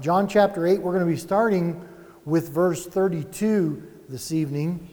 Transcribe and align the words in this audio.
John 0.00 0.28
chapter 0.28 0.66
8, 0.66 0.80
we're 0.80 0.92
going 0.92 1.04
to 1.04 1.10
be 1.10 1.16
starting 1.16 1.80
with 2.24 2.50
verse 2.50 2.86
32 2.86 3.82
this 4.08 4.30
evening. 4.30 4.88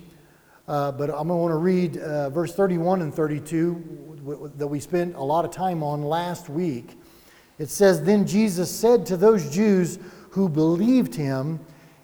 Uh, 0.67 0.91
but 0.93 1.09
I'm 1.09 1.27
going 1.27 1.29
to 1.29 1.35
want 1.35 1.51
to 1.51 1.57
read 1.57 1.97
uh, 1.97 2.29
verse 2.29 2.55
31 2.55 3.01
and 3.01 3.13
32 3.13 3.73
w- 3.73 4.21
w- 4.21 4.53
that 4.55 4.67
we 4.67 4.79
spent 4.79 5.15
a 5.15 5.23
lot 5.23 5.43
of 5.43 5.51
time 5.51 5.83
on 5.83 6.03
last 6.03 6.47
week. 6.47 6.97
It 7.59 7.69
says, 7.69 8.01
Then 8.01 8.25
Jesus 8.25 8.71
said 8.71 9.05
to 9.07 9.17
those 9.17 9.53
Jews 9.53 9.99
who 10.29 10.47
believed 10.47 11.13
him, 11.13 11.59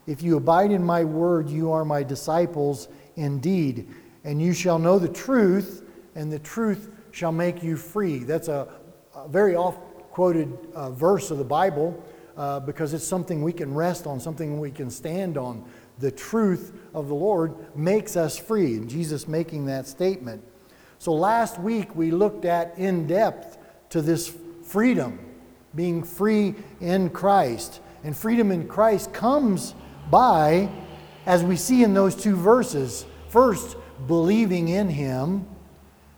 If 0.05 0.21
you 0.21 0.35
abide 0.35 0.71
in 0.71 0.83
my 0.83 1.05
word, 1.05 1.49
you 1.49 1.71
are 1.71 1.85
my 1.85 2.03
disciples 2.03 2.89
indeed, 3.15 3.87
and 4.25 4.41
you 4.41 4.51
shall 4.51 4.77
know 4.77 4.99
the 4.99 5.07
truth, 5.07 5.83
and 6.15 6.31
the 6.31 6.39
truth 6.39 6.89
shall 7.11 7.31
make 7.31 7.63
you 7.63 7.77
free. 7.77 8.19
That's 8.19 8.49
a, 8.49 8.67
a 9.15 9.27
very 9.29 9.55
oft 9.55 9.79
quoted 10.11 10.57
uh, 10.75 10.91
verse 10.91 11.31
of 11.31 11.37
the 11.37 11.45
Bible 11.45 12.03
uh, 12.39 12.57
because 12.61 12.93
it's 12.93 13.05
something 13.05 13.43
we 13.43 13.51
can 13.51 13.73
rest 13.73 14.07
on, 14.07 14.17
something 14.17 14.61
we 14.61 14.71
can 14.71 14.89
stand 14.89 15.37
on. 15.37 15.61
The 15.99 16.09
truth 16.09 16.71
of 16.93 17.09
the 17.09 17.13
Lord 17.13 17.53
makes 17.75 18.15
us 18.15 18.39
free, 18.39 18.75
and 18.75 18.89
Jesus 18.89 19.27
making 19.27 19.65
that 19.65 19.87
statement. 19.87 20.41
So 20.99 21.11
last 21.11 21.59
week 21.59 21.93
we 21.97 22.11
looked 22.11 22.45
at 22.45 22.77
in 22.77 23.07
depth 23.07 23.57
to 23.89 24.01
this 24.01 24.33
freedom, 24.63 25.19
being 25.75 26.01
free 26.01 26.55
in 26.79 27.09
Christ. 27.09 27.81
And 28.05 28.15
freedom 28.15 28.53
in 28.53 28.69
Christ 28.69 29.11
comes 29.11 29.75
by, 30.09 30.71
as 31.25 31.43
we 31.43 31.57
see 31.57 31.83
in 31.83 31.93
those 31.93 32.15
two 32.15 32.37
verses, 32.37 33.05
first, 33.27 33.75
believing 34.07 34.69
in 34.69 34.87
Him, 34.87 35.45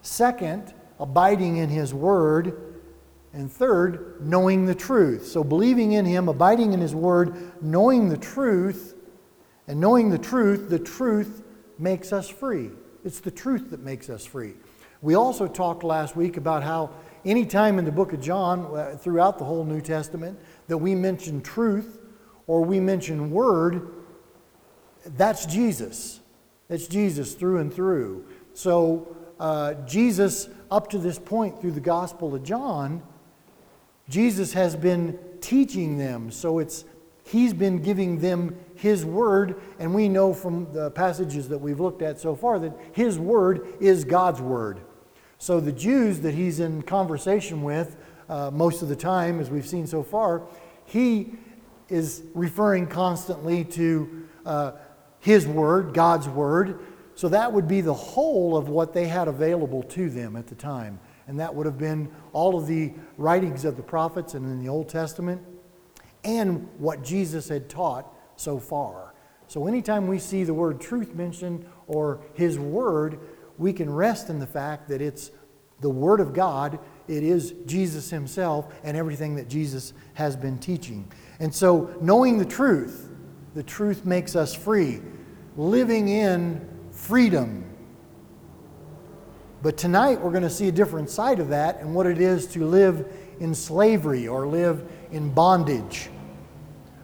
second, 0.04 0.72
abiding 1.00 1.58
in 1.58 1.70
His 1.70 1.96
Word, 1.96 2.71
and 3.34 3.52
third, 3.52 4.18
knowing 4.22 4.66
the 4.66 4.76
truth. 4.76 5.26
So, 5.26 5.44
believing 5.44 5.94
in 5.94 6.06
Him, 6.06 6.28
abiding 6.28 6.74
in 6.74 6.82
His 6.82 6.94
Word, 6.94 7.52
knowing 7.62 8.10
the 8.10 8.18
truth, 8.18 8.96
and 9.68 9.80
knowing 9.80 10.10
the 10.10 10.18
truth, 10.18 10.70
the 10.70 10.80
truth 10.80 11.44
makes 11.80 12.12
us 12.12 12.28
free. 12.28 12.72
It's 13.04 13.20
the 13.20 13.32
truth 13.32 13.72
that 13.72 13.80
makes 13.80 14.10
us 14.10 14.26
free. 14.26 14.54
We 15.02 15.16
also 15.16 15.48
talked 15.48 15.84
last 15.84 16.16
week 16.16 16.38
about 16.38 16.62
how 16.62 16.92
anytime 17.26 17.80
in 17.80 17.86
the 17.86 17.92
book 17.92 18.14
of 18.14 18.22
John, 18.22 18.66
uh, 18.76 18.98
throughout 18.98 19.40
the 19.40 19.46
whole 19.46 19.66
New 19.66 19.82
Testament, 19.82 20.40
that 20.68 20.78
we 20.78 20.94
mention 20.94 21.42
truth 21.42 22.00
or 22.48 22.64
we 22.64 22.80
mention 22.80 23.32
word, 23.32 23.90
that's 25.06 25.46
Jesus. 25.46 26.20
That's 26.68 26.88
Jesus 26.88 27.34
through 27.34 27.58
and 27.58 27.74
through. 27.74 28.26
So, 28.54 29.16
uh, 29.40 29.74
Jesus, 29.86 30.50
up 30.70 30.90
to 30.92 30.98
this 30.98 31.18
point 31.18 31.60
through 31.60 31.72
the 31.72 31.80
Gospel 31.80 32.36
of 32.36 32.44
John, 32.44 33.02
Jesus 34.12 34.52
has 34.52 34.76
been 34.76 35.18
teaching 35.40 35.98
them. 35.98 36.32
So 36.32 36.60
it's 36.60 36.84
he's 37.24 37.54
been 37.54 37.82
giving 37.82 38.20
them 38.20 38.58
his 38.76 39.06
word, 39.06 39.62
and 39.80 39.96
we 39.96 40.10
know 40.10 40.34
from 40.34 40.72
the 40.74 40.92
passages 40.92 41.48
that 41.48 41.58
we've 41.58 41.80
looked 41.80 42.02
at 42.02 42.20
so 42.20 42.36
far 42.36 42.60
that 42.60 42.74
his 42.92 43.18
word 43.18 43.66
is 43.80 44.04
God's 44.04 44.42
word. 44.42 44.82
So 45.38 45.62
the 45.62 45.72
Jews 45.72 46.20
that 46.20 46.34
he's 46.34 46.60
in 46.60 46.82
conversation 46.82 47.64
with 47.64 47.96
uh, 48.28 48.52
most 48.52 48.82
of 48.82 48.90
the 48.90 48.98
time, 48.98 49.40
as 49.40 49.50
we've 49.50 49.68
seen 49.68 49.88
so 49.88 50.04
far, 50.04 50.44
he 50.86 51.34
is 51.88 52.24
referring 52.34 52.88
constantly 52.88 53.64
to 53.64 54.28
uh, 54.46 54.72
his 55.22 55.48
word, 55.48 55.94
God's 55.94 56.28
word. 56.28 56.80
So 57.16 57.30
that 57.30 57.54
would 57.54 57.68
be 57.68 57.80
the 57.80 57.94
whole 57.94 58.58
of 58.58 58.68
what 58.68 58.94
they 58.94 59.08
had 59.08 59.30
available 59.30 59.84
to 59.84 60.10
them 60.10 60.36
at 60.36 60.48
the 60.48 60.56
time 60.56 61.00
and 61.32 61.40
that 61.40 61.56
would 61.56 61.66
have 61.66 61.78
been 61.78 62.12
all 62.34 62.60
of 62.60 62.68
the 62.68 62.92
writings 63.18 63.64
of 63.64 63.78
the 63.78 63.82
prophets 63.82 64.34
and 64.34 64.46
in 64.46 64.60
the 64.60 64.68
Old 64.68 64.90
Testament 64.90 65.42
and 66.26 66.68
what 66.78 67.06
Jesus 67.06 67.48
had 67.48 67.70
taught 67.70 68.14
so 68.36 68.60
far. 68.60 69.14
So 69.48 69.66
anytime 69.66 70.08
we 70.08 70.20
see 70.20 70.44
the 70.44 70.54
word 70.54 70.82
truth 70.82 71.16
mentioned 71.16 71.66
or 71.88 72.20
his 72.34 72.60
word, 72.60 73.18
we 73.58 73.72
can 73.72 73.90
rest 73.90 74.30
in 74.30 74.40
the 74.40 74.46
fact 74.46 74.90
that 74.90 75.02
it's 75.02 75.32
the 75.80 75.90
word 75.90 76.20
of 76.20 76.34
God, 76.34 76.78
it 77.08 77.24
is 77.24 77.54
Jesus 77.66 78.10
himself 78.10 78.68
and 78.84 78.98
everything 78.98 79.38
that 79.38 79.48
Jesus 79.48 79.94
has 80.16 80.36
been 80.36 80.60
teaching. 80.60 81.10
And 81.40 81.56
so 81.56 81.96
knowing 82.02 82.40
the 82.40 82.46
truth, 82.46 83.10
the 83.54 83.64
truth 83.64 84.04
makes 84.04 84.36
us 84.36 84.54
free. 84.54 85.00
Living 85.56 86.10
in 86.10 86.68
freedom 86.92 87.71
but 89.62 89.78
tonight 89.78 90.20
we're 90.20 90.32
going 90.32 90.44
to 90.44 90.50
see 90.50 90.68
a 90.68 90.72
different 90.72 91.10
side 91.10 91.40
of 91.40 91.50
that 91.50 91.80
and 91.80 91.94
what 91.94 92.08
it 92.08 92.20
is 92.20 92.48
to 92.48 92.66
live 92.66 93.06
in 93.40 93.54
slavery 93.54 94.28
or 94.28 94.48
live 94.48 94.84
in 95.12 95.32
bondage. 95.32 96.10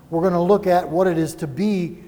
We're 0.09 0.21
going 0.21 0.33
to 0.33 0.39
look 0.39 0.65
at 0.65 0.89
what 0.89 1.07
it 1.07 1.17
is 1.17 1.35
to 1.35 1.47
be 1.47 1.99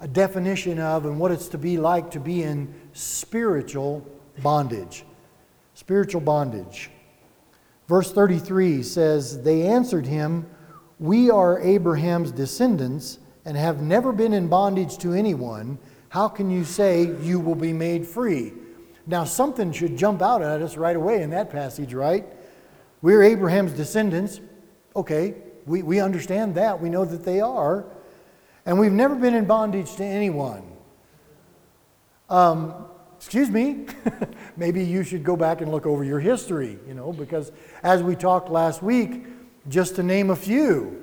a 0.00 0.06
definition 0.06 0.78
of 0.78 1.06
and 1.06 1.18
what 1.18 1.32
it's 1.32 1.48
to 1.48 1.58
be 1.58 1.78
like 1.78 2.10
to 2.12 2.20
be 2.20 2.42
in 2.42 2.72
spiritual 2.92 4.06
bondage. 4.42 5.04
Spiritual 5.74 6.20
bondage. 6.20 6.90
Verse 7.88 8.12
33 8.12 8.82
says, 8.82 9.42
They 9.42 9.62
answered 9.62 10.06
him, 10.06 10.46
We 11.00 11.30
are 11.30 11.60
Abraham's 11.60 12.30
descendants 12.30 13.18
and 13.44 13.56
have 13.56 13.82
never 13.82 14.12
been 14.12 14.34
in 14.34 14.46
bondage 14.46 14.98
to 14.98 15.12
anyone. 15.12 15.78
How 16.10 16.28
can 16.28 16.50
you 16.50 16.64
say 16.64 17.16
you 17.22 17.40
will 17.40 17.54
be 17.54 17.72
made 17.72 18.06
free? 18.06 18.52
Now, 19.08 19.24
something 19.24 19.72
should 19.72 19.96
jump 19.96 20.20
out 20.20 20.42
at 20.42 20.60
us 20.60 20.76
right 20.76 20.94
away 20.94 21.22
in 21.22 21.30
that 21.30 21.48
passage, 21.48 21.94
right? 21.94 22.26
We're 23.00 23.22
Abraham's 23.22 23.72
descendants. 23.72 24.38
Okay, 24.94 25.34
we, 25.64 25.82
we 25.82 25.98
understand 25.98 26.56
that. 26.56 26.78
We 26.78 26.90
know 26.90 27.06
that 27.06 27.24
they 27.24 27.40
are. 27.40 27.86
And 28.66 28.78
we've 28.78 28.92
never 28.92 29.14
been 29.14 29.34
in 29.34 29.46
bondage 29.46 29.96
to 29.96 30.04
anyone. 30.04 30.62
Um, 32.28 32.74
excuse 33.16 33.48
me, 33.48 33.86
maybe 34.58 34.84
you 34.84 35.02
should 35.02 35.24
go 35.24 35.36
back 35.36 35.62
and 35.62 35.72
look 35.72 35.86
over 35.86 36.04
your 36.04 36.20
history, 36.20 36.78
you 36.86 36.92
know, 36.92 37.10
because 37.10 37.50
as 37.82 38.02
we 38.02 38.14
talked 38.14 38.50
last 38.50 38.82
week, 38.82 39.24
just 39.70 39.96
to 39.96 40.02
name 40.02 40.28
a 40.28 40.36
few 40.36 41.02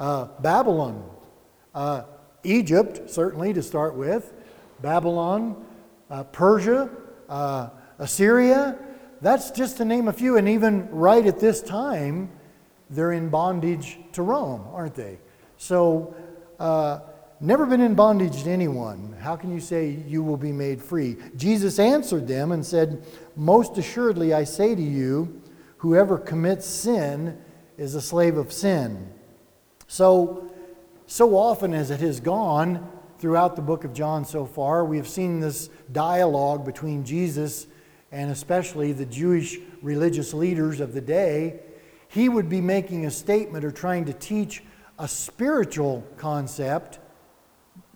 uh, 0.00 0.28
Babylon, 0.40 1.10
uh, 1.74 2.04
Egypt, 2.42 3.10
certainly 3.10 3.52
to 3.52 3.62
start 3.62 3.96
with, 3.96 4.32
Babylon, 4.80 5.62
uh, 6.08 6.24
Persia, 6.24 6.88
uh, 7.28 7.70
Assyria. 7.98 8.76
That's 9.20 9.50
just 9.50 9.78
to 9.78 9.84
name 9.84 10.08
a 10.08 10.12
few. 10.12 10.36
And 10.36 10.48
even 10.48 10.88
right 10.90 11.24
at 11.26 11.40
this 11.40 11.62
time, 11.62 12.30
they're 12.90 13.12
in 13.12 13.28
bondage 13.28 13.98
to 14.12 14.22
Rome, 14.22 14.66
aren't 14.72 14.94
they? 14.94 15.18
So, 15.56 16.14
uh, 16.58 17.00
never 17.40 17.66
been 17.66 17.80
in 17.80 17.94
bondage 17.94 18.44
to 18.44 18.50
anyone. 18.50 19.16
How 19.20 19.36
can 19.36 19.52
you 19.52 19.60
say 19.60 20.02
you 20.06 20.22
will 20.22 20.36
be 20.36 20.52
made 20.52 20.82
free? 20.82 21.16
Jesus 21.36 21.78
answered 21.78 22.26
them 22.28 22.52
and 22.52 22.64
said, 22.64 23.04
Most 23.36 23.78
assuredly, 23.78 24.34
I 24.34 24.44
say 24.44 24.74
to 24.74 24.82
you, 24.82 25.42
whoever 25.78 26.18
commits 26.18 26.66
sin 26.66 27.38
is 27.76 27.94
a 27.94 28.00
slave 28.00 28.36
of 28.36 28.52
sin. 28.52 29.10
So, 29.86 30.50
so 31.06 31.36
often 31.36 31.74
as 31.74 31.90
it 31.90 32.00
has 32.00 32.20
gone, 32.20 32.90
throughout 33.24 33.56
the 33.56 33.62
book 33.62 33.84
of 33.84 33.94
John 33.94 34.22
so 34.22 34.44
far. 34.44 34.84
We 34.84 34.98
have 34.98 35.08
seen 35.08 35.40
this 35.40 35.70
dialogue 35.92 36.62
between 36.62 37.06
Jesus 37.06 37.66
and 38.12 38.30
especially 38.30 38.92
the 38.92 39.06
Jewish 39.06 39.56
religious 39.80 40.34
leaders 40.34 40.78
of 40.78 40.92
the 40.92 41.00
day. 41.00 41.60
He 42.08 42.28
would 42.28 42.50
be 42.50 42.60
making 42.60 43.06
a 43.06 43.10
statement 43.10 43.64
or 43.64 43.70
trying 43.70 44.04
to 44.04 44.12
teach 44.12 44.62
a 44.98 45.08
spiritual 45.08 46.06
concept, 46.18 46.98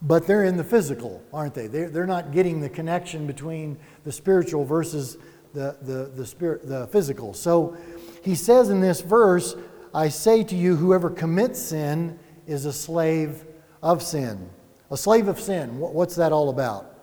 but 0.01 0.27
they're 0.27 0.45
in 0.45 0.57
the 0.57 0.65
physical, 0.65 1.23
aren't 1.31 1.53
they? 1.53 1.67
They're, 1.67 2.07
not 2.07 2.33
getting 2.33 2.63
the 2.63 2.71
connection 2.71 3.27
between 3.27 3.77
the 4.05 4.13
spiritual 4.13 4.65
versus 4.65 5.19
the, 5.53 5.77
the, 5.83 6.11
the, 6.17 6.25
spirit, 6.25 6.67
the 6.67 6.87
physical. 6.87 7.35
So 7.35 7.77
he 8.25 8.35
says 8.35 8.71
in 8.71 8.81
this 8.81 9.03
verse, 9.03 9.57
I 9.93 10.09
say 10.09 10.43
to 10.45 10.57
you, 10.57 10.77
whoever 10.77 11.11
commits 11.11 11.61
sin 11.61 12.19
is 12.47 12.65
a 12.65 12.73
slave 12.73 13.45
of 13.83 14.03
sin. 14.03 14.49
A 14.91 14.97
slave 14.97 15.29
of 15.29 15.39
sin, 15.39 15.79
what's 15.79 16.17
that 16.17 16.33
all 16.33 16.49
about? 16.49 16.95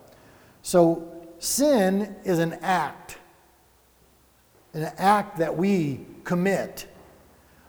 So, 0.62 1.12
sin 1.38 2.16
is 2.24 2.38
an 2.38 2.54
act, 2.54 3.18
an 4.74 4.92
act 4.98 5.38
that 5.38 5.56
we 5.56 6.04
commit. 6.24 6.88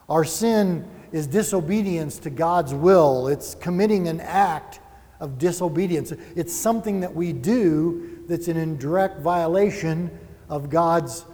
Our 0.10 0.24
sin 0.24 0.90
is 1.12 1.28
disobedience 1.28 2.18
to 2.20 2.30
God's 2.30 2.74
will, 2.74 3.28
it's 3.28 3.54
committing 3.56 4.08
an 4.08 4.20
act 4.20 4.80
of 5.20 5.38
disobedience. 5.38 6.14
It's 6.36 6.54
something 6.54 7.00
that 7.02 7.14
we 7.14 7.34
do 7.34 8.24
that's 8.28 8.48
an 8.48 8.58
indirect 8.58 9.22
violation 9.22 10.12
of 10.50 10.70
God's 10.70 11.26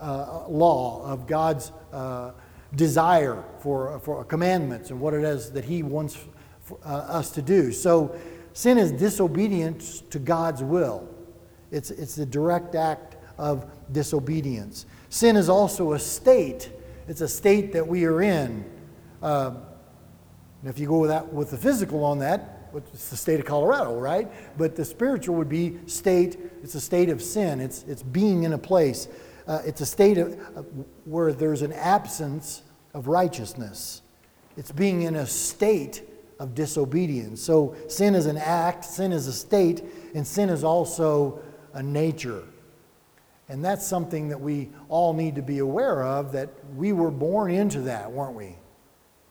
uh, 0.00 0.46
law, 0.48 1.04
of 1.04 1.26
God's 1.26 1.72
uh, 1.92 2.32
desire 2.74 3.44
for, 3.60 3.98
for 4.00 4.24
commandments 4.24 4.90
and 4.90 5.00
what 5.00 5.14
it 5.14 5.24
is 5.24 5.52
that 5.52 5.64
He 5.64 5.82
wants 5.82 6.16
uh, 6.84 7.18
us 7.18 7.30
to 7.32 7.42
do. 7.42 7.72
So 7.72 8.14
sin 8.52 8.78
is 8.78 8.92
disobedience 8.92 10.02
to 10.10 10.18
God's 10.18 10.62
will. 10.62 11.08
It's, 11.70 11.90
it's 11.90 12.14
the 12.14 12.26
direct 12.26 12.74
act 12.74 13.16
of 13.38 13.64
disobedience. 13.92 14.86
Sin 15.08 15.36
is 15.36 15.48
also 15.48 15.92
a 15.92 15.98
state. 15.98 16.70
It's 17.08 17.20
a 17.20 17.28
state 17.28 17.72
that 17.72 17.86
we 17.86 18.04
are 18.04 18.22
in. 18.22 18.64
Uh, 19.22 19.54
And 20.62 20.68
if 20.68 20.78
you 20.78 20.88
go 20.88 20.98
with 20.98 21.10
that 21.10 21.32
with 21.32 21.50
the 21.50 21.56
physical 21.56 22.04
on 22.04 22.18
that, 22.18 22.70
it's 22.74 23.08
the 23.08 23.16
state 23.16 23.40
of 23.40 23.46
Colorado, 23.46 23.98
right? 23.98 24.28
But 24.58 24.76
the 24.76 24.84
spiritual 24.84 25.36
would 25.36 25.48
be 25.48 25.78
state. 25.86 26.38
It's 26.62 26.74
a 26.74 26.80
state 26.80 27.08
of 27.08 27.22
sin. 27.22 27.60
It's 27.60 27.82
it's 27.88 28.02
being 28.02 28.44
in 28.44 28.52
a 28.52 28.58
place. 28.58 29.08
Uh, 29.46 29.62
it's 29.64 29.80
a 29.80 29.86
state 29.86 30.18
of, 30.18 30.34
uh, 30.34 30.62
where 31.06 31.32
there's 31.32 31.62
an 31.62 31.72
absence 31.72 32.62
of 32.92 33.08
righteousness. 33.08 34.02
It's 34.56 34.70
being 34.70 35.02
in 35.02 35.16
a 35.16 35.26
state 35.26 36.02
of 36.40 36.54
disobedience. 36.54 37.40
So 37.40 37.76
sin 37.86 38.16
is 38.16 38.26
an 38.26 38.38
act, 38.38 38.84
sin 38.84 39.12
is 39.12 39.28
a 39.28 39.32
state, 39.32 39.84
and 40.14 40.26
sin 40.26 40.48
is 40.48 40.64
also 40.64 41.40
a 41.74 41.82
nature. 41.82 42.42
And 43.48 43.64
that's 43.64 43.86
something 43.86 44.28
that 44.28 44.40
we 44.40 44.70
all 44.88 45.12
need 45.12 45.34
to 45.34 45.42
be 45.42 45.58
aware 45.58 46.02
of 46.02 46.32
that 46.32 46.48
we 46.74 46.92
were 46.92 47.10
born 47.10 47.50
into 47.50 47.82
that, 47.82 48.10
weren't 48.10 48.34
we? 48.34 48.56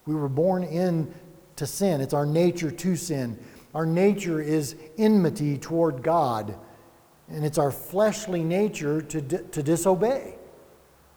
We 0.06 0.14
were 0.14 0.30
born 0.30 0.64
into 0.64 1.66
sin. 1.66 2.00
It's 2.00 2.14
our 2.14 2.28
nature 2.28 2.70
to 2.70 2.96
sin. 2.96 3.40
Our 3.74 3.86
nature 3.86 4.40
is 4.40 4.76
enmity 4.98 5.58
toward 5.58 6.04
God, 6.04 6.58
and 7.28 7.44
it's 7.44 7.58
our 7.58 7.72
fleshly 7.72 8.44
nature 8.44 9.02
to, 9.02 9.22
di- 9.22 9.44
to 9.52 9.64
disobey. 9.64 10.36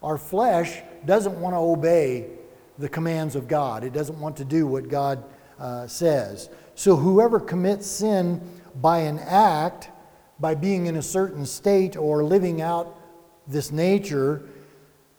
Our 0.03 0.17
flesh 0.17 0.81
doesn't 1.05 1.39
want 1.41 1.55
to 1.55 1.59
obey 1.59 2.31
the 2.79 2.89
commands 2.89 3.37
of 3.37 3.47
God, 3.47 3.85
it 3.85 3.93
doesn't 3.93 4.19
want 4.19 4.39
to 4.39 4.45
do 4.45 4.67
what 4.67 4.89
God 4.89 5.23
uh, 5.63 5.87
says. 5.87 6.51
So, 6.75 6.97
whoever 6.97 7.39
commits 7.39 7.87
sin 7.87 8.41
by 8.75 8.99
an 8.99 9.19
act, 9.21 9.91
by 10.41 10.57
being 10.57 10.87
in 10.87 10.97
a 10.97 11.03
certain 11.03 11.47
state 11.47 11.97
or 11.97 12.25
living 12.25 12.61
out 12.61 12.99
this 13.47 13.71
nature, 13.71 14.43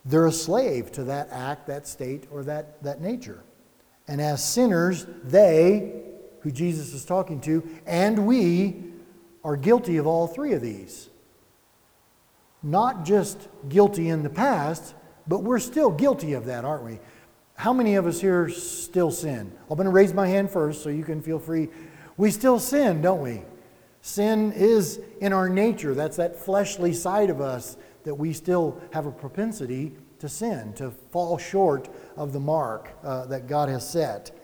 they're 0.03 0.25
a 0.25 0.31
slave 0.33 0.91
to 0.91 1.05
that 1.05 1.29
act, 1.31 1.67
that 1.67 1.87
state, 1.87 2.27
or 2.29 2.43
that, 2.43 2.83
that 2.83 2.99
nature. 2.99 3.41
And 4.07 4.19
as 4.19 4.43
sinners, 4.43 5.07
they, 5.23 6.03
who 6.41 6.51
Jesus 6.51 6.93
is 6.93 7.05
talking 7.05 7.39
to, 7.41 7.65
and 7.85 8.27
we 8.27 8.83
are 9.45 9.55
guilty 9.55 9.95
of 9.95 10.05
all 10.05 10.27
three 10.27 10.51
of 10.51 10.61
these. 10.61 11.09
Not 12.61 13.05
just 13.05 13.47
guilty 13.69 14.09
in 14.09 14.23
the 14.23 14.29
past, 14.29 14.93
but 15.25 15.39
we're 15.39 15.59
still 15.59 15.89
guilty 15.89 16.33
of 16.33 16.45
that, 16.45 16.65
aren't 16.65 16.83
we? 16.83 16.99
How 17.63 17.71
many 17.71 17.95
of 17.95 18.05
us 18.05 18.19
here 18.19 18.49
still 18.49 19.09
sin? 19.09 19.49
I'm 19.69 19.77
going 19.77 19.85
to 19.85 19.89
raise 19.89 20.13
my 20.13 20.27
hand 20.27 20.51
first 20.51 20.83
so 20.83 20.89
you 20.89 21.05
can 21.05 21.21
feel 21.21 21.39
free. 21.39 21.69
We 22.17 22.29
still 22.29 22.59
sin, 22.59 23.01
don't 23.01 23.21
we? 23.21 23.43
Sin 24.01 24.51
is 24.51 24.99
in 25.21 25.31
our 25.31 25.47
nature. 25.47 25.93
That's 25.93 26.17
that 26.17 26.35
fleshly 26.35 26.91
side 26.91 27.29
of 27.29 27.39
us 27.39 27.77
that 28.03 28.15
we 28.15 28.33
still 28.33 28.81
have 28.91 29.05
a 29.05 29.11
propensity 29.13 29.93
to 30.19 30.27
sin, 30.27 30.73
to 30.73 30.91
fall 30.91 31.37
short 31.37 31.87
of 32.17 32.33
the 32.33 32.39
mark 32.41 32.89
uh, 33.01 33.27
that 33.27 33.47
God 33.47 33.69
has 33.69 33.89
set. 33.89 34.37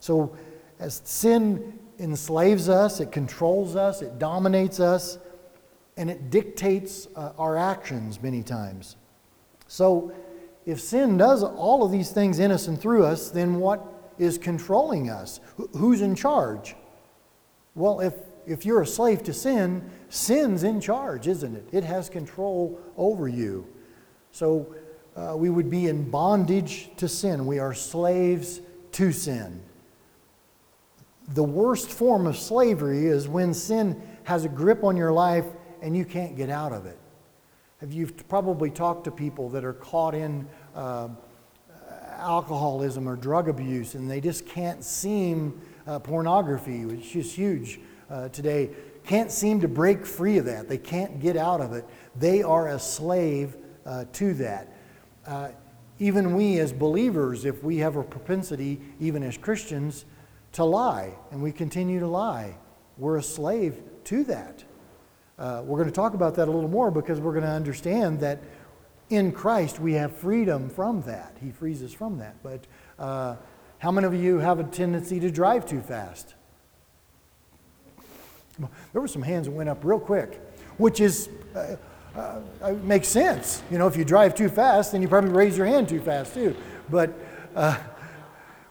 So, 0.00 0.36
as 0.80 1.00
sin 1.04 1.78
enslaves 2.00 2.68
us, 2.68 2.98
it 2.98 3.12
controls 3.12 3.76
us, 3.76 4.02
it 4.02 4.18
dominates 4.18 4.80
us, 4.80 5.18
and 5.96 6.10
it 6.10 6.28
dictates 6.28 7.06
uh, 7.14 7.34
our 7.38 7.56
actions 7.56 8.20
many 8.20 8.42
times. 8.42 8.96
So, 9.68 10.12
if 10.66 10.80
sin 10.80 11.16
does 11.16 11.42
all 11.42 11.84
of 11.84 11.92
these 11.92 12.10
things 12.10 12.38
in 12.38 12.50
us 12.50 12.68
and 12.68 12.80
through 12.80 13.04
us, 13.04 13.30
then 13.30 13.56
what 13.56 13.84
is 14.18 14.38
controlling 14.38 15.10
us? 15.10 15.40
Who's 15.76 16.00
in 16.00 16.14
charge? 16.14 16.74
Well, 17.74 18.00
if, 18.00 18.14
if 18.46 18.64
you're 18.64 18.82
a 18.82 18.86
slave 18.86 19.22
to 19.24 19.32
sin, 19.32 19.90
sin's 20.08 20.62
in 20.62 20.80
charge, 20.80 21.26
isn't 21.26 21.54
it? 21.54 21.68
It 21.72 21.84
has 21.84 22.08
control 22.08 22.80
over 22.96 23.28
you. 23.28 23.66
So 24.32 24.74
uh, 25.16 25.34
we 25.36 25.50
would 25.50 25.70
be 25.70 25.86
in 25.86 26.10
bondage 26.10 26.90
to 26.96 27.08
sin. 27.08 27.46
We 27.46 27.58
are 27.58 27.74
slaves 27.74 28.60
to 28.92 29.12
sin. 29.12 29.60
The 31.28 31.44
worst 31.44 31.90
form 31.90 32.26
of 32.26 32.36
slavery 32.36 33.06
is 33.06 33.28
when 33.28 33.54
sin 33.54 34.00
has 34.24 34.44
a 34.44 34.48
grip 34.48 34.84
on 34.84 34.96
your 34.96 35.12
life 35.12 35.46
and 35.82 35.96
you 35.96 36.04
can't 36.04 36.36
get 36.36 36.50
out 36.50 36.72
of 36.72 36.86
it. 36.86 36.98
Have 37.84 37.92
you 37.92 38.06
probably 38.06 38.70
talked 38.70 39.04
to 39.04 39.10
people 39.10 39.50
that 39.50 39.62
are 39.62 39.74
caught 39.74 40.14
in 40.14 40.48
uh, 40.74 41.08
alcoholism 42.16 43.06
or 43.06 43.14
drug 43.14 43.50
abuse 43.50 43.94
and 43.94 44.10
they 44.10 44.22
just 44.22 44.46
can't 44.46 44.82
seem, 44.82 45.60
uh, 45.86 45.98
pornography, 45.98 46.86
which 46.86 47.14
is 47.14 47.30
huge 47.30 47.80
uh, 48.08 48.30
today, 48.30 48.70
can't 49.04 49.30
seem 49.30 49.60
to 49.60 49.68
break 49.68 50.06
free 50.06 50.38
of 50.38 50.46
that. 50.46 50.66
They 50.66 50.78
can't 50.78 51.20
get 51.20 51.36
out 51.36 51.60
of 51.60 51.74
it. 51.74 51.84
They 52.16 52.42
are 52.42 52.68
a 52.68 52.78
slave 52.78 53.54
uh, 53.84 54.06
to 54.14 54.32
that. 54.32 54.74
Uh, 55.26 55.48
even 55.98 56.34
we 56.34 56.60
as 56.60 56.72
believers, 56.72 57.44
if 57.44 57.62
we 57.62 57.76
have 57.76 57.96
a 57.96 58.02
propensity, 58.02 58.80
even 58.98 59.22
as 59.22 59.36
Christians, 59.36 60.06
to 60.52 60.64
lie, 60.64 61.12
and 61.32 61.42
we 61.42 61.52
continue 61.52 62.00
to 62.00 62.08
lie, 62.08 62.56
we're 62.96 63.18
a 63.18 63.22
slave 63.22 63.82
to 64.04 64.24
that. 64.24 64.64
Uh, 65.38 65.62
we're 65.64 65.78
going 65.78 65.88
to 65.88 65.94
talk 65.94 66.14
about 66.14 66.34
that 66.36 66.48
a 66.48 66.50
little 66.50 66.70
more 66.70 66.90
because 66.90 67.20
we're 67.20 67.32
going 67.32 67.44
to 67.44 67.50
understand 67.50 68.20
that 68.20 68.40
in 69.10 69.32
Christ 69.32 69.80
we 69.80 69.94
have 69.94 70.16
freedom 70.16 70.68
from 70.68 71.02
that. 71.02 71.36
He 71.40 71.50
frees 71.50 71.82
us 71.82 71.92
from 71.92 72.18
that. 72.18 72.36
But 72.42 72.66
uh, 72.98 73.36
how 73.78 73.90
many 73.90 74.06
of 74.06 74.14
you 74.14 74.38
have 74.38 74.60
a 74.60 74.64
tendency 74.64 75.20
to 75.20 75.30
drive 75.30 75.66
too 75.66 75.80
fast? 75.80 76.34
There 78.92 79.02
were 79.02 79.08
some 79.08 79.22
hands 79.22 79.46
that 79.46 79.52
went 79.52 79.68
up 79.68 79.84
real 79.84 79.98
quick, 79.98 80.40
which 80.76 81.00
is 81.00 81.28
uh, 81.56 81.76
uh, 82.16 82.40
makes 82.82 83.08
sense. 83.08 83.62
You 83.70 83.78
know, 83.78 83.88
if 83.88 83.96
you 83.96 84.04
drive 84.04 84.34
too 84.34 84.48
fast, 84.48 84.92
then 84.92 85.02
you 85.02 85.08
probably 85.08 85.30
raise 85.30 85.56
your 85.56 85.66
hand 85.66 85.88
too 85.88 86.00
fast 86.00 86.34
too. 86.34 86.54
But 86.88 87.12
uh, 87.56 87.76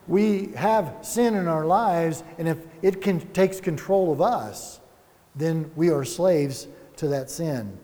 we 0.06 0.52
have 0.56 0.96
sin 1.02 1.34
in 1.34 1.48
our 1.48 1.66
lives, 1.66 2.24
and 2.38 2.48
if 2.48 2.58
it 2.80 3.02
can, 3.02 3.20
takes 3.32 3.60
control 3.60 4.12
of 4.12 4.22
us, 4.22 4.80
then 5.34 5.70
we 5.76 5.90
are 5.90 6.04
slaves 6.04 6.68
to 6.96 7.08
that 7.08 7.30
sin. 7.30 7.78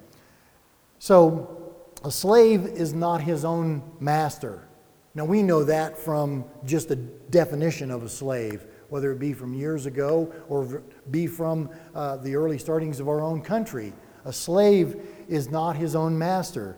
So, 0.99 1.56
a 2.05 2.11
slave 2.11 2.64
is 2.64 2.94
not 2.94 3.20
his 3.20 3.44
own 3.44 3.82
master. 4.00 4.67
Now, 5.14 5.25
we 5.25 5.43
know 5.43 5.64
that 5.64 5.99
from 5.99 6.44
just 6.64 6.88
the 6.88 6.97
definition 6.97 7.91
of 7.91 8.02
a 8.02 8.08
slave, 8.08 8.67
whether 8.88 9.12
it 9.12 9.19
be 9.19 9.32
from 9.32 9.55
years 9.55 9.87
ago 9.87 10.32
or 10.49 10.82
be 11.11 11.26
from 11.26 11.70
uh, 11.94 12.17
the 12.19 12.35
early 12.37 12.58
startings 12.58 13.00
of 13.00 13.08
our 13.08 13.20
own 13.20 13.43
country. 13.43 13.93
A 14.25 14.32
slave 14.32 15.00
is 15.29 15.50
not 15.50 15.76
his 15.76 15.94
own 15.94 16.17
master. 16.17 16.76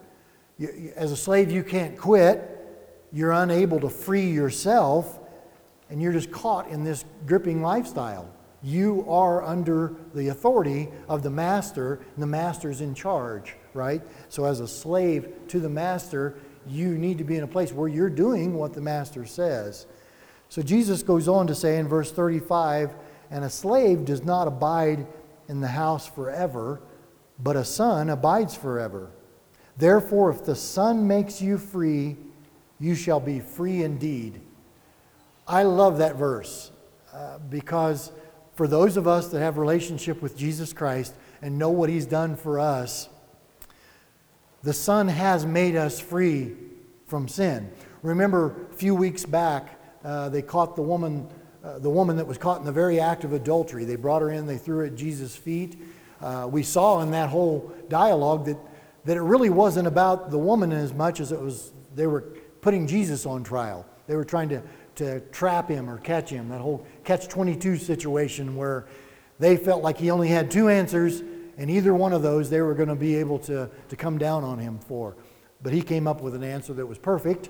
You, 0.58 0.92
as 0.96 1.12
a 1.12 1.16
slave, 1.16 1.50
you 1.50 1.62
can't 1.62 1.96
quit, 1.96 2.48
you're 3.12 3.32
unable 3.32 3.80
to 3.80 3.88
free 3.88 4.30
yourself, 4.30 5.20
and 5.90 6.00
you're 6.00 6.12
just 6.12 6.30
caught 6.30 6.68
in 6.68 6.84
this 6.84 7.04
gripping 7.26 7.62
lifestyle. 7.62 8.32
You 8.62 9.04
are 9.08 9.42
under 9.42 9.94
the 10.14 10.28
authority 10.28 10.88
of 11.08 11.22
the 11.22 11.30
master, 11.30 12.00
and 12.14 12.22
the 12.22 12.26
master's 12.26 12.80
in 12.80 12.94
charge, 12.94 13.54
right? 13.74 14.02
So, 14.28 14.44
as 14.44 14.60
a 14.60 14.68
slave 14.68 15.32
to 15.48 15.60
the 15.60 15.68
master, 15.68 16.36
you 16.66 16.96
need 16.96 17.18
to 17.18 17.24
be 17.24 17.36
in 17.36 17.42
a 17.42 17.48
place 17.48 17.72
where 17.72 17.88
you're 17.88 18.10
doing 18.10 18.54
what 18.54 18.72
the 18.72 18.80
master 18.80 19.26
says. 19.26 19.86
So, 20.48 20.62
Jesus 20.62 21.02
goes 21.02 21.26
on 21.28 21.46
to 21.48 21.54
say 21.54 21.78
in 21.78 21.88
verse 21.88 22.12
35 22.12 22.94
and 23.30 23.44
a 23.44 23.50
slave 23.50 24.04
does 24.04 24.22
not 24.22 24.46
abide 24.46 25.06
in 25.48 25.60
the 25.60 25.68
house 25.68 26.06
forever, 26.06 26.80
but 27.38 27.56
a 27.56 27.64
son 27.64 28.10
abides 28.10 28.54
forever. 28.54 29.10
Therefore, 29.76 30.30
if 30.30 30.44
the 30.44 30.54
Son 30.54 31.06
makes 31.06 31.40
you 31.40 31.58
free, 31.58 32.16
you 32.78 32.94
shall 32.94 33.20
be 33.20 33.40
free 33.40 33.82
indeed. 33.82 34.40
I 35.46 35.62
love 35.62 35.98
that 35.98 36.16
verse 36.16 36.70
uh, 37.12 37.38
because 37.38 38.12
for 38.54 38.66
those 38.68 38.96
of 38.96 39.08
us 39.08 39.28
that 39.28 39.40
have 39.40 39.58
relationship 39.58 40.20
with 40.20 40.36
Jesus 40.36 40.72
Christ 40.72 41.14
and 41.40 41.58
know 41.58 41.70
what 41.70 41.88
he's 41.88 42.06
done 42.06 42.36
for 42.36 42.60
us, 42.60 43.08
the 44.62 44.72
Son 44.72 45.08
has 45.08 45.44
made 45.44 45.74
us 45.74 45.98
free 45.98 46.54
from 47.06 47.28
sin. 47.28 47.70
Remember, 48.02 48.68
a 48.70 48.74
few 48.74 48.94
weeks 48.94 49.24
back, 49.24 49.80
uh, 50.04 50.28
they 50.28 50.42
caught 50.42 50.76
the 50.76 50.82
woman, 50.82 51.28
uh, 51.64 51.78
the 51.78 51.90
woman 51.90 52.16
that 52.16 52.26
was 52.26 52.38
caught 52.38 52.58
in 52.58 52.64
the 52.64 52.72
very 52.72 53.00
act 53.00 53.24
of 53.24 53.32
adultery. 53.32 53.84
They 53.84 53.96
brought 53.96 54.22
her 54.22 54.30
in, 54.30 54.46
they 54.46 54.58
threw 54.58 54.78
her 54.78 54.84
at 54.84 54.96
Jesus' 54.96 55.34
feet. 55.34 55.76
Uh, 56.20 56.48
we 56.50 56.62
saw 56.62 57.00
in 57.00 57.10
that 57.10 57.28
whole 57.28 57.72
dialogue 57.88 58.46
that, 58.46 58.58
that 59.04 59.16
it 59.16 59.22
really 59.22 59.50
wasn't 59.50 59.88
about 59.88 60.30
the 60.30 60.38
woman 60.38 60.72
as 60.72 60.92
much 60.92 61.20
as 61.20 61.32
it 61.32 61.40
was 61.40 61.72
they 61.94 62.06
were 62.06 62.22
putting 62.60 62.86
Jesus 62.86 63.26
on 63.26 63.44
trial. 63.44 63.84
They 64.06 64.16
were 64.16 64.24
trying 64.24 64.48
to 64.50 64.62
to 64.96 65.20
trap 65.30 65.68
him 65.68 65.88
or 65.88 65.98
catch 65.98 66.30
him. 66.30 66.48
That 66.48 66.60
whole 66.60 66.86
catch 67.04 67.28
22 67.28 67.76
situation 67.76 68.56
where 68.56 68.86
they 69.38 69.56
felt 69.56 69.82
like 69.82 69.98
he 69.98 70.10
only 70.10 70.28
had 70.28 70.50
two 70.50 70.68
answers, 70.68 71.22
and 71.58 71.70
either 71.70 71.94
one 71.94 72.12
of 72.12 72.22
those 72.22 72.50
they 72.50 72.60
were 72.60 72.74
going 72.74 72.88
to 72.88 72.94
be 72.94 73.16
able 73.16 73.38
to, 73.40 73.70
to 73.88 73.96
come 73.96 74.18
down 74.18 74.44
on 74.44 74.58
him 74.58 74.78
for. 74.78 75.16
But 75.62 75.72
he 75.72 75.82
came 75.82 76.06
up 76.06 76.20
with 76.20 76.34
an 76.34 76.42
answer 76.42 76.72
that 76.74 76.86
was 76.86 76.98
perfect. 76.98 77.48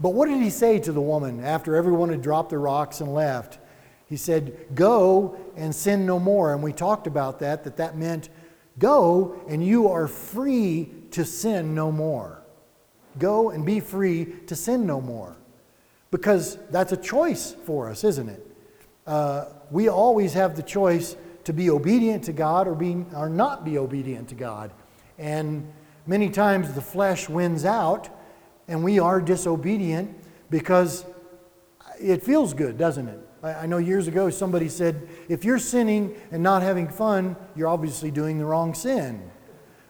But 0.00 0.10
what 0.10 0.28
did 0.28 0.42
he 0.42 0.50
say 0.50 0.78
to 0.80 0.92
the 0.92 1.00
woman 1.00 1.44
after 1.44 1.76
everyone 1.76 2.08
had 2.08 2.22
dropped 2.22 2.50
their 2.50 2.60
rocks 2.60 3.00
and 3.00 3.14
left? 3.14 3.58
He 4.06 4.16
said, 4.16 4.66
Go 4.74 5.38
and 5.56 5.74
sin 5.74 6.04
no 6.04 6.18
more. 6.18 6.52
And 6.52 6.62
we 6.62 6.72
talked 6.72 7.06
about 7.06 7.38
that, 7.40 7.64
that 7.64 7.76
that 7.76 7.96
meant 7.96 8.28
go 8.78 9.40
and 9.48 9.64
you 9.64 9.88
are 9.88 10.08
free 10.08 10.90
to 11.12 11.24
sin 11.24 11.74
no 11.74 11.92
more. 11.92 12.42
Go 13.18 13.50
and 13.50 13.64
be 13.64 13.78
free 13.78 14.24
to 14.46 14.56
sin 14.56 14.84
no 14.84 15.00
more 15.00 15.36
because 16.14 16.58
that's 16.70 16.92
a 16.92 16.96
choice 16.96 17.56
for 17.64 17.90
us, 17.90 18.04
isn't 18.04 18.28
it? 18.28 18.54
uh, 19.06 19.46
we 19.70 19.88
always 19.88 20.32
have 20.34 20.56
the 20.56 20.62
choice 20.62 21.16
to 21.44 21.52
be 21.52 21.68
obedient 21.70 22.24
to 22.24 22.32
God 22.32 22.66
or, 22.66 22.74
be, 22.74 23.04
or 23.14 23.28
not 23.28 23.64
be 23.64 23.76
obedient 23.76 24.28
to 24.30 24.34
God. 24.34 24.72
And 25.18 25.70
many 26.06 26.30
times 26.30 26.72
the 26.72 26.80
flesh 26.80 27.28
wins 27.28 27.64
out 27.64 28.08
and 28.66 28.82
we 28.82 28.98
are 28.98 29.20
disobedient 29.20 30.16
because 30.50 31.04
it 32.00 32.22
feels 32.22 32.54
good, 32.54 32.78
doesn't 32.78 33.08
it? 33.08 33.20
I 33.42 33.66
know 33.66 33.76
years 33.76 34.08
ago 34.08 34.30
somebody 34.30 34.70
said, 34.70 35.06
if 35.28 35.44
you're 35.44 35.58
sinning 35.58 36.16
and 36.30 36.42
not 36.42 36.62
having 36.62 36.88
fun, 36.88 37.36
you're 37.54 37.68
obviously 37.68 38.10
doing 38.10 38.38
the 38.38 38.46
wrong 38.46 38.72
sin. 38.72 39.30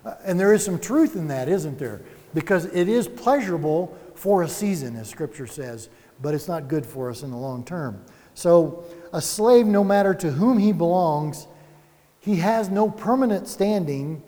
Uh, 0.05 0.17
and 0.25 0.39
there 0.39 0.53
is 0.53 0.65
some 0.65 0.81
truth 0.81 1.15
in 1.15 1.29
that, 1.29 1.49
isn't 1.49 1.79
there? 1.79 2.03
Because 2.35 2.65
it 2.67 2.89
is 2.89 3.07
pleasurable 3.07 3.97
for 4.17 4.43
a 4.43 4.49
season, 4.49 4.97
as 4.97 5.09
Scripture 5.09 5.47
says, 5.47 5.89
but 6.23 6.35
it's 6.35 6.49
not 6.49 6.69
good 6.69 6.87
for 6.87 7.11
us 7.11 7.23
in 7.23 7.31
the 7.31 7.37
long 7.37 7.65
term. 7.65 8.05
So, 8.35 8.85
a 9.13 9.21
slave, 9.21 9.67
no 9.67 9.85
matter 9.85 10.13
to 10.15 10.31
whom 10.33 10.59
he 10.59 10.73
belongs, 10.73 11.47
he 12.19 12.37
has 12.37 12.69
no 12.69 12.91
permanent 12.91 13.47
standing 13.47 14.23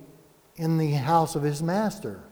in 0.56 0.78
the 0.78 0.92
house 0.92 1.34
of 1.34 1.42
his 1.42 1.62
master. 1.62 2.22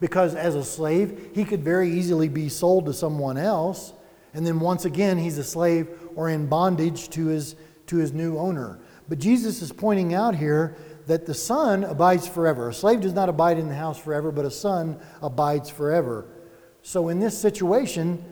Because 0.00 0.34
as 0.34 0.54
a 0.54 0.64
slave, 0.64 1.30
he 1.34 1.44
could 1.44 1.62
very 1.62 1.90
easily 1.90 2.28
be 2.28 2.48
sold 2.48 2.86
to 2.86 2.92
someone 2.92 3.38
else, 3.38 3.92
and 4.34 4.46
then 4.46 4.60
once 4.60 4.84
again, 4.84 5.18
he's 5.18 5.38
a 5.38 5.44
slave 5.44 5.88
or 6.14 6.28
in 6.28 6.46
bondage 6.46 7.08
to 7.10 7.26
his, 7.26 7.56
to 7.86 7.96
his 7.96 8.12
new 8.12 8.36
owner. 8.36 8.78
But 9.08 9.18
Jesus 9.18 9.62
is 9.62 9.72
pointing 9.72 10.14
out 10.14 10.34
here 10.34 10.76
that 11.06 11.24
the 11.24 11.34
son 11.34 11.84
abides 11.84 12.26
forever. 12.26 12.68
A 12.68 12.74
slave 12.74 13.00
does 13.00 13.14
not 13.14 13.28
abide 13.28 13.58
in 13.58 13.68
the 13.68 13.74
house 13.74 13.98
forever, 13.98 14.32
but 14.32 14.44
a 14.44 14.50
son 14.50 14.98
abides 15.22 15.70
forever. 15.70 16.26
So 16.82 17.08
in 17.08 17.20
this 17.20 17.38
situation, 17.38 18.24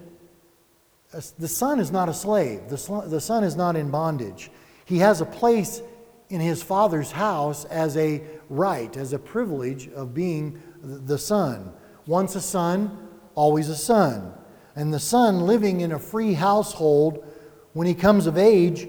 the 1.38 1.48
son 1.48 1.80
is 1.80 1.90
not 1.90 2.08
a 2.08 2.14
slave, 2.14 2.68
the, 2.68 3.04
the 3.06 3.20
son 3.20 3.44
is 3.44 3.56
not 3.56 3.76
in 3.76 3.90
bondage. 3.90 4.50
He 4.84 4.98
has 4.98 5.20
a 5.20 5.26
place 5.26 5.82
in 6.28 6.40
his 6.40 6.62
father's 6.62 7.12
house 7.12 7.64
as 7.66 7.96
a 7.96 8.22
right, 8.48 8.96
as 8.96 9.12
a 9.12 9.18
privilege 9.18 9.88
of 9.88 10.14
being 10.14 10.60
the 10.82 11.18
son. 11.18 11.72
Once 12.06 12.34
a 12.34 12.40
son, 12.40 13.08
always 13.34 13.68
a 13.68 13.76
son. 13.76 14.32
And 14.76 14.92
the 14.92 15.00
son 15.00 15.40
living 15.40 15.80
in 15.80 15.92
a 15.92 15.98
free 15.98 16.34
household, 16.34 17.24
when 17.72 17.86
he 17.86 17.94
comes 17.94 18.26
of 18.26 18.36
age, 18.36 18.88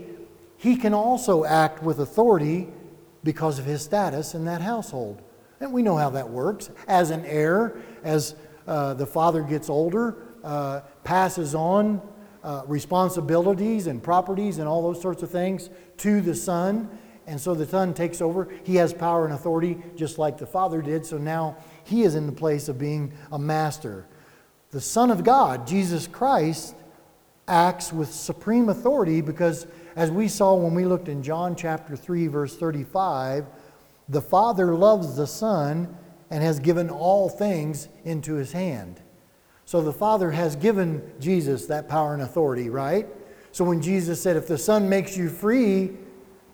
he 0.57 0.75
can 0.75 0.93
also 0.93 1.45
act 1.45 1.83
with 1.83 1.99
authority 1.99 2.67
because 3.23 3.59
of 3.59 3.65
his 3.65 3.81
status 3.81 4.33
in 4.33 4.45
that 4.45 4.61
household. 4.61 5.21
And 5.59 5.71
we 5.71 5.83
know 5.83 5.97
how 5.97 6.09
that 6.11 6.29
works. 6.29 6.69
As 6.87 7.11
an 7.11 7.23
heir, 7.25 7.77
as 8.03 8.35
uh, 8.67 8.93
the 8.95 9.05
father 9.05 9.41
gets 9.43 9.69
older, 9.69 10.17
uh, 10.43 10.81
passes 11.03 11.55
on 11.55 12.01
uh, 12.45 12.61
responsibilities 12.67 13.87
and 13.87 14.03
properties 14.03 14.59
and 14.59 14.67
all 14.67 14.83
those 14.83 15.01
sorts 15.01 15.23
of 15.23 15.31
things 15.31 15.71
to 15.97 16.21
the 16.21 16.35
son. 16.35 16.87
And 17.25 17.41
so 17.41 17.55
the 17.55 17.65
son 17.65 17.95
takes 17.95 18.21
over. 18.21 18.47
He 18.63 18.75
has 18.75 18.93
power 18.93 19.25
and 19.25 19.33
authority 19.33 19.79
just 19.95 20.19
like 20.19 20.37
the 20.37 20.45
father 20.45 20.79
did. 20.83 21.07
So 21.07 21.17
now 21.17 21.57
he 21.83 22.03
is 22.03 22.13
in 22.13 22.27
the 22.27 22.31
place 22.31 22.69
of 22.69 22.77
being 22.77 23.13
a 23.31 23.39
master. 23.39 24.05
The 24.69 24.79
Son 24.79 25.09
of 25.09 25.23
God, 25.23 25.65
Jesus 25.65 26.05
Christ, 26.05 26.75
acts 27.47 27.91
with 27.91 28.13
supreme 28.13 28.69
authority 28.69 29.21
because, 29.21 29.65
as 29.95 30.11
we 30.11 30.27
saw 30.27 30.53
when 30.53 30.75
we 30.75 30.85
looked 30.85 31.07
in 31.07 31.23
John 31.23 31.55
chapter 31.55 31.95
3, 31.95 32.27
verse 32.27 32.55
35, 32.57 33.47
the 34.07 34.21
Father 34.21 34.75
loves 34.75 35.15
the 35.15 35.27
Son 35.27 35.97
and 36.29 36.43
has 36.43 36.59
given 36.59 36.89
all 36.89 37.27
things 37.29 37.87
into 38.03 38.35
his 38.35 38.51
hand. 38.51 39.01
So 39.65 39.81
the 39.81 39.93
Father 39.93 40.31
has 40.31 40.55
given 40.55 41.01
Jesus 41.19 41.65
that 41.65 41.89
power 41.89 42.13
and 42.13 42.21
authority, 42.21 42.69
right? 42.69 43.07
So 43.51 43.65
when 43.65 43.81
Jesus 43.81 44.21
said, 44.21 44.35
If 44.35 44.47
the 44.47 44.57
Son 44.57 44.87
makes 44.87 45.17
you 45.17 45.27
free, 45.27 45.91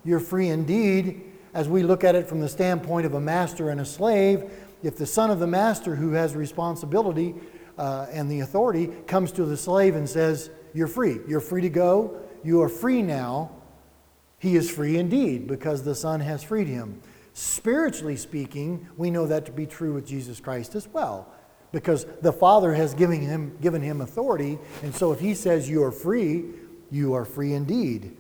you're 0.03 0.19
free 0.19 0.47
indeed, 0.47 1.21
as 1.53 1.67
we 1.67 1.83
look 1.83 2.03
at 2.03 2.15
it 2.15 2.27
from 2.27 2.39
the 2.39 2.49
standpoint 2.49 3.05
of 3.05 3.13
a 3.13 3.21
master 3.21 3.69
and 3.69 3.81
a 3.81 3.85
slave, 3.85 4.49
if 4.83 4.97
the 4.97 5.05
son 5.05 5.29
of 5.29 5.39
the 5.39 5.47
master 5.47 5.95
who 5.95 6.13
has 6.13 6.35
responsibility 6.35 7.35
uh, 7.77 8.07
and 8.11 8.31
the 8.31 8.39
authority 8.39 8.87
comes 9.07 9.31
to 9.33 9.45
the 9.45 9.57
slave 9.57 9.95
and 9.95 10.09
says, 10.09 10.49
You're 10.73 10.87
free, 10.87 11.19
you're 11.27 11.41
free 11.41 11.61
to 11.61 11.69
go, 11.69 12.21
you 12.43 12.61
are 12.61 12.69
free 12.69 13.01
now, 13.01 13.51
he 14.39 14.55
is 14.55 14.71
free 14.71 14.97
indeed 14.97 15.47
because 15.47 15.83
the 15.83 15.93
Son 15.93 16.19
has 16.21 16.41
freed 16.41 16.67
him. 16.67 17.01
Spiritually 17.33 18.17
speaking, 18.17 18.87
we 18.97 19.11
know 19.11 19.27
that 19.27 19.45
to 19.45 19.51
be 19.51 19.65
true 19.65 19.93
with 19.93 20.07
Jesus 20.07 20.39
Christ 20.39 20.75
as 20.75 20.87
well 20.87 21.31
because 21.71 22.05
the 22.21 22.33
Father 22.33 22.73
has 22.73 22.93
given 22.93 23.21
him, 23.21 23.57
given 23.61 23.81
him 23.81 24.01
authority. 24.01 24.59
And 24.83 24.93
so 24.93 25.11
if 25.11 25.19
he 25.19 25.33
says 25.33 25.69
you 25.69 25.83
are 25.83 25.91
free, 25.91 26.45
you 26.91 27.13
are 27.13 27.25
free 27.25 27.53
indeed. 27.53 28.17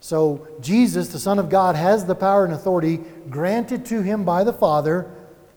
So 0.00 0.46
Jesus, 0.60 1.08
the 1.08 1.18
Son 1.18 1.38
of 1.38 1.48
God, 1.48 1.74
has 1.74 2.04
the 2.04 2.14
power 2.14 2.44
and 2.44 2.54
authority 2.54 3.00
granted 3.28 3.84
to 3.86 4.02
him 4.02 4.24
by 4.24 4.44
the 4.44 4.52
Father 4.52 5.10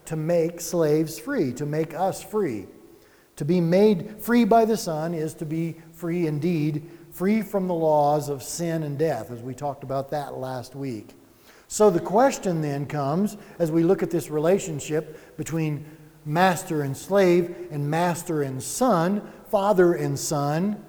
to 0.05 0.15
make 0.15 0.59
slaves 0.59 1.19
free, 1.19 1.53
to 1.53 1.65
make 1.65 1.93
us 1.93 2.23
free. 2.23 2.65
To 3.35 3.45
be 3.45 3.61
made 3.61 4.21
free 4.21 4.43
by 4.43 4.65
the 4.65 4.75
Son 4.75 5.13
is 5.13 5.33
to 5.35 5.45
be 5.45 5.75
free 5.93 6.25
indeed, 6.25 6.89
free 7.11 7.41
from 7.41 7.67
the 7.67 7.73
laws 7.73 8.27
of 8.27 8.41
sin 8.41 8.83
and 8.83 8.97
death, 8.97 9.31
as 9.31 9.41
we 9.41 9.53
talked 9.53 9.83
about 9.83 10.09
that 10.09 10.33
last 10.33 10.75
week. 10.75 11.15
So 11.67 11.91
the 11.91 11.99
question 11.99 12.61
then 12.61 12.87
comes 12.87 13.37
as 13.59 13.71
we 13.71 13.83
look 13.83 14.01
at 14.01 14.09
this 14.09 14.31
relationship 14.31 15.37
between 15.37 15.85
master 16.29 16.83
and 16.83 16.95
slave, 16.95 17.67
and 17.71 17.89
master 17.89 18.43
and 18.43 18.61
son, 18.61 19.21
father 19.49 19.93
and 19.93 20.17
son, 20.17 20.85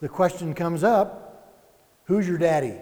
the 0.00 0.08
question 0.08 0.54
comes 0.54 0.84
up 0.84 1.22
who's 2.04 2.28
your 2.28 2.38
daddy? 2.38 2.74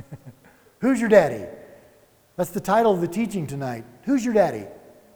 who's 0.78 0.98
your 0.98 1.10
daddy? 1.10 1.44
That's 2.36 2.50
the 2.50 2.60
title 2.60 2.92
of 2.92 3.02
the 3.02 3.08
teaching 3.08 3.46
tonight. 3.46 3.84
Who's 4.04 4.24
your 4.24 4.32
daddy? 4.32 4.64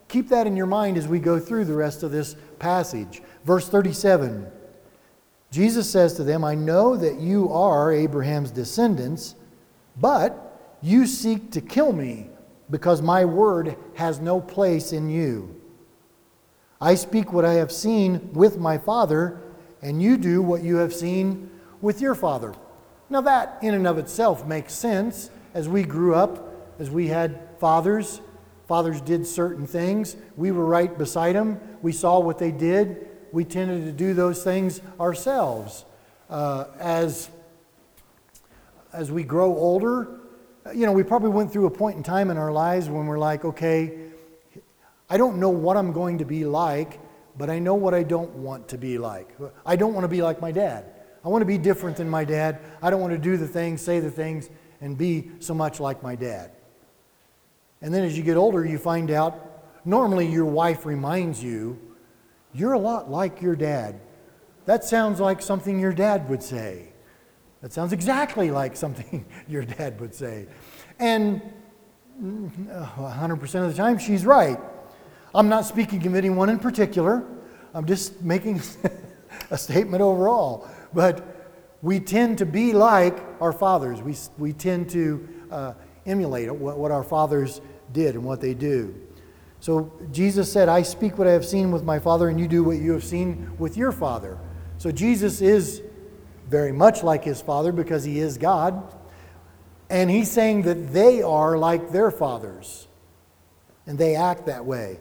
Keep 0.09 0.29
that 0.29 0.47
in 0.47 0.57
your 0.57 0.67
mind 0.67 0.99
as 0.99 1.09
we 1.09 1.19
go 1.19 1.41
through 1.41 1.65
the 1.65 1.75
rest 1.75 2.03
of 2.03 2.13
this 2.13 2.37
passage. 2.59 3.23
Verse 3.45 3.69
37 3.69 4.51
Jesus 5.51 5.89
says 5.89 6.15
to 6.15 6.25
them, 6.25 6.43
I 6.43 6.57
know 6.57 6.97
that 6.97 7.21
you 7.21 7.49
are 7.53 7.93
Abraham's 7.93 8.51
descendants, 8.51 9.37
but 10.01 10.77
you 10.83 11.07
seek 11.07 11.53
to 11.53 11.61
kill 11.61 11.93
me 11.93 12.29
because 12.71 13.03
my 13.03 13.25
word 13.25 13.77
has 13.95 14.21
no 14.21 14.41
place 14.41 14.93
in 14.93 15.09
you. 15.09 15.61
I 16.81 16.95
speak 16.95 17.33
what 17.33 17.45
I 17.45 17.55
have 17.55 17.73
seen 17.73 18.33
with 18.33 18.59
my 18.59 18.79
father, 18.79 19.41
and 19.83 20.03
you 20.03 20.17
do 20.17 20.43
what 20.43 20.63
you 20.63 20.77
have 20.77 20.93
seen 20.93 21.51
with 21.81 22.01
your 22.01 22.15
father. 22.15 22.55
Now, 23.11 23.21
that 23.23 23.59
in 23.63 23.75
and 23.75 23.87
of 23.87 23.99
itself 23.99 24.47
makes 24.47 24.75
sense. 24.75 25.31
As 25.53 25.69
we 25.69 25.83
grew 25.83 26.15
up, 26.15 26.75
as 26.79 26.91
we 26.91 27.09
had 27.09 27.41
fathers, 27.59 28.21
fathers 28.67 29.01
did 29.01 29.27
certain 29.27 29.67
things. 29.67 30.17
We 30.37 30.51
were 30.51 30.65
right 30.65 30.97
beside 30.97 31.35
them. 31.35 31.61
We 31.83 31.93
saw 31.93 32.19
what 32.19 32.39
they 32.39 32.51
did. 32.51 33.09
We 33.31 33.45
tended 33.45 33.85
to 33.85 33.93
do 33.93 34.15
those 34.15 34.43
things 34.43 34.81
ourselves. 34.99 35.85
Uh, 36.31 36.65
as, 36.79 37.31
as 38.93 39.13
we 39.13 39.23
grow 39.23 39.55
older, 39.55 40.21
you 40.73 40.87
know, 40.87 40.93
we 40.93 41.03
probably 41.03 41.31
went 41.31 41.53
through 41.53 41.67
a 41.67 41.71
point 41.71 41.97
in 41.97 42.03
time 42.03 42.31
in 42.31 42.39
our 42.39 42.53
lives 42.53 42.89
when 42.89 43.07
we're 43.07 43.19
like, 43.19 43.45
okay, 43.45 43.99
I 45.11 45.17
don't 45.17 45.39
know 45.39 45.51
what 45.51 45.77
I'm 45.77 45.93
going 45.93 46.19
to 46.19 46.25
be 46.25 46.45
like, 46.45 47.01
but 47.37 47.51
I 47.51 47.59
know 47.59 47.75
what 47.75 47.93
I 47.93 48.03
don't 48.03 48.31
want 48.37 48.69
to 48.69 48.79
be 48.79 48.97
like. 48.97 49.37
I 49.67 49.77
don't 49.77 49.93
want 49.93 50.05
to 50.05 50.09
be 50.09 50.23
like 50.23 50.41
my 50.41 50.53
dad. 50.53 50.87
I 51.25 51.29
want 51.29 51.43
to 51.43 51.47
be 51.47 51.59
different 51.59 51.97
than 51.97 52.09
my 52.09 52.25
dad. 52.25 52.61
I 52.83 52.91
don't 52.91 53.01
want 53.01 53.13
to 53.13 53.19
do 53.19 53.37
the 53.37 53.49
things, 53.49 53.83
say 53.83 54.01
the 54.01 54.11
things, 54.11 54.49
and 54.81 54.97
be 54.97 55.31
so 55.41 55.55
much 55.55 55.81
like 55.81 56.03
my 56.03 56.15
dad. 56.15 56.53
And 57.83 57.93
then 57.93 58.05
as 58.05 58.17
you 58.17 58.25
get 58.25 58.37
older, 58.37 58.65
you 58.65 58.79
find 58.79 59.11
out 59.11 59.85
normally 59.85 60.27
your 60.27 60.47
wife 60.47 60.87
reminds 60.87 61.43
you, 61.43 61.79
you're 62.55 62.73
a 62.73 62.79
lot 62.79 63.11
like 63.11 63.43
your 63.43 63.57
dad. 63.57 64.01
That 64.65 64.85
sounds 64.85 65.21
like 65.21 65.43
something 65.43 65.79
your 65.79 65.93
dad 65.93 66.29
would 66.31 66.43
say. 66.43 66.94
That 67.65 67.73
sounds 67.73 67.95
exactly 67.95 68.51
like 68.51 68.77
something 68.77 69.25
your 69.49 69.65
dad 69.65 69.99
would 69.99 70.15
say. 70.15 70.49
And 70.99 71.41
100% 72.23 73.65
of 73.65 73.71
the 73.71 73.75
time, 73.75 73.97
she's 73.97 74.27
right. 74.27 74.59
I'm 75.35 75.49
not 75.49 75.65
speaking 75.65 76.07
of 76.07 76.15
anyone 76.15 76.51
in 76.51 76.59
particular, 76.59 77.25
I'm 77.73 77.87
just 77.87 78.21
making 78.21 78.61
a 79.51 79.57
statement 79.57 80.03
overall. 80.03 80.69
But 80.93 81.57
we 81.81 82.01
tend 82.01 82.37
to 82.37 82.45
be 82.45 82.75
like 82.75 83.17
our 83.41 83.51
fathers, 83.51 84.03
we, 84.03 84.15
we 84.37 84.53
tend 84.53 84.91
to 84.91 85.27
uh, 85.51 85.73
emulate 86.05 86.55
what, 86.55 86.77
what 86.77 86.91
our 86.91 87.03
fathers 87.03 87.63
did 87.95 88.15
and 88.15 88.25
what 88.25 88.43
they 88.43 88.53
do. 88.53 88.95
So 89.61 89.91
Jesus 90.13 90.53
said, 90.53 90.69
I 90.69 90.83
speak 90.83 91.17
what 91.17 91.27
I 91.27 91.33
have 91.33 91.47
seen 91.47 91.73
with 91.73 91.83
my 91.83 91.99
Father, 91.99 92.29
and 92.29 92.39
you 92.39 92.47
do 92.47 92.63
what 92.63 92.77
you 92.77 92.93
have 92.93 93.05
seen 93.05 93.57
with 93.59 93.79
your 93.79 93.91
Father. 93.91 94.39
So 94.77 94.93
Jesus 94.93 95.41
is 95.41 95.81
very 96.49 96.73
much 96.73 97.03
like 97.03 97.25
his 97.25 97.41
father 97.41 97.73
because 97.73 98.05
he 98.05 98.19
is 98.19 98.39
God. 98.39 98.95
And 99.91 100.11
he's 100.11 100.31
saying 100.31 100.63
that 100.63 100.93
they 100.93 101.23
are 101.23 101.59
like 101.59 101.91
their 101.91 102.11
fathers 102.11 102.89
and 103.87 103.99
they 103.99 104.17
act 104.17 104.47
that 104.47 104.65
way. 104.65 105.01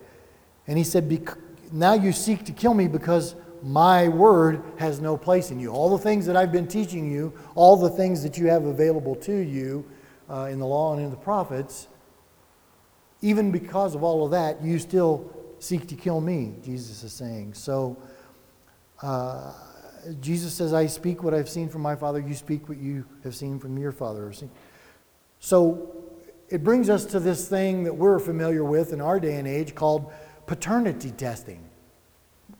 And 0.67 0.77
he 0.77 0.83
said, 0.83 1.27
Now 1.71 1.93
you 1.93 2.11
seek 2.11 2.45
to 2.45 2.51
kill 2.51 2.73
me 2.73 2.87
because 2.87 3.35
my 3.61 4.09
word 4.09 4.61
has 4.77 4.99
no 4.99 5.15
place 5.15 5.51
in 5.51 5.59
you. 5.59 5.71
All 5.71 5.89
the 5.89 6.03
things 6.03 6.25
that 6.25 6.35
I've 6.35 6.51
been 6.51 6.67
teaching 6.67 7.09
you, 7.09 7.33
all 7.55 7.77
the 7.77 7.89
things 7.89 8.21
that 8.23 8.37
you 8.37 8.47
have 8.47 8.65
available 8.65 9.15
to 9.15 9.33
you 9.33 9.85
uh, 10.29 10.49
in 10.51 10.59
the 10.59 10.65
law 10.65 10.93
and 10.93 11.01
in 11.01 11.09
the 11.09 11.17
prophets, 11.17 11.87
even 13.21 13.51
because 13.51 13.95
of 13.95 14.03
all 14.03 14.25
of 14.25 14.31
that, 14.31 14.61
you 14.61 14.79
still 14.79 15.31
seek 15.59 15.87
to 15.87 15.95
kill 15.95 16.19
me, 16.19 16.55
Jesus 16.61 17.03
is 17.03 17.13
saying. 17.13 17.53
So, 17.53 17.97
uh, 19.01 19.53
Jesus 20.19 20.53
says, 20.53 20.73
I 20.73 20.87
speak 20.87 21.23
what 21.23 21.33
I've 21.33 21.49
seen 21.49 21.69
from 21.69 21.81
my 21.81 21.95
Father, 21.95 22.19
you 22.19 22.33
speak 22.33 22.69
what 22.69 22.77
you 22.77 23.05
have 23.23 23.35
seen 23.35 23.59
from 23.59 23.77
your 23.77 23.91
Father. 23.91 24.31
So, 25.39 26.03
it 26.49 26.63
brings 26.63 26.89
us 26.89 27.05
to 27.05 27.19
this 27.19 27.47
thing 27.47 27.83
that 27.85 27.95
we're 27.95 28.19
familiar 28.19 28.63
with 28.63 28.93
in 28.93 29.01
our 29.01 29.19
day 29.19 29.37
and 29.37 29.47
age 29.47 29.73
called 29.73 30.11
paternity 30.45 31.11
testing. 31.11 31.67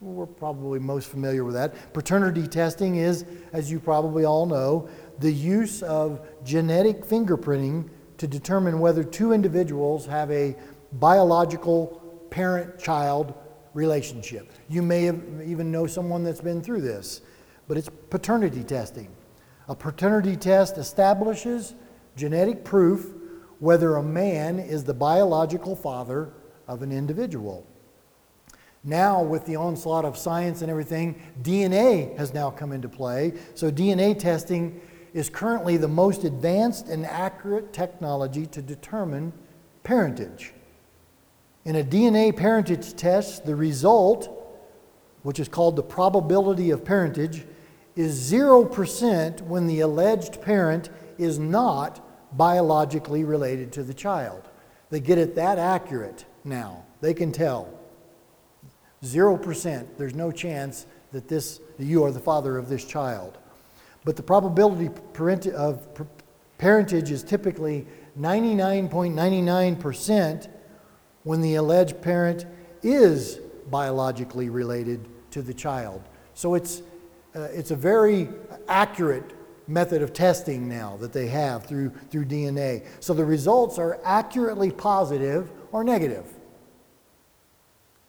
We're 0.00 0.26
probably 0.26 0.80
most 0.80 1.08
familiar 1.08 1.44
with 1.44 1.54
that. 1.54 1.92
Paternity 1.92 2.46
testing 2.48 2.96
is, 2.96 3.24
as 3.52 3.70
you 3.70 3.78
probably 3.78 4.24
all 4.24 4.46
know, 4.46 4.88
the 5.20 5.32
use 5.32 5.82
of 5.82 6.26
genetic 6.44 7.04
fingerprinting 7.04 7.88
to 8.18 8.26
determine 8.26 8.80
whether 8.80 9.04
two 9.04 9.32
individuals 9.32 10.06
have 10.06 10.30
a 10.30 10.56
biological 10.94 12.26
parent 12.30 12.78
child 12.78 13.34
relationship. 13.74 14.50
You 14.68 14.82
may 14.82 15.08
even 15.08 15.70
know 15.70 15.86
someone 15.86 16.24
that's 16.24 16.40
been 16.40 16.62
through 16.62 16.80
this, 16.80 17.20
but 17.68 17.76
it's 17.76 17.88
paternity 18.10 18.62
testing. 18.62 19.08
A 19.68 19.74
paternity 19.74 20.36
test 20.36 20.78
establishes 20.78 21.74
genetic 22.16 22.64
proof 22.64 23.14
whether 23.58 23.96
a 23.96 24.02
man 24.02 24.58
is 24.58 24.84
the 24.84 24.94
biological 24.94 25.74
father 25.74 26.30
of 26.68 26.82
an 26.82 26.92
individual. 26.92 27.66
Now, 28.82 29.22
with 29.22 29.46
the 29.46 29.56
onslaught 29.56 30.04
of 30.04 30.18
science 30.18 30.60
and 30.60 30.70
everything, 30.70 31.20
DNA 31.42 32.14
has 32.18 32.34
now 32.34 32.50
come 32.50 32.72
into 32.72 32.88
play. 32.88 33.32
So, 33.54 33.70
DNA 33.70 34.18
testing 34.18 34.80
is 35.14 35.30
currently 35.30 35.78
the 35.78 35.88
most 35.88 36.24
advanced 36.24 36.88
and 36.88 37.06
accurate 37.06 37.72
technology 37.72 38.44
to 38.46 38.60
determine 38.60 39.32
parentage. 39.84 40.52
In 41.64 41.76
a 41.76 41.84
DNA 41.84 42.36
parentage 42.36 42.94
test, 42.94 43.46
the 43.46 43.56
result, 43.56 44.28
which 45.22 45.40
is 45.40 45.48
called 45.48 45.76
the 45.76 45.82
probability 45.82 46.70
of 46.70 46.84
parentage, 46.84 47.46
is 47.96 48.32
0% 48.32 49.40
when 49.42 49.66
the 49.66 49.80
alleged 49.80 50.40
parent 50.42 50.90
is 51.18 51.38
not 51.38 52.00
biologically 52.36 53.24
related 53.24 53.72
to 53.72 53.82
the 53.82 53.94
child. 53.94 54.48
They 54.90 55.00
get 55.00 55.18
it 55.18 55.34
that 55.36 55.58
accurate 55.58 56.24
now. 56.44 56.84
They 57.00 57.14
can 57.14 57.32
tell. 57.32 57.68
0%. 59.02 59.86
There's 59.96 60.14
no 60.14 60.30
chance 60.32 60.86
that 61.12 61.28
this 61.28 61.60
that 61.78 61.84
you 61.84 62.04
are 62.04 62.10
the 62.10 62.20
father 62.20 62.58
of 62.58 62.68
this 62.68 62.84
child. 62.84 63.38
But 64.04 64.16
the 64.16 64.22
probability 64.22 64.90
parent, 65.12 65.46
of 65.46 65.86
parentage 66.58 67.10
is 67.10 67.22
typically 67.22 67.86
99.99% 68.18 70.48
when 71.24 71.40
the 71.40 71.54
alleged 71.56 72.00
parent 72.02 72.46
is 72.82 73.40
biologically 73.70 74.50
related 74.50 75.08
to 75.30 75.40
the 75.42 75.54
child. 75.54 76.02
So 76.34 76.54
it's, 76.54 76.82
uh, 77.34 77.48
it's 77.52 77.70
a 77.70 77.76
very 77.76 78.28
accurate 78.68 79.32
method 79.66 80.02
of 80.02 80.12
testing 80.12 80.68
now 80.68 80.96
that 80.98 81.12
they 81.12 81.26
have 81.26 81.64
through, 81.64 81.90
through 82.10 82.24
DNA. 82.26 82.84
So 83.00 83.14
the 83.14 83.24
results 83.24 83.78
are 83.78 83.98
accurately 84.04 84.70
positive 84.70 85.50
or 85.72 85.82
negative 85.84 86.26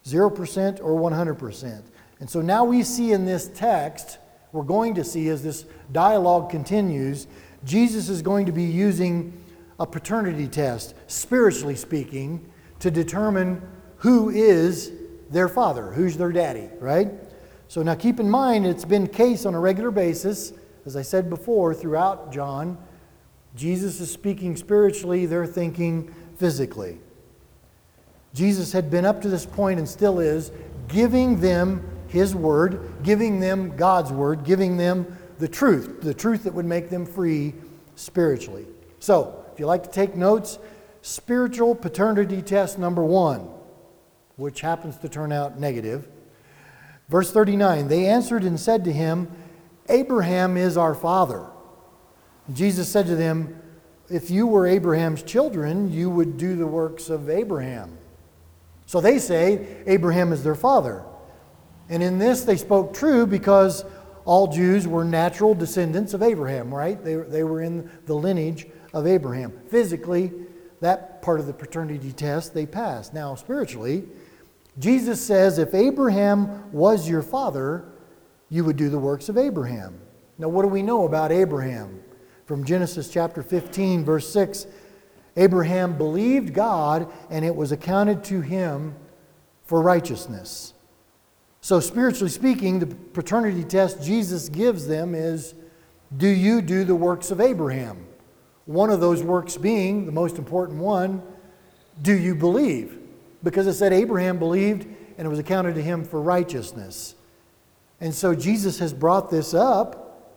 0% 0.05 0.79
or 0.81 1.11
100%. 1.11 1.83
And 2.19 2.29
so 2.29 2.41
now 2.41 2.63
we 2.63 2.83
see 2.83 3.11
in 3.11 3.25
this 3.25 3.47
text 3.47 4.19
we're 4.51 4.63
going 4.63 4.95
to 4.95 5.03
see 5.03 5.27
as 5.29 5.43
this 5.43 5.65
dialogue 5.91 6.49
continues, 6.49 7.27
Jesus 7.65 8.07
is 8.07 8.21
going 8.21 8.45
to 8.45 8.53
be 8.53 8.63
using 8.63 9.33
a 9.79 9.85
paternity 9.85 10.47
test, 10.47 10.95
spiritually 11.07 11.75
speaking, 11.75 12.49
to 12.79 12.89
determine 12.89 13.61
who 13.97 14.29
is 14.29 14.93
their 15.29 15.49
father, 15.49 15.91
who's 15.91 16.15
their 16.15 16.31
daddy, 16.31 16.69
right? 16.79 17.09
So 17.67 17.81
now 17.81 17.95
keep 17.95 18.19
in 18.19 18.29
mind, 18.29 18.65
it's 18.65 18.85
been 18.85 19.07
case 19.07 19.45
on 19.45 19.55
a 19.55 19.59
regular 19.59 19.91
basis, 19.91 20.53
as 20.85 20.95
I 20.95 21.01
said 21.01 21.29
before, 21.29 21.73
throughout 21.73 22.31
John. 22.31 22.77
Jesus 23.55 23.99
is 23.99 24.11
speaking 24.11 24.55
spiritually, 24.55 25.25
they're 25.25 25.47
thinking 25.47 26.13
physically. 26.37 26.99
Jesus 28.33 28.73
had 28.73 28.91
been 28.91 29.05
up 29.05 29.21
to 29.21 29.29
this 29.29 29.45
point 29.45 29.79
and 29.79 29.87
still 29.87 30.19
is 30.19 30.51
giving 30.87 31.39
them 31.39 31.87
his 32.07 32.35
Word, 32.35 32.93
giving 33.01 33.39
them 33.39 33.75
God's 33.75 34.11
Word, 34.11 34.43
giving 34.43 34.77
them 34.77 35.17
the 35.39 35.47
truth, 35.47 36.01
the 36.01 36.13
truth 36.13 36.43
that 36.43 36.53
would 36.53 36.65
make 36.65 36.89
them 36.89 37.05
free 37.05 37.53
spiritually. 37.95 38.65
So, 38.99 39.45
if 39.53 39.59
you 39.59 39.65
like 39.65 39.83
to 39.83 39.89
take 39.89 40.15
notes, 40.15 40.59
spiritual 41.01 41.75
paternity 41.75 42.41
test 42.41 42.77
number 42.77 43.03
one, 43.03 43.49
which 44.35 44.61
happens 44.61 44.97
to 44.97 45.09
turn 45.09 45.31
out 45.31 45.59
negative. 45.59 46.07
Verse 47.09 47.31
39 47.31 47.87
They 47.87 48.05
answered 48.05 48.43
and 48.43 48.59
said 48.59 48.83
to 48.85 48.91
him, 48.91 49.31
Abraham 49.89 50.57
is 50.57 50.77
our 50.77 50.95
father. 50.95 51.47
Jesus 52.53 52.89
said 52.89 53.07
to 53.07 53.15
them, 53.15 53.61
If 54.09 54.29
you 54.29 54.47
were 54.47 54.67
Abraham's 54.67 55.23
children, 55.23 55.91
you 55.91 56.09
would 56.09 56.37
do 56.37 56.55
the 56.55 56.67
works 56.67 57.09
of 57.09 57.29
Abraham. 57.29 57.97
So 58.85 59.01
they 59.01 59.19
say 59.19 59.83
Abraham 59.87 60.31
is 60.31 60.43
their 60.43 60.55
father. 60.55 61.03
And 61.89 62.01
in 62.01 62.17
this, 62.17 62.43
they 62.43 62.57
spoke 62.57 62.93
true 62.93 63.25
because 63.25 63.85
all 64.25 64.47
Jews 64.47 64.87
were 64.87 65.05
natural 65.05 65.53
descendants 65.53 66.13
of 66.13 66.23
Abraham, 66.23 66.73
right? 66.73 67.03
They, 67.03 67.15
they 67.15 67.43
were 67.43 67.61
in 67.61 67.89
the 68.05 68.15
lineage 68.15 68.67
of 68.93 69.05
Abraham. 69.05 69.53
Physically, 69.69 70.31
that 70.81 71.21
part 71.21 71.39
of 71.39 71.47
the 71.47 71.53
paternity 71.53 72.11
test 72.11 72.53
they 72.53 72.65
passed. 72.65 73.13
Now, 73.13 73.35
spiritually, 73.35 74.05
Jesus 74.77 75.25
says 75.25 75.57
if 75.57 75.73
Abraham 75.73 76.71
was 76.71 77.07
your 77.07 77.21
father, 77.21 77.85
you 78.49 78.63
would 78.63 78.77
do 78.77 78.89
the 78.89 78.99
works 78.99 79.29
of 79.29 79.37
Abraham. 79.37 79.99
Now, 80.37 80.49
what 80.49 80.63
do 80.63 80.67
we 80.67 80.81
know 80.81 81.05
about 81.05 81.31
Abraham? 81.31 82.01
From 82.45 82.63
Genesis 82.63 83.09
chapter 83.09 83.41
15, 83.41 84.03
verse 84.03 84.29
6 84.31 84.67
Abraham 85.37 85.97
believed 85.97 86.53
God, 86.53 87.11
and 87.29 87.43
it 87.43 87.53
was 87.55 87.71
accounted 87.73 88.23
to 88.25 88.39
him 88.39 88.95
for 89.65 89.81
righteousness. 89.81 90.73
So, 91.59 91.79
spiritually 91.79 92.29
speaking, 92.29 92.79
the 92.79 92.87
paternity 92.87 93.63
test 93.63 94.01
Jesus 94.01 94.49
gives 94.49 94.87
them 94.87 95.15
is 95.15 95.55
Do 96.15 96.27
you 96.27 96.61
do 96.61 96.83
the 96.83 96.95
works 96.95 97.31
of 97.31 97.41
Abraham? 97.41 98.05
One 98.65 98.89
of 98.89 98.99
those 98.99 99.23
works 99.23 99.57
being, 99.57 100.05
the 100.05 100.11
most 100.11 100.37
important 100.37 100.79
one, 100.79 101.21
do 102.01 102.13
you 102.13 102.35
believe? 102.35 102.99
Because 103.45 103.67
it 103.67 103.75
said 103.75 103.93
Abraham 103.93 104.39
believed 104.39 104.87
and 105.17 105.25
it 105.25 105.29
was 105.29 105.39
accounted 105.39 105.75
to 105.75 105.81
him 105.81 106.03
for 106.03 106.19
righteousness. 106.19 107.15
And 108.01 108.13
so 108.13 108.35
Jesus 108.35 108.79
has 108.79 108.91
brought 108.91 109.29
this 109.29 109.53
up. 109.53 110.33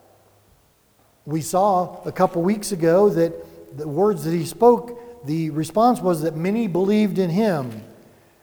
We 1.25 1.41
saw 1.41 2.01
a 2.05 2.13
couple 2.13 2.43
weeks 2.43 2.71
ago 2.71 3.09
that 3.09 3.33
the 3.77 3.89
words 3.89 4.25
that 4.25 4.33
he 4.33 4.45
spoke, 4.45 5.27
the 5.27 5.51
response 5.51 6.01
was 6.01 6.21
that 6.23 6.37
many 6.37 6.69
believed 6.69 7.19
in 7.19 7.31
him. 7.31 7.83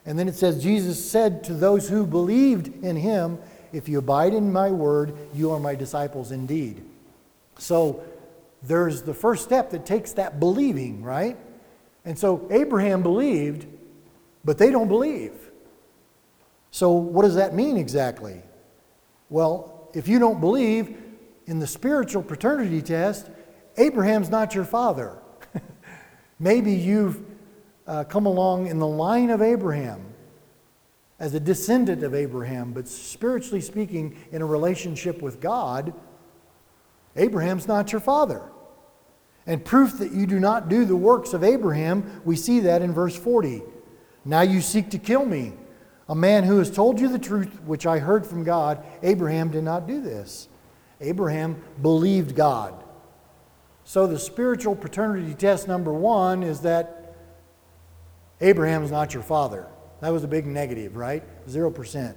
And 0.04 0.18
then 0.18 0.28
it 0.28 0.36
says, 0.36 0.62
Jesus 0.62 1.10
said 1.10 1.44
to 1.46 1.54
those 1.54 1.88
who 1.88 2.06
believed 2.06 2.84
in 2.84 2.96
him, 2.96 3.38
If 3.72 3.88
you 3.88 4.00
abide 4.00 4.34
in 4.34 4.52
my 4.52 4.72
word, 4.72 5.16
you 5.34 5.52
are 5.52 5.60
my 5.60 5.76
disciples 5.76 6.32
indeed. 6.32 6.84
So 7.60 8.04
there's 8.64 9.04
the 9.04 9.14
first 9.14 9.44
step 9.44 9.70
that 9.72 9.86
takes 9.86 10.14
that 10.14 10.40
believing, 10.40 11.04
right? 11.04 11.38
And 12.04 12.18
so 12.18 12.48
Abraham 12.52 13.04
believed, 13.04 13.66
but 14.46 14.60
they 14.60 14.72
don't 14.72 14.88
believe. 14.88 15.34
So 16.72 16.92
what 16.92 17.24
does 17.24 17.36
that 17.36 17.56
mean 17.56 17.78
exactly? 17.78 18.42
Well, 19.30 19.90
if 19.94 20.08
you 20.08 20.20
don't 20.20 20.40
believe 20.40 20.96
in 21.48 21.60
the 21.60 21.68
spiritual 21.68 22.22
paternity 22.22 22.82
test, 22.82 23.30
Abraham's 23.78 24.30
not 24.30 24.54
your 24.54 24.64
father. 24.64 25.18
Maybe 26.40 26.74
you've 26.74 27.24
uh, 27.88 28.04
come 28.04 28.26
along 28.26 28.68
in 28.68 28.78
the 28.78 28.88
line 28.88 29.30
of 29.30 29.42
Abraham 29.42 30.06
as 31.20 31.34
a 31.34 31.40
descendant 31.40 32.04
of 32.04 32.14
Abraham, 32.14 32.74
but 32.74 32.88
spiritually 32.88 33.62
speaking, 33.62 34.18
in 34.32 34.42
a 34.42 34.46
relationship 34.46 35.22
with 35.22 35.40
God, 35.40 35.94
Abraham's 37.16 37.68
not 37.68 37.92
your 37.92 38.02
father. 38.02 38.44
And 39.48 39.64
proof 39.64 40.00
that 40.00 40.12
you 40.12 40.26
do 40.26 40.40
not 40.40 40.68
do 40.70 40.86
the 40.86 40.96
works 40.96 41.34
of 41.34 41.44
Abraham, 41.44 42.22
we 42.26 42.36
see 42.36 42.62
that 42.62 42.82
in 42.82 42.94
verse 42.94 43.16
40. 43.16 43.62
Now 44.26 44.42
you 44.42 44.60
seek 44.60 44.90
to 44.90 44.98
kill 44.98 45.24
me, 45.24 45.54
a 46.10 46.16
man 46.16 46.44
who 46.44 46.58
has 46.58 46.72
told 46.72 47.00
you 47.00 47.08
the 47.08 47.20
truth 47.20 47.62
which 47.62 47.86
I 47.86 48.00
heard 48.00 48.26
from 48.26 48.44
God. 48.44 48.84
Abraham 49.04 49.50
did 49.50 49.64
not 49.64 49.88
do 49.88 50.02
this. 50.02 50.50
Abraham 51.00 51.62
believed 51.82 52.36
God. 52.36 52.84
So 53.84 54.08
the 54.08 54.18
spiritual 54.18 54.76
paternity 54.76 55.36
test 55.36 55.68
number 55.68 55.94
one 55.94 56.42
is 56.42 56.62
that 56.62 57.16
Abraham's 58.42 58.92
not 58.92 59.14
your 59.14 59.24
father. 59.24 59.68
That 60.02 60.10
was 60.10 60.24
a 60.24 60.28
big 60.28 60.46
negative, 60.46 60.96
right? 60.96 61.24
0%. 61.48 62.16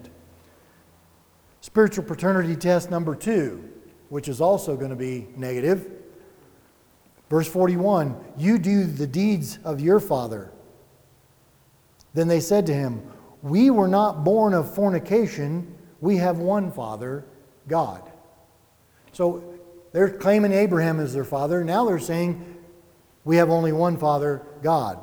Spiritual 1.61 2.05
paternity 2.05 2.57
test 2.57 2.91
number 2.91 3.15
two, 3.15 3.69
which 4.09 4.29
is 4.29 4.41
also 4.41 4.77
going 4.77 4.91
to 4.91 4.97
be 4.97 5.27
negative. 5.37 5.91
Verse 7.29 7.49
41 7.49 8.17
You 8.37 8.59
do 8.59 8.85
the 8.85 9.07
deeds 9.07 9.59
of 9.65 9.81
your 9.81 10.01
father. 10.01 10.51
Then 12.19 12.27
they 12.27 12.41
said 12.41 12.67
to 12.67 12.75
him, 12.75 13.01
We 13.43 13.71
were 13.71 13.87
not 13.87 14.25
born 14.25 14.53
of 14.53 14.75
fornication, 14.75 15.73
we 16.01 16.17
have 16.17 16.39
one 16.39 16.73
father, 16.73 17.25
God. 17.69 18.03
So 19.13 19.55
they're 19.93 20.11
claiming 20.11 20.51
Abraham 20.53 20.99
as 20.99 21.15
their 21.15 21.23
father. 21.23 21.63
Now 21.63 21.85
they're 21.85 22.01
saying, 22.01 22.57
We 23.23 23.37
have 23.37 23.51
only 23.51 23.71
one 23.71 23.97
father, 23.97 24.43
God. 24.65 24.99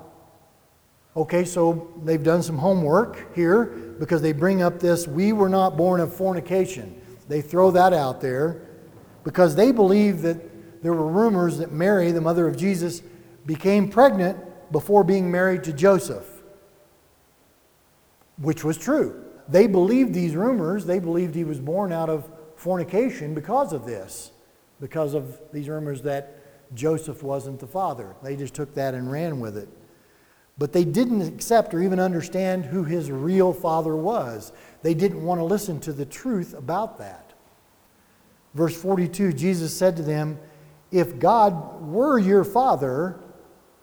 Okay, 1.15 1.45
so 1.45 1.89
they've 2.04 2.21
done 2.21 2.43
some 2.43 2.58
homework 2.58 3.34
here 3.34 3.67
because 3.97 4.21
they 4.21 4.34
bring 4.34 4.62
up 4.62 4.82
this, 4.82 5.08
We 5.08 5.32
were 5.32 5.47
not 5.47 5.78
born 5.78 6.01
of 6.01 6.13
fornication. 6.13 7.01
They 7.30 7.39
throw 7.39 7.71
that 7.71 7.93
out 7.93 8.19
there 8.19 8.67
because 9.23 9.56
they 9.56 9.71
believe 9.71 10.21
that 10.23 10.84
there 10.84 10.91
were 10.91 11.08
rumors 11.08 11.60
that 11.60 11.71
Mary, 11.71 12.12
the 12.12 12.19
mother 12.19 12.45
of 12.45 12.58
Jesus, 12.58 13.01
became 13.45 13.89
pregnant 13.89 14.38
before 14.73 15.06
being 15.06 15.32
married 15.32 15.63
to 15.63 15.71
Joseph 15.71 16.35
which 18.38 18.63
was 18.63 18.78
true. 18.78 19.24
They 19.48 19.67
believed 19.67 20.13
these 20.13 20.36
rumors. 20.36 20.86
They 20.86 21.00
believed 21.00 21.36
he 21.36 21.43
was 21.43 21.60
born 21.60 21.91
out 21.91 22.10
of 22.10 22.30
fornication 22.56 23.34
because 23.34 23.74
of 23.74 23.86
this, 23.86 24.32
because 24.80 25.13
of 25.13 25.39
these 25.52 25.69
rumors 25.69 26.02
that 26.04 26.39
Joseph 26.74 27.21
wasn't 27.21 27.60
the 27.60 27.67
father. 27.67 28.15
They 28.24 28.36
just 28.36 28.54
took 28.54 28.74
that 28.76 28.93
and 28.93 29.12
ran 29.12 29.39
with 29.39 29.58
it. 29.58 29.69
But 30.58 30.71
they 30.71 30.86
didn't 30.86 31.21
accept 31.21 31.74
or 31.74 31.82
even 31.82 32.00
understand 32.00 32.65
who 32.65 32.84
his 32.84 33.12
real 33.12 33.54
father 33.54 33.95
was. 33.95 34.54
They 34.82 34.93
didn't 34.93 35.24
want 35.24 35.39
to 35.39 35.45
listen 35.45 35.80
to 35.82 35.93
the 35.93 36.06
truth 36.06 36.54
about 36.54 36.98
that. 37.00 37.34
Verse 38.54 38.76
42 38.76 39.34
Jesus 39.34 39.76
said 39.76 39.98
to 39.98 40.02
them, 40.02 40.39
If 40.91 41.19
God 41.19 41.82
were 41.82 42.17
your 42.17 42.45
father, 42.45 43.19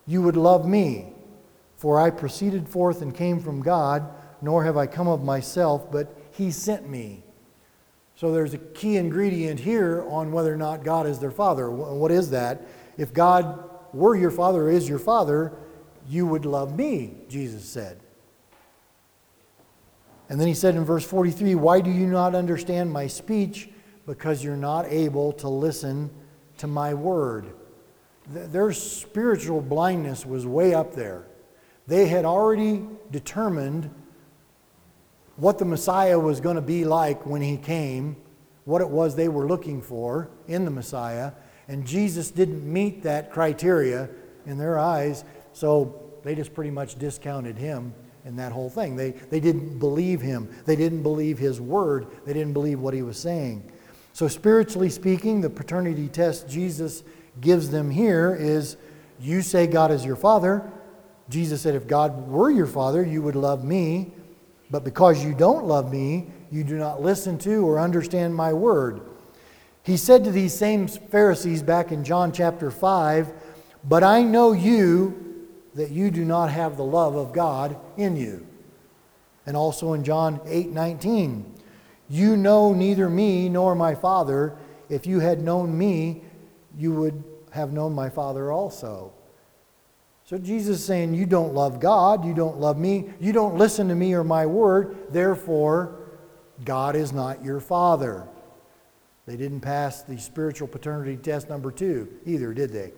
you 0.07 0.23
would 0.23 0.37
love 0.37 0.67
me, 0.67 1.13
for 1.77 2.01
I 2.01 2.09
proceeded 2.11 2.69
forth 2.69 3.03
and 3.03 3.15
came 3.15 3.39
from 3.39 3.63
God 3.63 4.09
nor 4.43 4.65
have 4.65 4.77
I 4.77 4.87
come 4.87 5.09
of 5.09 5.23
myself, 5.23 5.91
but 5.91 6.15
he 6.33 6.51
sent 6.51 6.89
me. 6.89 7.23
So 8.17 8.33
there's 8.33 8.55
a 8.55 8.59
key 8.59 8.97
ingredient 8.97 9.61
here 9.61 10.05
on 10.09 10.33
whether 10.33 10.53
or 10.53 10.57
not 10.57 10.85
God 10.85 11.07
is 11.07 11.19
their 11.19 11.31
father. 11.31 11.71
What 11.71 12.11
is 12.11 12.31
that? 12.31 12.63
If 12.99 13.13
God 13.13 13.71
were 13.93 14.17
your 14.17 14.31
father 14.31 14.69
is 14.69 14.89
your 14.89 14.99
father, 14.99 15.53
you 16.09 16.27
would 16.27 16.45
love 16.45 16.77
me, 16.77 17.15
Jesus 17.29 17.65
said. 17.65 18.01
And 20.29 20.41
then 20.41 20.49
he 20.49 20.55
said 20.55 20.75
in 20.75 20.85
verse 20.85 21.05
43, 21.05 21.55
Why 21.55 21.81
do 21.81 21.91
you 21.91 22.07
not 22.07 22.35
understand 22.35 22.93
my 22.93 23.07
speech? 23.07 23.69
Because 24.07 24.43
you're 24.43 24.57
not 24.57 24.87
able 24.87 25.33
to 25.35 25.49
listen 25.49 26.11
to 26.59 26.67
my 26.67 26.95
word. 26.95 27.53
Their 28.29 28.73
spiritual 28.73 29.61
blindness 29.61 30.25
was 30.25 30.47
way 30.47 30.75
up 30.75 30.95
there. 30.95 31.27
They 31.87 32.07
had 32.07 32.25
already 32.25 32.87
determined 33.11 33.91
what 35.43 35.59
the 35.59 35.65
Messiah 35.65 36.17
was 36.17 36.41
going 36.41 36.55
to 36.55 36.63
be 36.63 36.85
like 36.85 37.27
when 37.27 37.43
he 37.43 37.57
came, 37.57 38.15
what 38.65 38.81
it 38.81 38.89
was 38.89 39.17
they 39.17 39.27
were 39.27 39.49
looking 39.49 39.83
for 39.83 40.31
in 40.47 40.65
the 40.65 40.71
Messiah, 40.71 41.33
and 41.67 41.85
Jesus 41.85 42.31
didn't 42.31 42.65
meet 42.65 43.03
that 43.03 43.33
criteria 43.33 44.09
in 44.47 44.57
their 44.57 44.79
eyes, 44.79 45.25
so 45.53 46.01
they 46.23 46.37
just 46.37 46.55
pretty 46.55 46.71
much 46.71 46.97
discounted 46.97 47.59
him 47.59 47.93
in 48.25 48.37
that 48.37 48.53
whole 48.53 48.71
thing. 48.71 48.95
They, 48.95 49.11
they 49.11 49.41
didn't 49.41 49.81
believe 49.81 50.21
him, 50.21 50.49
they 50.65 50.77
didn't 50.77 51.03
believe 51.03 51.41
his 51.41 51.61
word, 51.61 52.07
they 52.25 52.33
didn't 52.33 52.53
believe 52.53 52.79
what 52.79 52.95
he 52.95 53.03
was 53.03 53.19
saying. 53.19 53.69
So, 54.13 54.29
spiritually 54.29 54.91
speaking, 54.91 55.41
the 55.41 55.51
paternity 55.51 56.07
test 56.07 56.49
Jesus 56.49 57.03
gives 57.41 57.69
them 57.69 57.91
here 57.91 58.33
is 58.39 58.77
you 59.19 59.43
say 59.43 59.67
God 59.67 59.91
is 59.91 60.05
your 60.05 60.15
father. 60.15 60.71
Jesus 61.29 61.63
said, 61.63 61.75
if 61.75 61.89
God 61.89 62.29
were 62.29 62.51
your 62.53 62.67
father, 62.69 63.05
you 63.05 63.23
would 63.23 63.35
love 63.35 63.65
me. 63.65 64.13
But 64.73 64.85
because 64.85 65.23
you 65.23 65.35
don't 65.35 65.67
love 65.67 65.93
me, 65.93 66.29
you 66.51 66.65
do 66.65 66.79
not 66.79 67.03
listen 67.03 67.37
to 67.41 67.69
or 67.69 67.79
understand 67.79 68.35
my 68.35 68.55
word. 68.55 69.03
He 69.83 69.99
said 69.99 70.25
to 70.25 70.33
these 70.33 70.55
same 70.55 70.89
Pharisees 70.89 71.63
back 71.63 71.93
in 71.93 72.03
John 72.03 72.33
chapter 72.33 72.71
5, 72.71 73.35
But 73.85 74.03
I 74.03 74.23
know 74.23 74.53
you 74.53 75.47
that 75.75 75.91
you 75.91 76.11
do 76.11 76.25
not 76.25 76.51
have 76.51 76.79
the 76.79 76.85
love 76.85 77.17
of 77.17 77.35
God 77.35 77.77
in 77.99 78.17
you. 78.17 78.47
And 79.45 79.59
also 79.59 79.93
in 79.93 80.05
John 80.05 80.41
8 80.47 80.71
19, 80.71 81.55
You 82.09 82.39
know 82.39 82.73
neither 82.73 83.11
me 83.11 83.51
nor 83.51 83.75
my 83.75 83.95
Father. 83.95 84.57
If 84.89 85.07
you 85.07 85.21
had 85.21 85.43
known 85.43 85.77
me, 85.77 86.23
you 86.79 86.93
would 86.95 87.23
have 87.51 87.75
known 87.75 87.93
my 87.93 88.09
Father 88.09 88.51
also. 88.51 89.13
So 90.33 90.39
Jesus 90.39 90.79
is 90.79 90.85
saying, 90.87 91.13
You 91.13 91.27
don't 91.27 91.53
love 91.53 91.79
God, 91.79 92.25
you 92.25 92.33
don't 92.33 92.57
love 92.57 92.79
me, 92.79 93.11
you 93.21 93.35
don't 93.35 93.59
listen 93.59 93.89
to 93.89 93.95
me 93.95 94.15
or 94.15 94.25
my 94.25 94.47
word, 94.47 94.97
therefore, 95.11 95.99
God 96.65 96.97
is 96.97 97.13
not 97.13 97.45
your 97.45 97.61
father. 97.61 98.27
They 99.27 99.37
didn't 99.37 99.61
pass 99.61 100.03
the 100.05 100.17
spiritual 100.19 100.69
paternity 100.69 101.19
test 101.19 101.51
number 101.51 101.71
two 101.71 102.09
either, 102.25 102.55
did 102.55 102.71
they? 102.71 102.93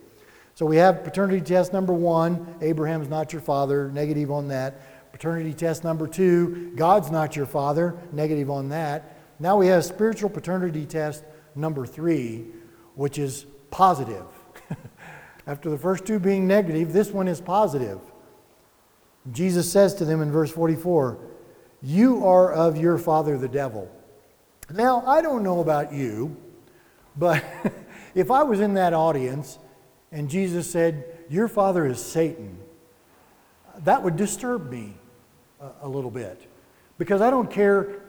So 0.53 0.65
we 0.65 0.77
have 0.77 1.03
paternity 1.03 1.41
test 1.41 1.73
number 1.73 1.91
one 1.91 2.55
Abraham's 2.61 3.09
not 3.09 3.33
your 3.33 3.41
father, 3.41 3.91
negative 3.91 4.31
on 4.31 4.47
that. 4.47 5.11
Paternity 5.11 5.53
test 5.53 5.83
number 5.83 6.07
two 6.07 6.71
God's 6.77 7.11
not 7.11 7.35
your 7.35 7.47
father, 7.47 7.97
negative 8.13 8.49
on 8.49 8.69
that. 8.69 9.17
Now 9.39 9.57
we 9.57 9.67
have 9.67 9.83
spiritual 9.83 10.29
paternity 10.29 10.85
test 10.85 11.25
number 11.53 11.85
three, 11.85 12.45
which 12.93 13.19
is 13.19 13.45
positive. 13.71 14.25
After 15.47 15.69
the 15.69 15.77
first 15.77 16.05
two 16.05 16.19
being 16.19 16.47
negative, 16.47 16.91
this 16.91 17.11
one 17.11 17.27
is 17.27 17.39
positive. 17.39 17.99
Jesus 19.31 19.71
says 19.71 19.93
to 19.95 20.05
them 20.05 20.21
in 20.21 20.31
verse 20.31 20.51
44, 20.51 21.17
You 21.81 22.25
are 22.25 22.51
of 22.51 22.77
your 22.77 22.97
father 22.97 23.37
the 23.37 23.47
devil. 23.47 23.91
Now, 24.71 25.03
I 25.05 25.21
don't 25.21 25.43
know 25.43 25.59
about 25.59 25.93
you, 25.93 26.35
but 27.15 27.43
if 28.15 28.31
I 28.31 28.43
was 28.43 28.59
in 28.59 28.73
that 28.75 28.93
audience 28.93 29.59
and 30.11 30.29
Jesus 30.29 30.69
said, 30.69 31.05
Your 31.29 31.47
father 31.47 31.85
is 31.85 32.03
Satan, 32.03 32.57
that 33.83 34.01
would 34.01 34.15
disturb 34.15 34.71
me 34.71 34.95
a, 35.61 35.69
a 35.81 35.87
little 35.87 36.11
bit. 36.11 36.49
Because 36.97 37.21
I 37.21 37.29
don't 37.29 37.51
care 37.51 38.01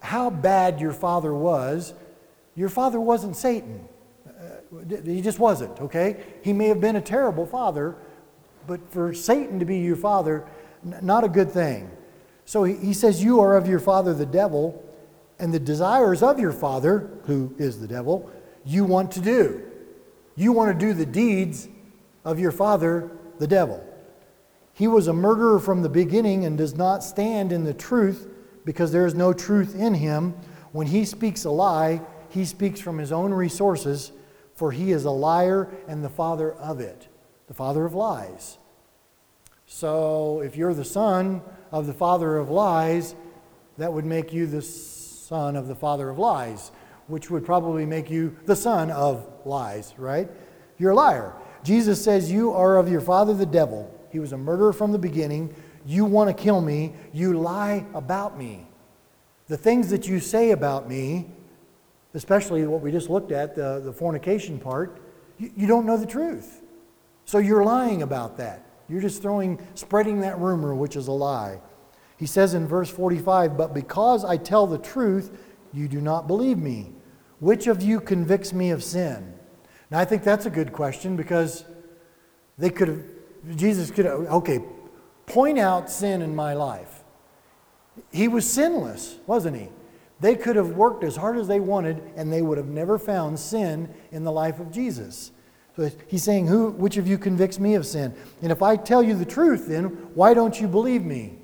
how 0.00 0.30
bad 0.30 0.80
your 0.80 0.92
father 0.92 1.32
was, 1.32 1.94
your 2.54 2.68
father 2.68 3.00
wasn't 3.00 3.36
Satan. 3.36 3.88
He 5.04 5.20
just 5.20 5.38
wasn't, 5.38 5.78
okay? 5.80 6.24
He 6.42 6.52
may 6.52 6.68
have 6.68 6.80
been 6.80 6.96
a 6.96 7.00
terrible 7.00 7.46
father, 7.46 7.96
but 8.66 8.80
for 8.90 9.12
Satan 9.12 9.58
to 9.58 9.64
be 9.64 9.78
your 9.78 9.96
father, 9.96 10.46
not 10.82 11.24
a 11.24 11.28
good 11.28 11.50
thing. 11.50 11.90
So 12.44 12.64
he 12.64 12.92
says, 12.92 13.22
You 13.22 13.40
are 13.40 13.56
of 13.56 13.68
your 13.68 13.80
father 13.80 14.14
the 14.14 14.26
devil, 14.26 14.82
and 15.38 15.52
the 15.52 15.60
desires 15.60 16.22
of 16.22 16.38
your 16.38 16.52
father, 16.52 17.10
who 17.26 17.54
is 17.58 17.80
the 17.80 17.88
devil, 17.88 18.30
you 18.64 18.84
want 18.84 19.10
to 19.12 19.20
do. 19.20 19.62
You 20.36 20.52
want 20.52 20.78
to 20.78 20.86
do 20.86 20.94
the 20.94 21.06
deeds 21.06 21.68
of 22.24 22.38
your 22.38 22.52
father, 22.52 23.10
the 23.38 23.46
devil. 23.46 23.84
He 24.72 24.88
was 24.88 25.08
a 25.08 25.12
murderer 25.12 25.58
from 25.58 25.82
the 25.82 25.88
beginning 25.88 26.44
and 26.44 26.56
does 26.56 26.74
not 26.74 27.04
stand 27.04 27.52
in 27.52 27.64
the 27.64 27.74
truth 27.74 28.28
because 28.64 28.92
there 28.92 29.04
is 29.04 29.14
no 29.14 29.32
truth 29.32 29.74
in 29.74 29.94
him. 29.94 30.34
When 30.72 30.86
he 30.86 31.04
speaks 31.04 31.44
a 31.44 31.50
lie, 31.50 32.00
he 32.30 32.44
speaks 32.46 32.80
from 32.80 32.96
his 32.96 33.12
own 33.12 33.34
resources 33.34 34.12
for 34.62 34.70
he 34.70 34.92
is 34.92 35.04
a 35.04 35.10
liar 35.10 35.68
and 35.88 36.04
the 36.04 36.08
father 36.08 36.52
of 36.52 36.78
it, 36.78 37.08
the 37.48 37.52
father 37.52 37.84
of 37.84 37.94
lies. 37.94 38.58
So 39.66 40.40
if 40.40 40.54
you're 40.54 40.72
the 40.72 40.84
son 40.84 41.42
of 41.72 41.88
the 41.88 41.92
father 41.92 42.36
of 42.36 42.48
lies, 42.48 43.16
that 43.76 43.92
would 43.92 44.04
make 44.04 44.32
you 44.32 44.46
the 44.46 44.62
son 44.62 45.56
of 45.56 45.66
the 45.66 45.74
father 45.74 46.08
of 46.10 46.16
lies, 46.16 46.70
which 47.08 47.28
would 47.28 47.44
probably 47.44 47.84
make 47.84 48.08
you 48.08 48.36
the 48.46 48.54
son 48.54 48.92
of 48.92 49.26
lies, 49.44 49.94
right? 49.98 50.30
You're 50.78 50.92
a 50.92 50.94
liar. 50.94 51.34
Jesus 51.64 52.00
says, 52.00 52.30
You 52.30 52.52
are 52.52 52.76
of 52.76 52.88
your 52.88 53.00
father 53.00 53.34
the 53.34 53.44
devil. 53.44 53.92
He 54.12 54.20
was 54.20 54.30
a 54.30 54.38
murderer 54.38 54.72
from 54.72 54.92
the 54.92 54.96
beginning. 54.96 55.52
You 55.84 56.04
want 56.04 56.28
to 56.30 56.40
kill 56.40 56.60
me. 56.60 56.92
You 57.12 57.32
lie 57.32 57.84
about 57.94 58.38
me. 58.38 58.68
The 59.48 59.56
things 59.56 59.90
that 59.90 60.06
you 60.06 60.20
say 60.20 60.52
about 60.52 60.88
me 60.88 61.32
especially 62.14 62.66
what 62.66 62.80
we 62.80 62.90
just 62.90 63.10
looked 63.10 63.32
at, 63.32 63.54
the, 63.54 63.80
the 63.84 63.92
fornication 63.92 64.58
part, 64.58 65.00
you, 65.38 65.50
you 65.56 65.66
don't 65.66 65.86
know 65.86 65.96
the 65.96 66.06
truth. 66.06 66.62
So 67.24 67.38
you're 67.38 67.64
lying 67.64 68.02
about 68.02 68.36
that. 68.38 68.66
You're 68.88 69.00
just 69.00 69.22
throwing, 69.22 69.58
spreading 69.74 70.20
that 70.20 70.38
rumor, 70.38 70.74
which 70.74 70.96
is 70.96 71.08
a 71.08 71.12
lie. 71.12 71.60
He 72.18 72.26
says 72.26 72.54
in 72.54 72.66
verse 72.66 72.90
45, 72.90 73.56
But 73.56 73.74
because 73.74 74.24
I 74.24 74.36
tell 74.36 74.66
the 74.66 74.78
truth, 74.78 75.36
you 75.72 75.88
do 75.88 76.00
not 76.00 76.26
believe 76.26 76.58
me. 76.58 76.92
Which 77.40 77.66
of 77.66 77.82
you 77.82 78.00
convicts 78.00 78.52
me 78.52 78.70
of 78.70 78.84
sin? 78.84 79.34
Now, 79.90 79.98
I 79.98 80.04
think 80.04 80.22
that's 80.22 80.46
a 80.46 80.50
good 80.50 80.72
question 80.72 81.16
because 81.16 81.64
they 82.58 82.70
could 82.70 82.88
have, 82.88 83.02
Jesus 83.56 83.90
could 83.90 84.04
have, 84.04 84.20
okay, 84.20 84.60
point 85.26 85.58
out 85.58 85.90
sin 85.90 86.22
in 86.22 86.36
my 86.36 86.54
life. 86.54 87.02
He 88.10 88.28
was 88.28 88.48
sinless, 88.48 89.18
wasn't 89.26 89.56
he? 89.56 89.68
They 90.22 90.36
could 90.36 90.54
have 90.54 90.76
worked 90.76 91.02
as 91.02 91.16
hard 91.16 91.36
as 91.36 91.48
they 91.48 91.58
wanted, 91.58 92.00
and 92.14 92.32
they 92.32 92.42
would 92.42 92.56
have 92.56 92.68
never 92.68 92.96
found 92.96 93.40
sin 93.40 93.92
in 94.12 94.22
the 94.22 94.30
life 94.30 94.60
of 94.60 94.70
Jesus. 94.70 95.32
So 95.74 95.90
he's 96.06 96.22
saying, 96.22 96.46
Who, 96.46 96.70
which 96.70 96.96
of 96.96 97.08
you 97.08 97.18
convicts 97.18 97.58
me 97.58 97.74
of 97.74 97.84
sin? 97.84 98.14
And 98.40 98.52
if 98.52 98.62
I 98.62 98.76
tell 98.76 99.02
you 99.02 99.16
the 99.16 99.24
truth, 99.24 99.66
then 99.66 99.86
why 100.14 100.32
don't 100.32 100.60
you 100.60 100.68
believe 100.68 101.02
me? 101.02 101.38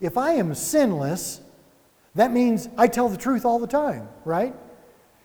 If 0.00 0.16
I 0.16 0.34
am 0.34 0.54
sinless, 0.54 1.40
that 2.14 2.30
means 2.30 2.68
I 2.78 2.86
tell 2.86 3.08
the 3.08 3.16
truth 3.16 3.44
all 3.44 3.58
the 3.58 3.66
time, 3.66 4.08
right? 4.24 4.54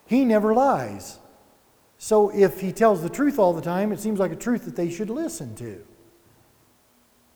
He 0.07 0.25
never 0.25 0.55
lies. 0.55 1.19
So 1.99 2.29
if 2.29 2.59
he 2.59 2.71
tells 2.71 3.03
the 3.03 3.09
truth 3.09 3.37
all 3.37 3.53
the 3.53 3.61
time, 3.61 3.91
it 3.91 3.99
seems 3.99 4.19
like 4.19 4.31
a 4.31 4.35
truth 4.35 4.65
that 4.65 4.75
they 4.75 4.89
should 4.89 5.11
listen 5.11 5.53
to. 5.57 5.85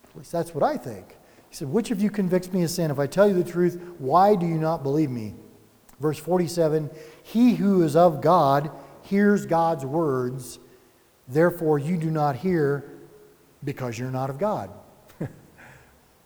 At 0.10 0.18
least 0.18 0.32
that's 0.32 0.56
what 0.56 0.64
I 0.64 0.78
think. 0.78 1.16
He 1.52 1.56
said, 1.56 1.70
Which 1.70 1.92
of 1.92 2.02
you 2.02 2.10
convicts 2.10 2.52
me 2.52 2.64
of 2.64 2.72
sin? 2.72 2.90
If 2.90 2.98
I 2.98 3.06
tell 3.06 3.28
you 3.28 3.36
the 3.36 3.52
truth, 3.52 3.80
why 4.00 4.36
do 4.36 4.48
you 4.48 4.58
not 4.58 4.82
believe 4.82 5.12
me? 5.12 5.36
Verse 6.00 6.18
47 6.18 6.90
He 7.24 7.56
who 7.56 7.84
is 7.84 7.96
of 7.96 8.22
God 8.22 8.72
hears 9.04 9.46
God's 9.46 9.86
words, 9.86 10.60
therefore 11.28 11.80
you 11.80 11.98
do 11.98 12.12
not 12.12 12.36
hear 12.36 12.92
because 13.64 13.98
you're 13.98 14.12
not 14.12 14.30
of 14.30 14.38
God. 14.38 14.72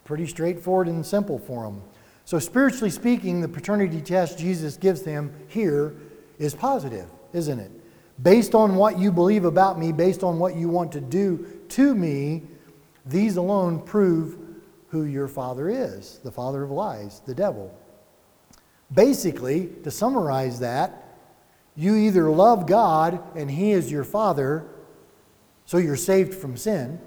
Pretty 0.04 0.28
straightforward 0.28 0.88
and 0.88 1.06
simple 1.06 1.40
for 1.40 1.64
them. 1.64 1.82
So, 2.26 2.40
spiritually 2.40 2.90
speaking, 2.90 3.42
the 3.42 3.48
paternity 3.48 4.02
test 4.02 4.40
Jesus 4.40 4.78
gives 4.78 5.02
them 5.02 5.34
here 5.48 5.96
is 6.40 6.56
positive, 6.56 7.10
isn't 7.34 7.60
it? 7.60 7.72
Based 8.22 8.56
on 8.56 8.76
what 8.76 8.98
you 8.98 9.12
believe 9.12 9.44
about 9.44 9.80
me, 9.80 9.92
based 9.92 10.24
on 10.24 10.40
what 10.40 10.56
you 10.56 10.70
want 10.70 10.92
to 10.94 11.02
do 11.02 11.46
to 11.70 11.96
me, 11.96 12.44
these 13.06 13.36
alone 13.36 13.82
prove 13.82 14.38
who 14.88 15.06
your 15.06 15.28
father 15.28 15.70
is 15.70 16.20
the 16.24 16.32
father 16.32 16.64
of 16.64 16.72
lies, 16.72 17.22
the 17.26 17.34
devil. 17.36 17.76
Basically, 18.94 19.70
to 19.84 19.92
summarize 19.92 20.60
that, 20.60 21.18
you 21.76 21.96
either 21.96 22.30
love 22.30 22.68
God 22.68 23.22
and 23.36 23.50
He 23.50 23.72
is 23.72 23.92
your 23.92 24.04
father, 24.04 24.66
so 25.66 25.78
you're 25.78 25.96
saved 25.96 26.34
from 26.36 26.56
sin, 26.56 27.00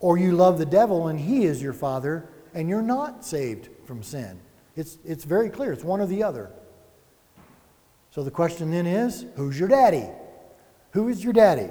or 0.00 0.18
you 0.18 0.32
love 0.32 0.58
the 0.58 0.66
devil 0.66 1.08
and 1.08 1.18
He 1.18 1.44
is 1.44 1.62
your 1.62 1.72
father 1.72 2.28
and 2.52 2.68
you're 2.68 2.82
not 2.82 3.24
saved 3.24 3.68
from 3.84 4.02
sin. 4.02 4.38
It's, 4.76 4.98
it's 5.04 5.24
very 5.24 5.50
clear, 5.50 5.72
it's 5.72 5.84
one 5.84 6.00
or 6.00 6.06
the 6.06 6.22
other. 6.22 6.50
So 8.10 8.22
the 8.22 8.30
question 8.30 8.70
then 8.70 8.86
is 8.86 9.26
who's 9.36 9.58
your 9.58 9.68
daddy? 9.68 10.06
Who 10.92 11.08
is 11.08 11.24
your 11.24 11.32
daddy? 11.32 11.70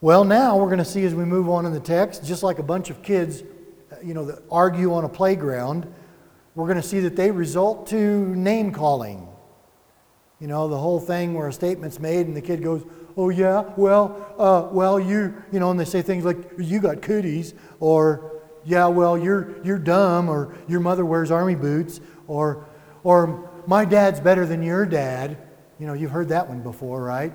Well, 0.00 0.24
now 0.24 0.56
we're 0.56 0.66
going 0.66 0.78
to 0.78 0.84
see 0.84 1.04
as 1.04 1.14
we 1.14 1.24
move 1.24 1.48
on 1.48 1.66
in 1.66 1.72
the 1.72 1.80
text, 1.80 2.24
just 2.24 2.42
like 2.42 2.58
a 2.58 2.62
bunch 2.62 2.88
of 2.88 3.02
kids, 3.02 3.42
uh, 3.92 3.96
you 4.02 4.14
know, 4.14 4.24
that 4.26 4.42
argue 4.50 4.94
on 4.94 5.04
a 5.04 5.08
playground, 5.08 5.92
we're 6.54 6.66
going 6.66 6.80
to 6.80 6.86
see 6.86 7.00
that 7.00 7.16
they 7.16 7.30
result 7.30 7.86
to 7.88 8.34
name 8.34 8.72
calling. 8.72 9.28
You 10.40 10.46
know, 10.46 10.68
the 10.68 10.78
whole 10.78 11.00
thing 11.00 11.34
where 11.34 11.48
a 11.48 11.52
statement's 11.52 12.00
made 12.00 12.26
and 12.26 12.36
the 12.36 12.40
kid 12.40 12.62
goes, 12.62 12.84
"Oh 13.16 13.28
yeah, 13.28 13.64
well, 13.76 14.34
uh, 14.38 14.68
well 14.72 14.98
you, 14.98 15.34
you 15.52 15.60
know," 15.60 15.70
and 15.70 15.78
they 15.78 15.84
say 15.84 16.02
things 16.02 16.24
like, 16.24 16.38
"You 16.58 16.80
got 16.80 17.02
cooties," 17.02 17.54
or 17.78 18.40
yeah, 18.64 18.86
well, 18.86 19.16
you're, 19.16 19.54
you're 19.64 19.78
dumb, 19.78 20.28
or 20.28 20.54
your 20.68 20.80
mother 20.80 21.04
wears 21.04 21.30
army 21.30 21.54
boots, 21.54 22.00
or, 22.26 22.66
or 23.04 23.50
my 23.66 23.84
dad's 23.84 24.20
better 24.20 24.44
than 24.46 24.62
your 24.62 24.84
dad. 24.84 25.38
You 25.78 25.86
know, 25.86 25.94
you've 25.94 26.10
heard 26.10 26.28
that 26.28 26.48
one 26.48 26.60
before, 26.60 27.02
right? 27.02 27.32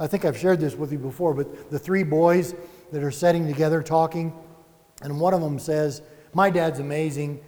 I 0.00 0.06
think 0.06 0.24
I've 0.24 0.36
shared 0.36 0.60
this 0.60 0.74
with 0.74 0.90
you 0.90 0.98
before, 0.98 1.34
but 1.34 1.70
the 1.70 1.78
three 1.78 2.02
boys 2.02 2.54
that 2.90 3.02
are 3.02 3.12
sitting 3.12 3.46
together 3.46 3.82
talking, 3.82 4.32
and 5.02 5.20
one 5.20 5.34
of 5.34 5.40
them 5.40 5.58
says, 5.58 6.02
My 6.32 6.50
dad's 6.50 6.80
amazing. 6.80 7.40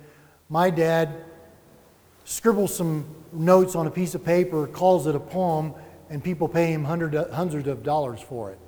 My 0.48 0.70
dad 0.70 1.24
scribbles 2.24 2.74
some 2.74 3.06
notes 3.32 3.74
on 3.74 3.86
a 3.86 3.90
piece 3.90 4.14
of 4.14 4.24
paper, 4.24 4.66
calls 4.66 5.06
it 5.06 5.14
a 5.14 5.20
poem, 5.20 5.74
and 6.08 6.22
people 6.22 6.48
pay 6.48 6.72
him 6.72 6.84
hundreds 6.84 7.68
of 7.68 7.82
dollars 7.82 8.20
for 8.20 8.52
it, 8.52 8.58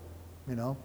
you 0.49 0.57
know? 0.57 0.77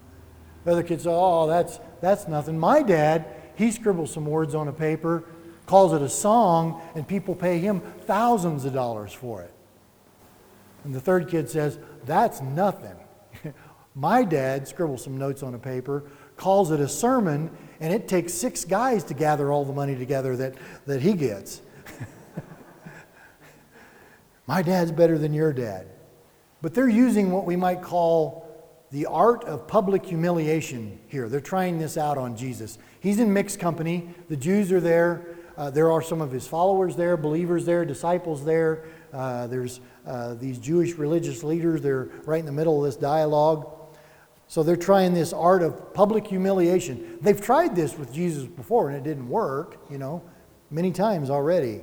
The 0.64 0.72
other 0.72 0.82
kid 0.82 1.00
said, 1.00 1.12
Oh, 1.12 1.46
that's, 1.46 1.78
that's 2.00 2.28
nothing. 2.28 2.58
My 2.58 2.82
dad, 2.82 3.26
he 3.56 3.70
scribbles 3.70 4.12
some 4.12 4.24
words 4.24 4.54
on 4.54 4.68
a 4.68 4.72
paper, 4.72 5.24
calls 5.66 5.92
it 5.92 6.02
a 6.02 6.08
song, 6.08 6.80
and 6.94 7.06
people 7.06 7.34
pay 7.34 7.58
him 7.58 7.80
thousands 8.02 8.64
of 8.64 8.72
dollars 8.72 9.12
for 9.12 9.42
it. 9.42 9.52
And 10.84 10.94
the 10.94 11.00
third 11.00 11.28
kid 11.28 11.50
says, 11.50 11.78
That's 12.04 12.40
nothing. 12.40 12.96
My 13.94 14.24
dad 14.24 14.66
scribbles 14.66 15.04
some 15.04 15.16
notes 15.16 15.42
on 15.42 15.54
a 15.54 15.58
paper, 15.58 16.04
calls 16.36 16.70
it 16.70 16.80
a 16.80 16.88
sermon, 16.88 17.50
and 17.80 17.92
it 17.92 18.08
takes 18.08 18.32
six 18.32 18.64
guys 18.64 19.04
to 19.04 19.14
gather 19.14 19.52
all 19.52 19.64
the 19.64 19.72
money 19.72 19.96
together 19.96 20.36
that, 20.36 20.54
that 20.86 21.02
he 21.02 21.14
gets. 21.14 21.60
My 24.46 24.62
dad's 24.62 24.92
better 24.92 25.18
than 25.18 25.32
your 25.32 25.52
dad. 25.52 25.88
But 26.62 26.74
they're 26.74 26.88
using 26.88 27.30
what 27.30 27.44
we 27.44 27.56
might 27.56 27.82
call 27.82 28.42
the 28.90 29.06
art 29.06 29.44
of 29.44 29.66
public 29.66 30.06
humiliation 30.06 30.98
here. 31.08 31.28
They're 31.28 31.40
trying 31.40 31.78
this 31.78 31.98
out 31.98 32.16
on 32.16 32.36
Jesus. 32.36 32.78
He's 33.00 33.18
in 33.18 33.32
mixed 33.32 33.58
company. 33.58 34.08
The 34.28 34.36
Jews 34.36 34.72
are 34.72 34.80
there. 34.80 35.26
Uh, 35.56 35.70
there 35.70 35.90
are 35.90 36.02
some 36.02 36.20
of 36.20 36.32
his 36.32 36.46
followers 36.46 36.96
there, 36.96 37.16
believers 37.16 37.64
there, 37.64 37.84
disciples 37.84 38.44
there. 38.44 38.84
Uh, 39.12 39.46
there's 39.46 39.80
uh, 40.06 40.34
these 40.34 40.58
Jewish 40.58 40.94
religious 40.94 41.44
leaders. 41.44 41.80
They're 41.80 42.08
right 42.24 42.40
in 42.40 42.46
the 42.46 42.52
middle 42.52 42.84
of 42.84 42.90
this 42.90 42.96
dialogue. 42.96 43.70
So 44.48 44.62
they're 44.62 44.76
trying 44.76 45.14
this 45.14 45.32
art 45.32 45.62
of 45.62 45.94
public 45.94 46.26
humiliation. 46.26 47.18
They've 47.20 47.40
tried 47.40 47.74
this 47.74 47.96
with 47.96 48.12
Jesus 48.12 48.44
before 48.44 48.88
and 48.88 48.96
it 48.96 49.04
didn't 49.04 49.28
work, 49.28 49.78
you 49.90 49.98
know, 49.98 50.22
many 50.70 50.92
times 50.92 51.30
already. 51.30 51.80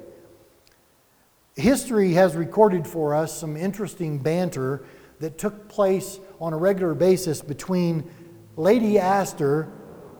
History 1.55 2.13
has 2.13 2.35
recorded 2.35 2.87
for 2.87 3.13
us 3.13 3.37
some 3.37 3.57
interesting 3.57 4.19
banter 4.19 4.85
that 5.19 5.37
took 5.37 5.67
place 5.67 6.19
on 6.39 6.53
a 6.53 6.57
regular 6.57 6.93
basis 6.93 7.41
between 7.41 8.09
Lady 8.55 8.97
Astor 8.97 9.71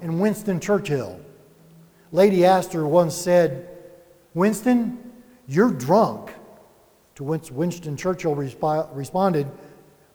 and 0.02 0.20
Winston 0.20 0.60
Churchill. 0.60 1.20
Lady 2.12 2.46
Astor 2.46 2.86
once 2.86 3.16
said, 3.16 3.70
Winston, 4.34 5.12
you're 5.48 5.72
drunk. 5.72 6.32
To 7.16 7.24
which 7.24 7.52
Winston 7.52 7.98
Churchill 7.98 8.36
resp- 8.36 8.90
responded, 8.96 9.48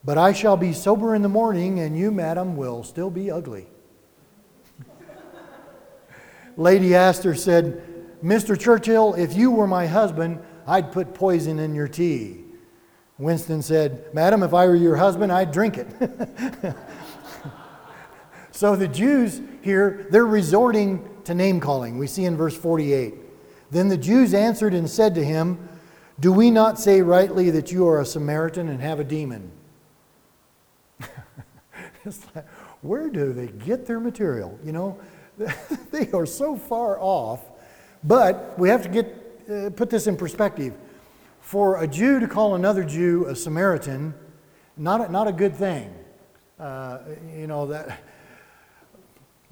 But 0.07 0.19
I 0.19 0.33
shall 0.33 0.57
be 0.57 0.73
sober 0.73 1.17
in 1.17 1.23
the 1.23 1.29
morning, 1.29 1.81
and 1.81 1.99
you, 1.99 2.13
madam, 2.13 2.57
will 2.57 2.85
still 2.85 3.11
be 3.11 3.29
ugly. 3.29 3.67
Lady 6.57 6.95
Astor 6.95 7.35
said, 7.35 7.83
Mr. 8.23 8.59
Churchill, 8.59 9.15
if 9.15 9.37
you 9.37 9.51
were 9.51 9.67
my 9.67 9.89
husband, 9.89 10.39
I'd 10.65 10.93
put 10.93 11.13
poison 11.13 11.59
in 11.59 11.75
your 11.75 11.89
tea. 11.89 12.45
Winston 13.19 13.63
said, 13.63 14.15
Madam, 14.15 14.45
if 14.45 14.55
I 14.55 14.67
were 14.67 14.77
your 14.77 14.95
husband, 14.95 15.33
I'd 15.33 15.51
drink 15.51 15.77
it. 15.77 15.89
so 18.53 18.77
the 18.77 18.87
Jews 18.87 19.41
here, 19.61 20.07
they're 20.11 20.25
resorting 20.25 21.09
to 21.25 21.35
name 21.35 21.59
calling. 21.59 21.99
We 21.99 22.07
see 22.07 22.27
in 22.27 22.37
verse 22.37 22.57
48. 22.57 23.15
Then 23.73 23.89
the 23.89 23.99
Jews 23.99 24.35
answered 24.35 24.73
and 24.73 24.89
said 24.89 25.17
to 25.17 25.25
him, 25.25 25.69
Do 26.21 26.33
we 26.33 26.53
not 26.53 26.79
say 26.79 27.03
rightly 27.03 27.51
that 27.51 27.73
you 27.73 27.89
are 27.89 28.01
a 28.01 28.07
Samaritan 28.07 28.69
and 28.69 28.81
have 28.81 29.01
a 29.01 29.05
demon? 29.05 29.51
like, 32.35 32.49
where 32.83 33.09
do 33.09 33.33
they 33.33 33.49
get 33.49 33.87
their 33.87 34.01
material? 34.01 34.59
You 34.65 34.73
know, 34.73 34.99
they 35.91 36.11
are 36.13 36.27
so 36.27 36.57
far 36.57 36.99
off. 37.01 37.41
But 38.05 38.59
we 38.59 38.69
have 38.69 38.83
to 38.83 38.89
get, 38.89 39.07
uh, 39.51 39.71
put 39.71 39.91
this 39.91 40.07
in 40.07 40.17
perspective 40.17 40.75
for 41.41 41.83
a 41.83 41.87
Jew 41.87 42.21
to 42.21 42.29
call 42.29 42.55
another 42.55 42.85
Jew 42.85 43.27
a 43.27 43.37
Samaritan, 43.37 44.15
not 44.77 45.09
a, 45.09 45.13
not 45.13 45.29
a 45.29 45.33
good 45.33 45.55
thing. 45.55 45.93
Uh, 46.59 46.99
you 47.37 47.47
know 47.47 47.67
that 47.67 48.01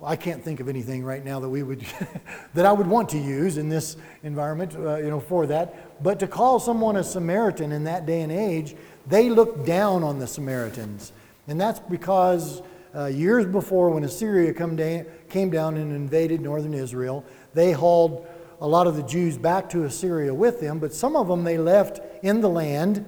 I 0.03 0.17
can't 0.17 0.43
think 0.43 0.61
of 0.61 0.69
anything 0.69 1.05
right 1.05 1.25
now 1.25 1.39
that 1.41 1.49
we 1.49 1.63
would 1.63 1.85
that 2.55 2.67
I 2.67 2.73
would 2.73 2.87
want 2.87 3.11
to 3.11 3.19
use 3.19 3.59
in 3.59 3.69
this 3.69 3.97
environment. 4.23 4.75
Uh, 4.75 4.97
you 4.97 5.11
know, 5.11 5.21
for 5.21 5.47
that. 5.47 6.03
But 6.03 6.19
to 6.21 6.27
call 6.27 6.59
someone 6.59 6.97
a 6.97 7.05
Samaritan 7.05 7.73
in 7.73 7.85
that 7.85 8.07
day 8.07 8.23
and 8.23 8.33
age, 8.33 8.75
they 9.07 9.31
looked 9.31 9.65
down 9.65 10.03
on 10.03 10.19
the 10.19 10.27
Samaritans, 10.27 11.13
and 11.47 11.61
that's 11.61 11.81
because. 11.81 12.63
Uh, 12.97 13.07
years 13.07 13.45
before, 13.45 13.91
when 13.91 14.05
Assyria 14.05 14.53
da- 14.53 15.05
came 15.29 15.51
down 15.51 15.77
and 15.77 15.93
invaded 15.93 16.41
northern 16.41 16.73
Israel, 16.73 17.25
they 17.53 17.73
hauled 17.73 18.25
a 18.61 18.69
lot 18.69 18.87
of 18.87 18.97
the 18.97 19.03
Jews 19.03 19.37
back 19.37 19.69
to 19.71 19.85
Assyria 19.85 20.33
with 20.33 20.61
them, 20.61 20.79
but 20.79 20.95
some 20.95 21.17
of 21.17 21.29
them 21.29 21.45
they 21.45 21.59
left 21.59 22.01
in 22.23 22.41
the 22.41 22.49
land. 22.49 23.05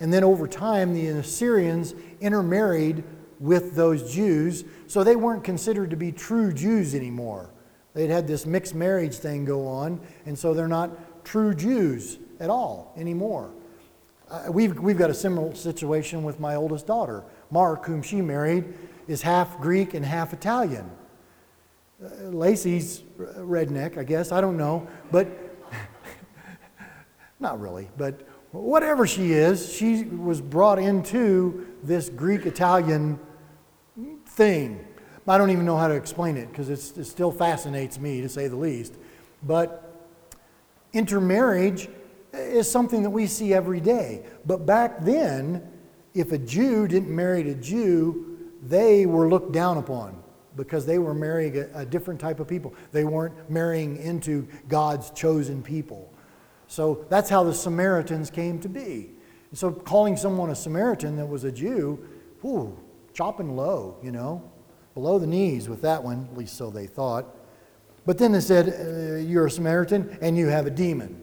And 0.00 0.12
then 0.12 0.24
over 0.24 0.46
time, 0.48 0.94
the 0.94 1.08
Assyrians 1.08 1.94
intermarried 2.20 3.04
with 3.40 3.74
those 3.74 4.12
Jews, 4.12 4.64
so 4.86 5.04
they 5.04 5.16
weren't 5.16 5.44
considered 5.44 5.90
to 5.90 5.96
be 5.96 6.10
true 6.10 6.52
Jews 6.52 6.94
anymore. 6.94 7.50
They'd 7.94 8.10
had 8.10 8.26
this 8.26 8.46
mixed 8.46 8.74
marriage 8.74 9.14
thing 9.14 9.44
go 9.44 9.66
on, 9.66 10.00
and 10.26 10.38
so 10.38 10.54
they're 10.54 10.68
not 10.68 11.24
true 11.24 11.54
Jews 11.54 12.18
at 12.40 12.50
all 12.50 12.92
anymore. 12.96 13.52
Uh, 14.30 14.46
we've, 14.50 14.78
we've 14.78 14.98
got 14.98 15.10
a 15.10 15.14
similar 15.14 15.54
situation 15.54 16.22
with 16.22 16.38
my 16.38 16.54
oldest 16.54 16.86
daughter. 16.86 17.24
Mark, 17.50 17.86
whom 17.86 18.02
she 18.02 18.20
married, 18.20 18.72
is 19.06 19.22
half 19.22 19.58
Greek 19.60 19.94
and 19.94 20.04
half 20.04 20.32
Italian. 20.32 20.90
Uh, 22.02 22.28
Lacey's 22.28 23.02
redneck, 23.18 23.98
I 23.98 24.04
guess, 24.04 24.32
I 24.32 24.40
don't 24.40 24.56
know. 24.56 24.86
But 25.10 25.28
Not 27.40 27.60
really, 27.60 27.88
but 27.96 28.22
whatever 28.52 29.06
she 29.06 29.32
is, 29.32 29.72
she 29.72 30.04
was 30.04 30.40
brought 30.40 30.78
into 30.78 31.66
this 31.82 32.08
Greek 32.08 32.46
Italian 32.46 33.18
thing. 34.26 34.84
I 35.26 35.36
don't 35.36 35.50
even 35.50 35.66
know 35.66 35.76
how 35.76 35.88
to 35.88 35.94
explain 35.94 36.38
it 36.38 36.48
because 36.48 36.70
it 36.70 37.04
still 37.04 37.30
fascinates 37.30 38.00
me 38.00 38.22
to 38.22 38.30
say 38.30 38.48
the 38.48 38.56
least. 38.56 38.94
But 39.42 40.08
intermarriage 40.94 41.88
is 42.32 42.70
something 42.70 43.02
that 43.02 43.10
we 43.10 43.26
see 43.26 43.52
every 43.52 43.80
day. 43.80 44.24
But 44.46 44.64
back 44.64 45.04
then, 45.04 45.70
if 46.14 46.32
a 46.32 46.38
Jew 46.38 46.88
didn't 46.88 47.14
marry 47.14 47.48
a 47.50 47.54
Jew, 47.54 48.38
they 48.62 49.06
were 49.06 49.28
looked 49.28 49.52
down 49.52 49.78
upon 49.78 50.22
because 50.56 50.84
they 50.84 50.98
were 50.98 51.14
marrying 51.14 51.56
a, 51.56 51.80
a 51.80 51.86
different 51.86 52.20
type 52.20 52.40
of 52.40 52.48
people. 52.48 52.74
They 52.92 53.04
weren't 53.04 53.48
marrying 53.50 53.96
into 53.96 54.46
God's 54.68 55.10
chosen 55.10 55.62
people. 55.62 56.12
So 56.66 57.06
that's 57.08 57.30
how 57.30 57.44
the 57.44 57.54
Samaritans 57.54 58.30
came 58.30 58.58
to 58.60 58.68
be. 58.68 59.10
So 59.54 59.70
calling 59.70 60.16
someone 60.16 60.50
a 60.50 60.54
Samaritan 60.54 61.16
that 61.16 61.26
was 61.26 61.44
a 61.44 61.52
Jew, 61.52 62.06
whew, 62.42 62.76
chopping 63.14 63.56
low, 63.56 63.96
you 64.02 64.12
know, 64.12 64.42
below 64.94 65.18
the 65.18 65.26
knees 65.26 65.68
with 65.68 65.80
that 65.82 66.02
one, 66.02 66.28
at 66.30 66.36
least 66.36 66.56
so 66.56 66.70
they 66.70 66.86
thought. 66.86 67.26
But 68.04 68.18
then 68.18 68.32
they 68.32 68.40
said, 68.40 68.68
uh, 68.68 69.16
You're 69.16 69.46
a 69.46 69.50
Samaritan 69.50 70.18
and 70.20 70.36
you 70.36 70.48
have 70.48 70.66
a 70.66 70.70
demon. 70.70 71.22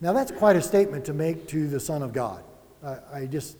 Now 0.00 0.12
that's 0.12 0.30
quite 0.32 0.56
a 0.56 0.62
statement 0.62 1.04
to 1.06 1.14
make 1.14 1.48
to 1.48 1.68
the 1.68 1.80
Son 1.80 2.02
of 2.02 2.12
God. 2.12 2.44
I, 2.84 2.98
I 3.12 3.26
just, 3.26 3.56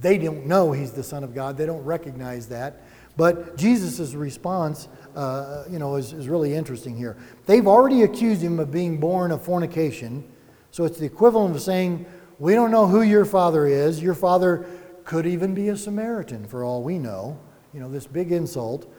they 0.00 0.18
don't 0.18 0.46
know 0.46 0.72
he's 0.72 0.92
the 0.92 1.02
Son 1.02 1.24
of 1.24 1.34
God, 1.34 1.56
they 1.56 1.66
don't 1.66 1.84
recognize 1.84 2.48
that. 2.48 2.82
But 3.16 3.56
Jesus' 3.56 4.14
response, 4.14 4.88
uh, 5.14 5.64
you 5.70 5.78
know, 5.78 5.96
is, 5.96 6.12
is 6.12 6.28
really 6.28 6.54
interesting 6.54 6.96
here. 6.96 7.16
They've 7.46 7.66
already 7.66 8.02
accused 8.02 8.40
him 8.40 8.58
of 8.58 8.70
being 8.70 8.98
born 8.98 9.30
of 9.30 9.42
fornication. 9.42 10.24
So 10.70 10.84
it's 10.84 10.98
the 10.98 11.06
equivalent 11.06 11.54
of 11.54 11.60
saying, 11.60 12.06
We 12.38 12.54
don't 12.54 12.70
know 12.70 12.86
who 12.86 13.02
your 13.02 13.24
father 13.24 13.66
is. 13.66 14.02
Your 14.02 14.14
father 14.14 14.66
could 15.04 15.26
even 15.26 15.54
be 15.54 15.68
a 15.68 15.76
Samaritan, 15.76 16.46
for 16.46 16.64
all 16.64 16.82
we 16.82 16.98
know. 16.98 17.38
You 17.74 17.80
know, 17.80 17.90
this 17.90 18.06
big 18.06 18.32
insult. 18.32 18.90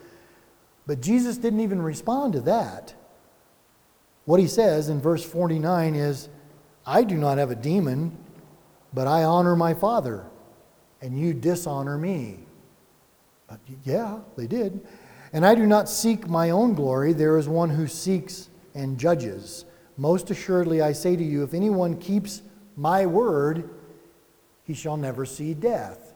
But 0.85 1.01
Jesus 1.01 1.37
didn't 1.37 1.61
even 1.61 1.81
respond 1.81 2.33
to 2.33 2.41
that. 2.41 2.93
What 4.25 4.39
he 4.39 4.47
says 4.47 4.89
in 4.89 5.01
verse 5.01 5.23
49 5.23 5.95
is, 5.95 6.29
I 6.85 7.03
do 7.03 7.15
not 7.15 7.37
have 7.37 7.51
a 7.51 7.55
demon, 7.55 8.17
but 8.93 9.07
I 9.07 9.23
honor 9.23 9.55
my 9.55 9.73
Father, 9.73 10.25
and 11.01 11.19
you 11.19 11.33
dishonor 11.33 11.97
me. 11.97 12.39
Uh, 13.49 13.57
yeah, 13.83 14.19
they 14.37 14.47
did. 14.47 14.85
And 15.33 15.45
I 15.45 15.55
do 15.55 15.65
not 15.65 15.89
seek 15.89 16.27
my 16.27 16.49
own 16.49 16.73
glory. 16.73 17.13
There 17.13 17.37
is 17.37 17.47
one 17.47 17.69
who 17.69 17.87
seeks 17.87 18.49
and 18.75 18.97
judges. 18.97 19.65
Most 19.97 20.29
assuredly, 20.29 20.81
I 20.81 20.91
say 20.93 21.15
to 21.15 21.23
you, 21.23 21.43
if 21.43 21.53
anyone 21.53 21.97
keeps 21.97 22.41
my 22.75 23.05
word, 23.05 23.69
he 24.63 24.73
shall 24.73 24.97
never 24.97 25.25
see 25.25 25.53
death. 25.53 26.13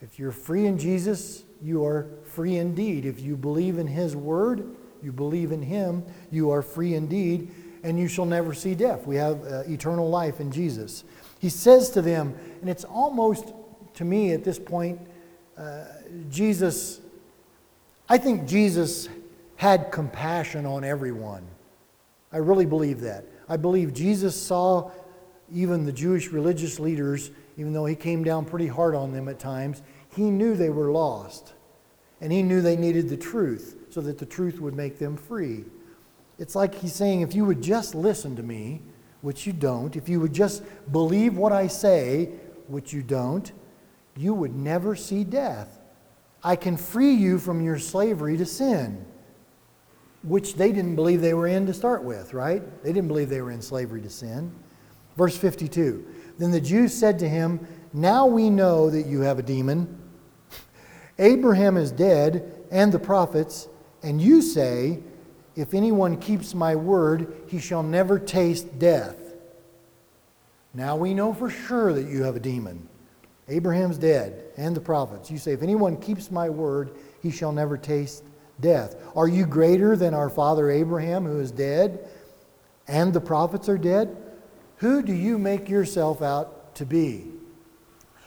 If 0.00 0.18
you're 0.18 0.32
free 0.32 0.66
in 0.66 0.78
Jesus, 0.78 1.44
you 1.62 1.84
are 1.84 2.08
free 2.24 2.56
indeed. 2.56 3.04
If 3.04 3.20
you 3.20 3.36
believe 3.36 3.78
in 3.78 3.86
his 3.86 4.16
word, 4.16 4.66
you 5.02 5.12
believe 5.12 5.52
in 5.52 5.62
him, 5.62 6.04
you 6.30 6.50
are 6.50 6.62
free 6.62 6.94
indeed, 6.94 7.50
and 7.84 7.98
you 7.98 8.08
shall 8.08 8.26
never 8.26 8.54
see 8.54 8.74
death. 8.74 9.06
We 9.06 9.16
have 9.16 9.44
uh, 9.44 9.62
eternal 9.68 10.08
life 10.08 10.40
in 10.40 10.50
Jesus. 10.50 11.04
He 11.42 11.48
says 11.48 11.90
to 11.90 12.02
them, 12.02 12.36
and 12.60 12.70
it's 12.70 12.84
almost 12.84 13.52
to 13.94 14.04
me 14.04 14.30
at 14.30 14.44
this 14.44 14.60
point, 14.60 15.00
uh, 15.58 15.86
Jesus, 16.30 17.00
I 18.08 18.16
think 18.16 18.46
Jesus 18.46 19.08
had 19.56 19.90
compassion 19.90 20.66
on 20.66 20.84
everyone. 20.84 21.44
I 22.32 22.36
really 22.36 22.64
believe 22.64 23.00
that. 23.00 23.24
I 23.48 23.56
believe 23.56 23.92
Jesus 23.92 24.40
saw 24.40 24.92
even 25.52 25.84
the 25.84 25.90
Jewish 25.90 26.28
religious 26.28 26.78
leaders, 26.78 27.32
even 27.56 27.72
though 27.72 27.86
he 27.86 27.96
came 27.96 28.22
down 28.22 28.44
pretty 28.44 28.68
hard 28.68 28.94
on 28.94 29.12
them 29.12 29.28
at 29.28 29.40
times, 29.40 29.82
he 30.14 30.30
knew 30.30 30.54
they 30.54 30.70
were 30.70 30.92
lost. 30.92 31.54
And 32.20 32.32
he 32.32 32.44
knew 32.44 32.60
they 32.60 32.76
needed 32.76 33.08
the 33.08 33.16
truth 33.16 33.76
so 33.90 34.00
that 34.02 34.18
the 34.18 34.26
truth 34.26 34.60
would 34.60 34.76
make 34.76 35.00
them 35.00 35.16
free. 35.16 35.64
It's 36.38 36.54
like 36.54 36.72
he's 36.76 36.94
saying, 36.94 37.22
if 37.22 37.34
you 37.34 37.44
would 37.44 37.60
just 37.60 37.96
listen 37.96 38.36
to 38.36 38.44
me, 38.44 38.82
which 39.22 39.46
you 39.46 39.52
don't, 39.52 39.96
if 39.96 40.08
you 40.08 40.20
would 40.20 40.34
just 40.34 40.62
believe 40.92 41.36
what 41.36 41.52
I 41.52 41.68
say, 41.68 42.26
which 42.68 42.92
you 42.92 43.02
don't, 43.02 43.50
you 44.16 44.34
would 44.34 44.54
never 44.54 44.94
see 44.94 45.24
death. 45.24 45.80
I 46.44 46.56
can 46.56 46.76
free 46.76 47.12
you 47.12 47.38
from 47.38 47.64
your 47.64 47.78
slavery 47.78 48.36
to 48.36 48.44
sin, 48.44 49.06
which 50.24 50.56
they 50.56 50.72
didn't 50.72 50.96
believe 50.96 51.20
they 51.20 51.34
were 51.34 51.46
in 51.46 51.66
to 51.66 51.74
start 51.74 52.02
with, 52.02 52.34
right? 52.34 52.62
They 52.82 52.92
didn't 52.92 53.08
believe 53.08 53.28
they 53.28 53.40
were 53.40 53.52
in 53.52 53.62
slavery 53.62 54.02
to 54.02 54.10
sin. 54.10 54.52
Verse 55.16 55.36
52 55.36 56.04
Then 56.38 56.50
the 56.50 56.60
Jews 56.60 56.92
said 56.92 57.18
to 57.20 57.28
him, 57.28 57.66
Now 57.92 58.26
we 58.26 58.50
know 58.50 58.90
that 58.90 59.06
you 59.06 59.20
have 59.20 59.38
a 59.38 59.42
demon. 59.42 59.98
Abraham 61.18 61.76
is 61.76 61.92
dead, 61.92 62.52
and 62.72 62.90
the 62.90 62.98
prophets, 62.98 63.68
and 64.02 64.20
you 64.20 64.42
say, 64.42 64.98
If 65.54 65.74
anyone 65.74 66.18
keeps 66.18 66.54
my 66.54 66.74
word, 66.76 67.34
he 67.48 67.58
shall 67.58 67.82
never 67.82 68.18
taste 68.18 68.78
death. 68.78 69.16
Now 70.74 70.96
we 70.96 71.12
know 71.12 71.34
for 71.34 71.50
sure 71.50 71.92
that 71.92 72.08
you 72.08 72.22
have 72.22 72.36
a 72.36 72.40
demon. 72.40 72.88
Abraham's 73.48 73.98
dead, 73.98 74.44
and 74.56 74.74
the 74.74 74.80
prophets. 74.80 75.30
You 75.30 75.38
say, 75.38 75.52
If 75.52 75.62
anyone 75.62 75.96
keeps 75.98 76.30
my 76.30 76.48
word, 76.48 76.92
he 77.22 77.30
shall 77.30 77.52
never 77.52 77.76
taste 77.76 78.24
death. 78.60 78.96
Are 79.14 79.28
you 79.28 79.44
greater 79.44 79.96
than 79.96 80.14
our 80.14 80.30
father 80.30 80.70
Abraham, 80.70 81.26
who 81.26 81.40
is 81.40 81.50
dead, 81.50 82.08
and 82.88 83.12
the 83.12 83.20
prophets 83.20 83.68
are 83.68 83.78
dead? 83.78 84.16
Who 84.76 85.02
do 85.02 85.12
you 85.12 85.38
make 85.38 85.68
yourself 85.68 86.22
out 86.22 86.74
to 86.76 86.86
be? 86.86 87.26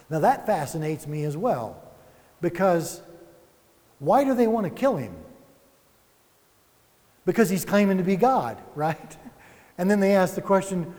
Now 0.10 0.20
that 0.20 0.46
fascinates 0.46 1.08
me 1.08 1.24
as 1.24 1.36
well, 1.36 1.82
because 2.40 3.02
why 4.00 4.24
do 4.24 4.36
they 4.36 4.48
want 4.48 4.66
to 4.66 4.70
kill 4.70 4.98
him? 4.98 5.16
Because 7.26 7.50
he's 7.50 7.66
claiming 7.66 7.98
to 7.98 8.04
be 8.04 8.16
God, 8.16 8.62
right? 8.76 9.18
And 9.78 9.90
then 9.90 10.00
they 10.00 10.16
ask 10.16 10.36
the 10.36 10.42
question, 10.42 10.94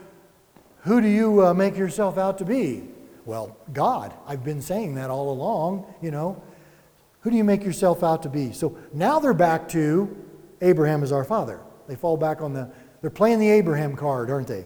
Who 0.82 1.00
do 1.00 1.08
you 1.08 1.46
uh, 1.46 1.54
make 1.54 1.76
yourself 1.76 2.18
out 2.18 2.38
to 2.38 2.44
be? 2.44 2.84
Well, 3.24 3.56
God. 3.72 4.14
I've 4.26 4.44
been 4.44 4.62
saying 4.62 4.94
that 4.94 5.10
all 5.10 5.30
along, 5.30 5.92
you 6.00 6.10
know. 6.10 6.42
Who 7.20 7.30
do 7.30 7.36
you 7.36 7.44
make 7.44 7.64
yourself 7.64 8.04
out 8.04 8.22
to 8.22 8.28
be? 8.28 8.52
So 8.52 8.78
now 8.92 9.18
they're 9.18 9.34
back 9.34 9.68
to 9.70 10.16
Abraham 10.60 11.02
as 11.02 11.10
our 11.10 11.24
father. 11.24 11.60
They 11.88 11.96
fall 11.96 12.16
back 12.16 12.40
on 12.40 12.52
the, 12.52 12.70
they're 13.00 13.10
playing 13.10 13.40
the 13.40 13.50
Abraham 13.50 13.96
card, 13.96 14.30
aren't 14.30 14.46
they? 14.46 14.64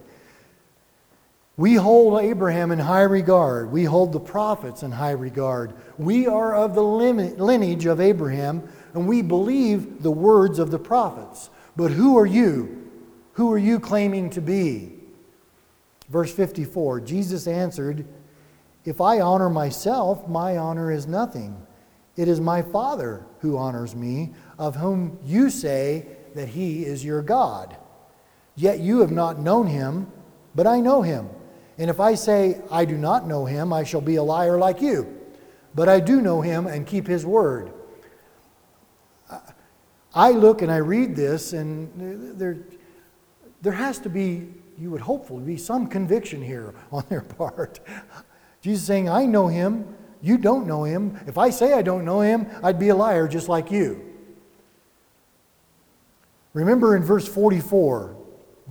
We 1.57 1.75
hold 1.75 2.23
Abraham 2.23 2.71
in 2.71 2.79
high 2.79 3.03
regard. 3.03 3.71
We 3.71 3.85
hold 3.85 4.13
the 4.13 4.21
prophets 4.21 4.83
in 4.83 4.93
high 4.93 5.11
regard. 5.11 5.75
We 5.99 6.27
are 6.27 6.55
of 6.55 6.75
the 6.75 6.83
lineage 6.83 7.87
of 7.87 8.01
Abraham, 8.01 8.67
and 8.95 9.07
we 9.07 9.23
believe 9.23 10.03
the 10.03 10.11
words 10.11 10.59
of 10.59 10.71
the 10.71 10.79
prophets. 10.79 11.51
But 11.77 11.93
who 11.93 12.19
are 12.19 12.27
you? 12.27 12.91
Who 13.35 13.53
are 13.53 13.59
you 13.59 13.81
claiming 13.81 14.31
to 14.31 14.41
be? 14.41 14.93
Verse 16.09 16.33
54 16.33 17.01
Jesus 17.01 17.47
answered, 17.47 18.07
if 18.85 19.01
I 19.01 19.21
honor 19.21 19.51
myself, 19.51 20.27
my 20.27 20.57
honor 20.57 20.91
is 20.91 21.07
nothing. 21.07 21.67
It 22.17 22.29
is 22.29 22.41
my 22.41 22.63
Father 22.63 23.27
who 23.41 23.57
honors 23.57 23.95
me, 23.95 24.33
of 24.59 24.77
whom 24.77 25.19
you 25.25 25.51
say 25.51 26.07
that 26.35 26.49
he 26.49 26.85
is 26.85 27.05
your 27.05 27.23
God. 27.23 27.77
Yet 28.57 28.81
you 28.81 29.01
have 29.01 29.13
not 29.13 29.39
known 29.39 29.67
him, 29.67 30.11
but 30.55 30.67
I 30.67 30.81
know 30.81 31.03
him. 31.03 31.29
And 31.79 31.89
if 31.89 32.01
I 32.01 32.15
say 32.15 32.61
I 32.71 32.85
do 32.85 32.97
not 32.97 33.27
know 33.27 33.45
him, 33.45 33.73
I 33.73 33.85
shall 33.85 34.01
be 34.01 34.17
a 34.17 34.23
liar 34.23 34.59
like 34.59 34.81
you. 34.81 35.19
But 35.75 35.89
I 35.89 36.01
do 36.01 36.21
know 36.21 36.41
him 36.41 36.67
and 36.67 36.87
keep 36.87 37.07
his 37.07 37.25
word. 37.25 37.73
I 40.15 40.33
look 40.33 40.63
and 40.63 40.73
I 40.73 40.79
read 40.79 41.15
this, 41.15 41.53
and 41.53 42.39
there, 42.39 42.59
there 43.63 43.73
has 43.73 43.99
to 44.01 44.09
be, 44.09 44.49
you 44.79 44.91
would 44.91 45.01
hopefully 45.01 45.45
be 45.45 45.57
some 45.57 45.87
conviction 45.87 46.43
here 46.43 46.75
on 46.93 47.05
their 47.09 47.23
part. 47.23 47.81
Jesus 48.61 48.87
saying, 48.87 49.09
I 49.09 49.27
know 49.27 49.49
him, 49.49 49.97
you 50.23 50.37
don't 50.37 50.67
know 50.67 50.85
him. 50.85 51.19
If 51.27 51.39
I 51.39 51.51
say 51.51 51.73
I 51.73 51.83
don't 51.83 52.05
know 52.05 52.21
him, 52.21 52.47
I'd 52.63 52.79
be 52.79 52.89
a 52.89 52.95
liar 52.95 53.27
just 53.27 53.49
like 53.49 53.71
you. 53.71 54.05
Remember 56.53 56.97
in 56.97 57.03
verse 57.03 57.29
44, 57.29 58.17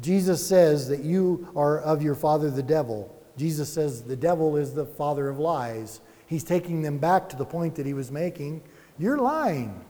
Jesus 0.01 0.45
says 0.45 0.87
that 0.89 0.99
you 0.99 1.47
are 1.55 1.79
of 1.79 2.01
your 2.01 2.15
father 2.15 2.49
the 2.49 2.63
devil. 2.63 3.15
Jesus 3.37 3.71
says 3.71 4.03
the 4.03 4.15
devil 4.15 4.57
is 4.57 4.73
the 4.73 4.85
father 4.85 5.29
of 5.29 5.39
lies. 5.39 6.01
He's 6.27 6.43
taking 6.43 6.81
them 6.81 6.97
back 6.97 7.29
to 7.29 7.35
the 7.35 7.45
point 7.45 7.75
that 7.75 7.85
he 7.85 7.93
was 7.93 8.11
making. 8.11 8.61
You're 8.97 9.17
lying. 9.17 9.83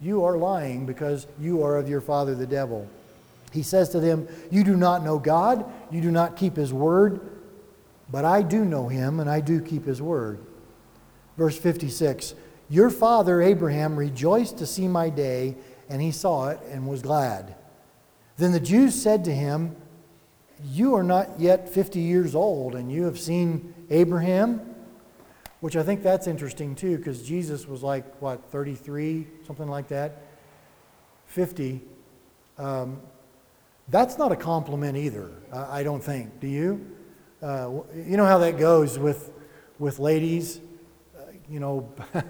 You 0.00 0.24
are 0.24 0.36
lying 0.36 0.86
because 0.86 1.26
you 1.40 1.62
are 1.62 1.76
of 1.76 1.88
your 1.88 2.00
father 2.00 2.34
the 2.34 2.46
devil. 2.46 2.88
He 3.52 3.62
says 3.62 3.88
to 3.90 4.00
them, 4.00 4.28
You 4.50 4.64
do 4.64 4.76
not 4.76 5.04
know 5.04 5.18
God, 5.18 5.64
you 5.90 6.00
do 6.00 6.10
not 6.10 6.36
keep 6.36 6.56
his 6.56 6.72
word. 6.72 7.20
But 8.10 8.24
I 8.24 8.42
do 8.42 8.64
know 8.64 8.88
him, 8.88 9.20
and 9.20 9.28
I 9.28 9.40
do 9.40 9.60
keep 9.60 9.84
his 9.84 10.00
word. 10.00 10.38
Verse 11.36 11.58
56 11.58 12.34
Your 12.68 12.90
father 12.90 13.42
Abraham 13.42 13.96
rejoiced 13.96 14.58
to 14.58 14.66
see 14.66 14.88
my 14.88 15.10
day, 15.10 15.56
and 15.88 16.00
he 16.00 16.12
saw 16.12 16.48
it 16.48 16.60
and 16.70 16.86
was 16.86 17.02
glad. 17.02 17.54
Then 18.36 18.52
the 18.52 18.60
Jews 18.60 19.00
said 19.00 19.24
to 19.24 19.34
him, 19.34 19.76
You 20.64 20.94
are 20.94 21.02
not 21.02 21.38
yet 21.38 21.68
50 21.68 22.00
years 22.00 22.34
old, 22.34 22.74
and 22.74 22.90
you 22.90 23.04
have 23.04 23.18
seen 23.18 23.74
Abraham, 23.90 24.74
which 25.60 25.76
I 25.76 25.82
think 25.82 26.02
that's 26.02 26.26
interesting 26.26 26.74
too, 26.74 26.96
because 26.98 27.22
Jesus 27.22 27.66
was 27.66 27.82
like, 27.82 28.20
what, 28.20 28.44
33, 28.50 29.26
something 29.46 29.68
like 29.68 29.88
that? 29.88 30.22
50. 31.26 31.80
Um, 32.58 33.00
that's 33.88 34.18
not 34.18 34.32
a 34.32 34.36
compliment 34.36 34.96
either, 34.96 35.30
I 35.52 35.82
don't 35.82 36.02
think. 36.02 36.40
Do 36.40 36.46
you? 36.46 36.94
Uh, 37.42 37.70
you 37.94 38.16
know 38.16 38.26
how 38.26 38.38
that 38.38 38.58
goes 38.58 38.98
with, 38.98 39.32
with 39.78 39.98
ladies? 39.98 40.60
Uh, 41.16 41.22
you 41.48 41.60
know, 41.60 41.90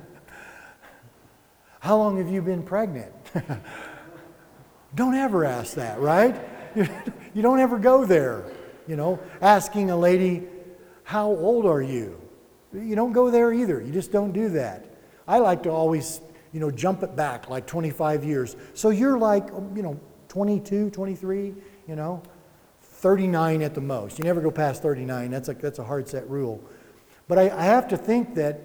how 1.80 1.96
long 1.96 2.18
have 2.18 2.28
you 2.28 2.42
been 2.42 2.62
pregnant? 2.62 3.12
don't 4.94 5.14
ever 5.14 5.44
ask 5.44 5.74
that, 5.74 5.98
right? 5.98 6.36
you 7.34 7.42
don't 7.42 7.58
ever 7.58 7.78
go 7.78 8.04
there. 8.04 8.44
You 8.86 8.96
know, 8.96 9.18
asking 9.40 9.90
a 9.90 9.96
lady, 9.96 10.46
how 11.04 11.28
old 11.28 11.66
are 11.66 11.82
you? 11.82 12.20
You 12.72 12.94
don't 12.94 13.12
go 13.12 13.30
there 13.30 13.52
either. 13.52 13.80
You 13.80 13.92
just 13.92 14.12
don't 14.12 14.32
do 14.32 14.50
that. 14.50 14.84
I 15.26 15.38
like 15.38 15.62
to 15.64 15.70
always, 15.70 16.20
you 16.52 16.60
know, 16.60 16.70
jump 16.70 17.02
it 17.02 17.16
back 17.16 17.48
like 17.48 17.66
25 17.66 18.24
years. 18.24 18.56
So 18.74 18.90
you're 18.90 19.18
like, 19.18 19.48
you 19.74 19.82
know, 19.82 19.98
22, 20.28 20.90
23, 20.90 21.54
you 21.86 21.96
know, 21.96 22.22
39 22.82 23.62
at 23.62 23.74
the 23.74 23.80
most. 23.80 24.18
You 24.18 24.24
never 24.24 24.40
go 24.40 24.50
past 24.50 24.82
39. 24.82 25.30
That's 25.30 25.48
a, 25.48 25.54
that's 25.54 25.78
a 25.78 25.84
hard 25.84 26.08
set 26.08 26.28
rule. 26.28 26.62
But 27.26 27.38
I, 27.38 27.50
I 27.50 27.64
have 27.64 27.88
to 27.88 27.96
think 27.96 28.34
that 28.34 28.60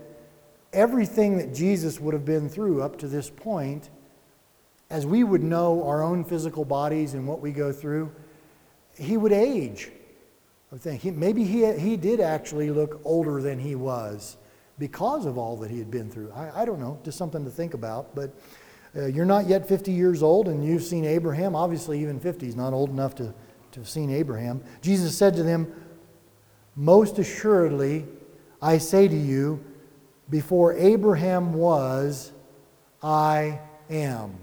everything 0.72 1.38
that 1.38 1.54
Jesus 1.54 2.00
would 2.00 2.14
have 2.14 2.26
been 2.26 2.50
through 2.50 2.82
up 2.82 2.98
to 3.00 3.08
this 3.08 3.30
point, 3.30 3.90
as 4.90 5.06
we 5.06 5.24
would 5.24 5.44
know 5.44 5.86
our 5.88 6.02
own 6.04 6.24
physical 6.24 6.66
bodies 6.66 7.14
and 7.14 7.28
what 7.28 7.40
we 7.42 7.52
go 7.52 7.72
through, 7.72 8.12
he 8.98 9.18
would 9.18 9.32
age. 9.32 9.92
I 10.74 10.78
think 10.78 11.02
he, 11.02 11.12
maybe 11.12 11.44
he, 11.44 11.72
he 11.74 11.98
did 11.98 12.20
actually 12.20 12.72
look 12.72 13.00
older 13.06 13.42
than 13.42 13.60
he 13.60 13.76
was 13.76 14.38
because 14.80 15.26
of 15.26 15.38
all 15.38 15.56
that 15.58 15.70
he 15.70 15.78
had 15.78 15.92
been 15.92 16.10
through. 16.10 16.32
I, 16.32 16.62
I 16.62 16.66
don't 16.66 16.80
know, 16.80 17.00
just 17.04 17.18
something 17.18 17.46
to 17.46 17.52
think 17.52 17.76
about. 17.76 18.16
But 18.16 18.34
uh, 18.96 19.06
you're 19.06 19.26
not 19.26 19.48
yet 19.48 19.68
50 19.68 19.92
years 19.92 20.24
old 20.24 20.48
and 20.48 20.66
you've 20.66 20.84
seen 20.84 21.06
Abraham. 21.06 21.56
Obviously, 21.56 22.02
even 22.02 22.20
50 22.20 22.48
is 22.48 22.56
not 22.56 22.74
old 22.74 22.90
enough 22.90 23.14
to, 23.16 23.34
to 23.72 23.80
have 23.80 23.90
seen 23.90 24.10
Abraham. 24.10 24.64
Jesus 24.82 25.16
said 25.16 25.36
to 25.36 25.44
them, 25.44 25.72
Most 26.76 27.20
assuredly, 27.20 28.08
I 28.60 28.80
say 28.80 29.08
to 29.08 29.16
you, 29.16 29.64
before 30.30 30.74
Abraham 30.74 31.54
was, 31.54 32.32
I 33.04 33.60
am. 33.92 34.38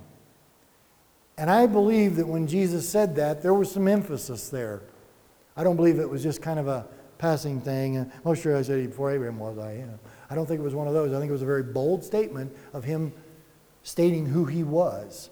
And 1.36 1.50
I 1.50 1.66
believe 1.66 2.16
that 2.16 2.28
when 2.28 2.46
Jesus 2.46 2.88
said 2.88 3.16
that, 3.16 3.42
there 3.42 3.54
was 3.54 3.72
some 3.72 3.88
emphasis 3.88 4.48
there. 4.48 4.82
I 5.56 5.64
don't 5.64 5.76
believe 5.76 5.98
it 5.98 6.08
was 6.08 6.22
just 6.22 6.42
kind 6.42 6.58
of 6.58 6.68
a 6.68 6.86
passing 7.18 7.60
thing. 7.60 8.10
Most 8.24 8.42
sure 8.42 8.56
I 8.56 8.62
said 8.62 8.88
before 8.88 9.12
Abraham 9.12 9.38
was, 9.38 9.58
I 9.58 9.72
am. 9.72 9.98
I 10.30 10.34
don't 10.34 10.46
think 10.46 10.60
it 10.60 10.64
was 10.64 10.74
one 10.74 10.86
of 10.86 10.94
those. 10.94 11.12
I 11.12 11.18
think 11.18 11.28
it 11.28 11.32
was 11.32 11.42
a 11.42 11.46
very 11.46 11.62
bold 11.62 12.04
statement 12.04 12.56
of 12.72 12.84
him 12.84 13.12
stating 13.82 14.26
who 14.26 14.44
he 14.44 14.62
was. 14.62 15.30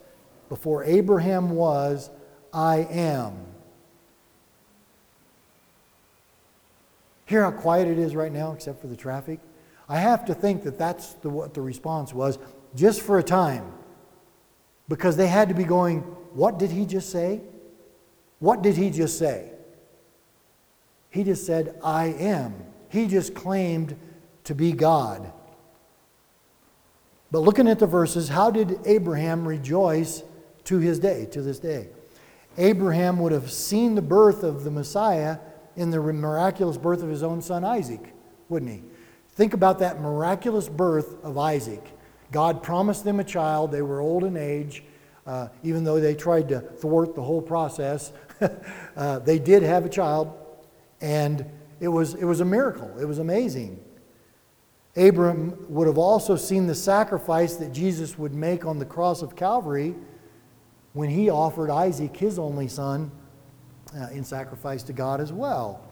Before 0.48 0.84
Abraham 0.84 1.50
was, 1.50 2.10
I 2.52 2.86
am. 2.90 3.36
Hear 7.26 7.42
how 7.42 7.50
quiet 7.50 7.88
it 7.88 7.98
is 7.98 8.16
right 8.16 8.32
now, 8.32 8.52
except 8.52 8.80
for 8.80 8.86
the 8.86 8.96
traffic? 8.96 9.40
I 9.88 9.98
have 9.98 10.24
to 10.26 10.34
think 10.34 10.64
that 10.64 10.78
that's 10.78 11.14
the, 11.14 11.30
what 11.30 11.54
the 11.54 11.60
response 11.60 12.12
was, 12.12 12.38
just 12.74 13.02
for 13.02 13.18
a 13.18 13.22
time. 13.22 13.72
Because 14.88 15.16
they 15.16 15.26
had 15.26 15.48
to 15.50 15.54
be 15.54 15.64
going, 15.64 16.00
What 16.32 16.58
did 16.58 16.70
he 16.70 16.86
just 16.86 17.10
say? 17.10 17.42
What 18.38 18.62
did 18.62 18.76
he 18.76 18.90
just 18.90 19.18
say? 19.18 19.52
He 21.10 21.24
just 21.24 21.46
said, 21.46 21.78
I 21.82 22.06
am. 22.06 22.54
He 22.88 23.06
just 23.06 23.34
claimed 23.34 23.96
to 24.44 24.54
be 24.54 24.72
God. 24.72 25.32
But 27.30 27.40
looking 27.40 27.68
at 27.68 27.78
the 27.78 27.86
verses, 27.86 28.28
how 28.28 28.50
did 28.50 28.78
Abraham 28.86 29.46
rejoice 29.46 30.22
to 30.64 30.78
his 30.78 30.98
day, 30.98 31.26
to 31.26 31.42
this 31.42 31.58
day? 31.58 31.88
Abraham 32.56 33.18
would 33.20 33.32
have 33.32 33.50
seen 33.52 33.94
the 33.94 34.02
birth 34.02 34.42
of 34.42 34.64
the 34.64 34.70
Messiah 34.70 35.38
in 35.76 35.90
the 35.90 36.00
miraculous 36.00 36.76
birth 36.76 37.02
of 37.02 37.08
his 37.08 37.22
own 37.22 37.40
son 37.40 37.64
Isaac, 37.64 38.12
wouldn't 38.48 38.70
he? 38.70 38.82
Think 39.30 39.54
about 39.54 39.78
that 39.78 40.00
miraculous 40.00 40.68
birth 40.68 41.22
of 41.22 41.38
Isaac. 41.38 41.84
God 42.32 42.62
promised 42.62 43.04
them 43.04 43.20
a 43.20 43.24
child. 43.24 43.70
They 43.70 43.82
were 43.82 44.00
old 44.00 44.24
in 44.24 44.36
age. 44.36 44.82
Uh, 45.26 45.48
even 45.62 45.84
though 45.84 46.00
they 46.00 46.14
tried 46.14 46.48
to 46.48 46.60
thwart 46.60 47.14
the 47.14 47.22
whole 47.22 47.42
process, 47.42 48.12
uh, 48.96 49.18
they 49.20 49.38
did 49.38 49.62
have 49.62 49.84
a 49.84 49.88
child, 49.88 50.32
and 51.00 51.44
it 51.80 51.88
was, 51.88 52.14
it 52.14 52.24
was 52.24 52.40
a 52.40 52.44
miracle. 52.44 52.98
It 52.98 53.04
was 53.04 53.18
amazing. 53.18 53.82
Abram 54.96 55.66
would 55.68 55.86
have 55.86 55.98
also 55.98 56.34
seen 56.34 56.66
the 56.66 56.74
sacrifice 56.74 57.56
that 57.56 57.72
Jesus 57.72 58.18
would 58.18 58.34
make 58.34 58.64
on 58.64 58.78
the 58.78 58.84
cross 58.84 59.22
of 59.22 59.36
Calvary 59.36 59.94
when 60.92 61.08
he 61.08 61.30
offered 61.30 61.70
Isaac, 61.70 62.16
his 62.16 62.38
only 62.38 62.66
son, 62.66 63.12
uh, 63.96 64.08
in 64.08 64.24
sacrifice 64.24 64.82
to 64.84 64.92
God 64.92 65.20
as 65.20 65.32
well. 65.32 65.84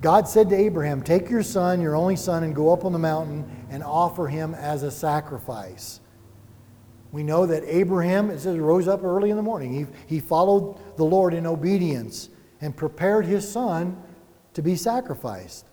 God 0.00 0.28
said 0.28 0.48
to 0.50 0.56
Abraham, 0.56 1.02
Take 1.02 1.28
your 1.28 1.42
son, 1.42 1.80
your 1.80 1.96
only 1.96 2.16
son, 2.16 2.44
and 2.44 2.54
go 2.54 2.72
up 2.72 2.84
on 2.84 2.92
the 2.92 2.98
mountain 2.98 3.66
and 3.68 3.82
offer 3.82 4.28
him 4.28 4.54
as 4.54 4.82
a 4.82 4.90
sacrifice. 4.90 6.00
We 7.10 7.22
know 7.22 7.46
that 7.46 7.64
Abraham, 7.66 8.30
it 8.30 8.38
says, 8.40 8.58
rose 8.58 8.86
up 8.86 9.02
early 9.02 9.30
in 9.30 9.36
the 9.36 9.42
morning. 9.42 9.72
He, 9.72 10.14
he 10.14 10.20
followed 10.20 10.78
the 10.96 11.04
Lord 11.04 11.34
in 11.34 11.46
obedience 11.46 12.28
and 12.60 12.76
prepared 12.76 13.26
his 13.26 13.50
son 13.50 14.02
to 14.54 14.62
be 14.62 14.76
sacrificed. 14.76 15.66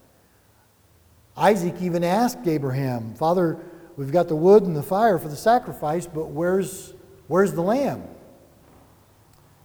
Isaac 1.38 1.82
even 1.82 2.04
asked 2.04 2.48
Abraham, 2.48 3.14
Father, 3.16 3.60
we've 3.98 4.12
got 4.12 4.28
the 4.28 4.36
wood 4.36 4.64
and 4.64 4.76
the 4.76 4.84
fire 4.84 5.18
for 5.18 5.28
the 5.28 5.36
sacrifice, 5.36 6.08
but 6.08 6.28
where's, 6.28 6.94
where's 7.28 7.54
the 7.54 7.62
lamb? 7.62 8.04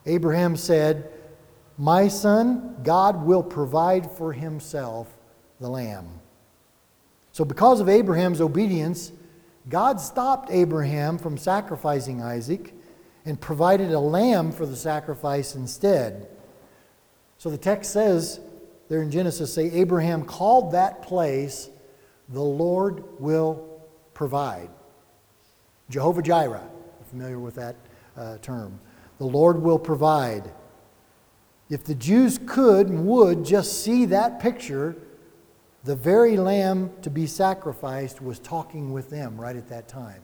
Abraham 0.06 0.56
said, 0.56 1.10
My 1.78 2.08
son, 2.08 2.76
God 2.82 3.24
will 3.24 3.42
provide 3.42 4.10
for 4.10 4.32
himself 4.32 5.16
the 5.60 5.68
lamb. 5.68 6.08
So, 7.32 7.44
because 7.44 7.80
of 7.80 7.88
Abraham's 7.88 8.40
obedience, 8.40 9.12
God 9.68 10.00
stopped 10.00 10.50
Abraham 10.50 11.18
from 11.18 11.38
sacrificing 11.38 12.22
Isaac 12.22 12.74
and 13.24 13.40
provided 13.40 13.92
a 13.92 14.00
lamb 14.00 14.50
for 14.50 14.66
the 14.66 14.74
sacrifice 14.74 15.54
instead. 15.54 16.28
So 17.40 17.48
the 17.48 17.56
text 17.56 17.92
says 17.94 18.38
there 18.90 19.00
in 19.00 19.10
Genesis 19.10 19.54
say 19.54 19.70
Abraham 19.70 20.24
called 20.24 20.72
that 20.72 21.00
place 21.00 21.70
the 22.28 22.42
Lord 22.42 23.02
will 23.18 23.80
provide. 24.12 24.68
Jehovah 25.88 26.20
Jireh, 26.20 26.68
familiar 27.08 27.38
with 27.38 27.54
that 27.54 27.76
uh, 28.14 28.36
term. 28.42 28.78
The 29.16 29.24
Lord 29.24 29.62
will 29.62 29.78
provide. 29.78 30.52
If 31.70 31.82
the 31.82 31.94
Jews 31.94 32.38
could 32.44 32.88
and 32.88 33.06
would 33.06 33.42
just 33.42 33.84
see 33.84 34.04
that 34.04 34.38
picture, 34.38 34.94
the 35.84 35.96
very 35.96 36.36
lamb 36.36 36.90
to 37.00 37.08
be 37.08 37.26
sacrificed 37.26 38.20
was 38.20 38.38
talking 38.38 38.92
with 38.92 39.08
them 39.08 39.40
right 39.40 39.56
at 39.56 39.66
that 39.70 39.88
time. 39.88 40.20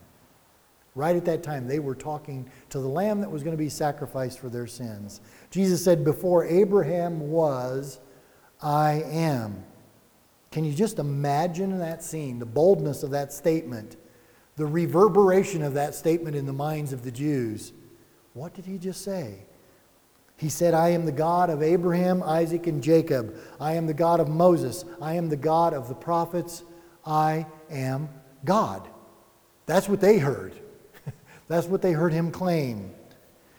Right 0.96 1.14
at 1.14 1.26
that 1.26 1.42
time, 1.42 1.68
they 1.68 1.78
were 1.78 1.94
talking 1.94 2.48
to 2.70 2.80
the 2.80 2.88
lamb 2.88 3.20
that 3.20 3.30
was 3.30 3.42
going 3.42 3.52
to 3.52 3.62
be 3.62 3.68
sacrificed 3.68 4.38
for 4.38 4.48
their 4.48 4.66
sins. 4.66 5.20
Jesus 5.50 5.84
said, 5.84 6.04
Before 6.04 6.46
Abraham 6.46 7.30
was, 7.30 8.00
I 8.62 9.02
am. 9.04 9.62
Can 10.50 10.64
you 10.64 10.72
just 10.72 10.98
imagine 10.98 11.78
that 11.78 12.02
scene, 12.02 12.38
the 12.38 12.46
boldness 12.46 13.02
of 13.02 13.10
that 13.10 13.30
statement, 13.30 13.96
the 14.56 14.64
reverberation 14.64 15.62
of 15.62 15.74
that 15.74 15.94
statement 15.94 16.34
in 16.34 16.46
the 16.46 16.52
minds 16.54 16.94
of 16.94 17.04
the 17.04 17.12
Jews? 17.12 17.74
What 18.32 18.54
did 18.54 18.64
he 18.64 18.78
just 18.78 19.04
say? 19.04 19.40
He 20.38 20.48
said, 20.48 20.72
I 20.72 20.90
am 20.90 21.04
the 21.04 21.12
God 21.12 21.50
of 21.50 21.62
Abraham, 21.62 22.22
Isaac, 22.22 22.66
and 22.66 22.82
Jacob. 22.82 23.36
I 23.60 23.74
am 23.74 23.86
the 23.86 23.92
God 23.92 24.18
of 24.18 24.28
Moses. 24.28 24.86
I 25.00 25.14
am 25.14 25.28
the 25.28 25.36
God 25.36 25.74
of 25.74 25.88
the 25.88 25.94
prophets. 25.94 26.62
I 27.04 27.44
am 27.68 28.08
God. 28.46 28.88
That's 29.66 29.90
what 29.90 30.00
they 30.00 30.16
heard. 30.16 30.54
That's 31.48 31.66
what 31.66 31.82
they 31.82 31.92
heard 31.92 32.12
him 32.12 32.30
claim. 32.30 32.92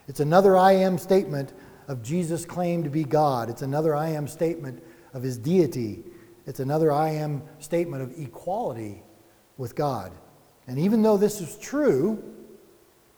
It's 0.07 0.19
another 0.19 0.57
I 0.57 0.73
am 0.73 0.97
statement 0.97 1.53
of 1.88 2.03
Jesus' 2.03 2.45
claim 2.45 2.83
to 2.83 2.89
be 2.89 3.03
God. 3.03 3.49
It's 3.49 3.61
another 3.61 3.95
I 3.95 4.09
am 4.09 4.27
statement 4.27 4.83
of 5.13 5.23
his 5.23 5.38
deity. 5.38 6.03
It's 6.45 6.59
another 6.59 6.91
I 6.91 7.11
am 7.11 7.43
statement 7.59 8.03
of 8.03 8.19
equality 8.19 9.03
with 9.57 9.75
God. 9.75 10.11
And 10.67 10.77
even 10.79 11.01
though 11.01 11.17
this 11.17 11.41
is 11.41 11.57
true, 11.57 12.23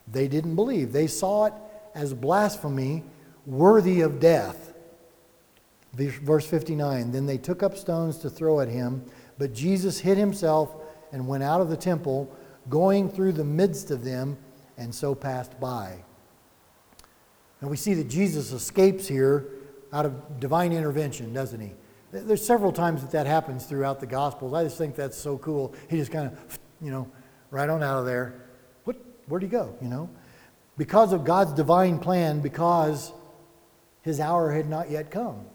they 0.08 0.28
didn't 0.28 0.56
believe. 0.56 0.92
They 0.92 1.08
saw 1.08 1.46
it 1.46 1.54
as 1.96 2.14
blasphemy 2.14 3.04
worthy 3.46 4.02
of 4.02 4.20
death. 4.20 4.74
Verse 5.94 6.46
59 6.46 7.12
Then 7.12 7.26
they 7.26 7.38
took 7.38 7.64
up 7.64 7.76
stones 7.76 8.18
to 8.20 8.30
throw 8.30 8.60
at 8.60 8.68
him, 8.68 9.04
but 9.38 9.54
Jesus 9.54 10.00
hid 10.00 10.18
himself 10.18 10.76
and 11.12 11.28
went 11.28 11.44
out 11.44 11.62
of 11.62 11.70
the 11.70 11.78
temple, 11.78 12.32
going 12.70 13.10
through 13.10 13.34
the 13.34 13.44
midst 13.44 13.90
of 13.90 14.04
them, 14.04 14.38
and 14.80 14.94
so 14.94 15.14
passed 15.14 15.60
by. 15.60 16.04
And 17.62 17.70
we 17.70 17.78
see 17.78 17.94
that 17.96 18.08
Jesus 18.08 18.52
escapes 18.52 19.08
here 19.08 19.48
out 19.92 20.06
of 20.06 20.40
divine 20.40 20.72
intervention, 20.72 21.34
doesn't 21.34 21.60
he? 21.60 21.74
There's 22.12 22.44
several 22.46 22.72
times 22.72 23.02
that 23.02 23.12
that 23.12 23.28
happens 23.28 23.66
throughout 23.66 24.00
the 24.00 24.08
Gospels. 24.08 24.54
I 24.54 24.64
just 24.64 24.78
think 24.78 24.96
that's 24.96 25.18
so 25.18 25.38
cool. 25.38 25.76
He 25.90 25.98
just 25.98 26.12
kind 26.12 26.28
of, 26.28 26.60
you 26.82 26.90
know, 26.90 27.12
right 27.52 27.70
on 27.70 27.84
out 27.84 28.00
of 28.00 28.06
there. 28.06 28.46
What? 28.86 28.96
Where'd 29.28 29.44
he 29.44 29.50
go? 29.50 29.76
You 29.82 29.90
know, 29.90 30.10
because 30.78 31.14
of 31.14 31.24
God's 31.24 31.54
divine 31.54 32.00
plan, 32.00 32.40
because 32.40 33.12
his 34.02 34.20
hour 34.20 34.52
had 34.52 34.70
not 34.70 34.90
yet 34.90 35.12
come. 35.12 35.46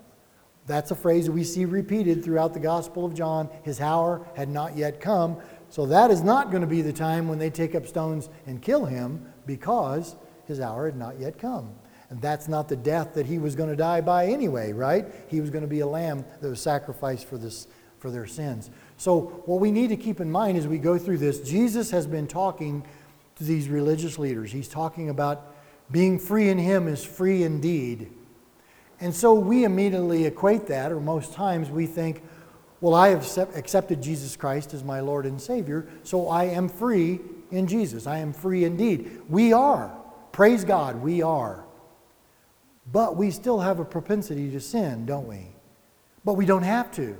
That's 0.66 0.90
a 0.90 0.94
phrase 0.94 1.28
we 1.28 1.44
see 1.44 1.64
repeated 1.64 2.24
throughout 2.24 2.54
the 2.54 2.60
Gospel 2.60 3.04
of 3.04 3.14
John. 3.14 3.50
His 3.62 3.80
hour 3.80 4.26
had 4.34 4.48
not 4.48 4.76
yet 4.76 5.00
come. 5.00 5.38
So 5.74 5.86
that 5.86 6.12
is 6.12 6.22
not 6.22 6.52
going 6.52 6.60
to 6.60 6.68
be 6.68 6.82
the 6.82 6.92
time 6.92 7.26
when 7.26 7.40
they 7.40 7.50
take 7.50 7.74
up 7.74 7.84
stones 7.84 8.28
and 8.46 8.62
kill 8.62 8.84
him 8.84 9.26
because 9.44 10.14
his 10.46 10.60
hour 10.60 10.86
had 10.86 10.96
not 10.96 11.18
yet 11.18 11.36
come. 11.36 11.74
And 12.10 12.22
that's 12.22 12.46
not 12.46 12.68
the 12.68 12.76
death 12.76 13.14
that 13.14 13.26
he 13.26 13.38
was 13.38 13.56
going 13.56 13.70
to 13.70 13.74
die 13.74 14.00
by 14.00 14.26
anyway, 14.26 14.72
right? 14.72 15.04
He 15.26 15.40
was 15.40 15.50
going 15.50 15.64
to 15.64 15.68
be 15.68 15.80
a 15.80 15.86
lamb 15.88 16.24
that 16.40 16.48
was 16.48 16.60
sacrificed 16.60 17.26
for, 17.26 17.38
this, 17.38 17.66
for 17.98 18.08
their 18.08 18.24
sins. 18.24 18.70
So, 18.98 19.42
what 19.46 19.58
we 19.58 19.72
need 19.72 19.88
to 19.88 19.96
keep 19.96 20.20
in 20.20 20.30
mind 20.30 20.58
as 20.58 20.68
we 20.68 20.78
go 20.78 20.96
through 20.96 21.18
this, 21.18 21.40
Jesus 21.40 21.90
has 21.90 22.06
been 22.06 22.28
talking 22.28 22.86
to 23.34 23.42
these 23.42 23.68
religious 23.68 24.16
leaders. 24.16 24.52
He's 24.52 24.68
talking 24.68 25.10
about 25.10 25.56
being 25.90 26.20
free 26.20 26.50
in 26.50 26.58
him 26.58 26.86
is 26.86 27.04
free 27.04 27.42
indeed. 27.42 28.12
And 29.00 29.12
so 29.12 29.34
we 29.34 29.64
immediately 29.64 30.24
equate 30.24 30.68
that, 30.68 30.92
or 30.92 31.00
most 31.00 31.32
times 31.32 31.68
we 31.68 31.86
think, 31.86 32.22
well, 32.80 32.94
I 32.94 33.08
have 33.08 33.26
accepted 33.54 34.02
Jesus 34.02 34.36
Christ 34.36 34.74
as 34.74 34.84
my 34.84 35.00
Lord 35.00 35.26
and 35.26 35.40
Savior, 35.40 35.86
so 36.02 36.28
I 36.28 36.44
am 36.44 36.68
free 36.68 37.20
in 37.50 37.66
Jesus. 37.66 38.06
I 38.06 38.18
am 38.18 38.32
free 38.32 38.64
indeed. 38.64 39.22
We 39.28 39.52
are. 39.52 39.96
Praise 40.32 40.64
God, 40.64 41.00
we 41.00 41.22
are. 41.22 41.64
But 42.90 43.16
we 43.16 43.30
still 43.30 43.60
have 43.60 43.78
a 43.78 43.84
propensity 43.84 44.50
to 44.50 44.60
sin, 44.60 45.06
don't 45.06 45.26
we? 45.26 45.46
But 46.24 46.34
we 46.34 46.46
don't 46.46 46.62
have 46.62 46.90
to. 46.92 47.16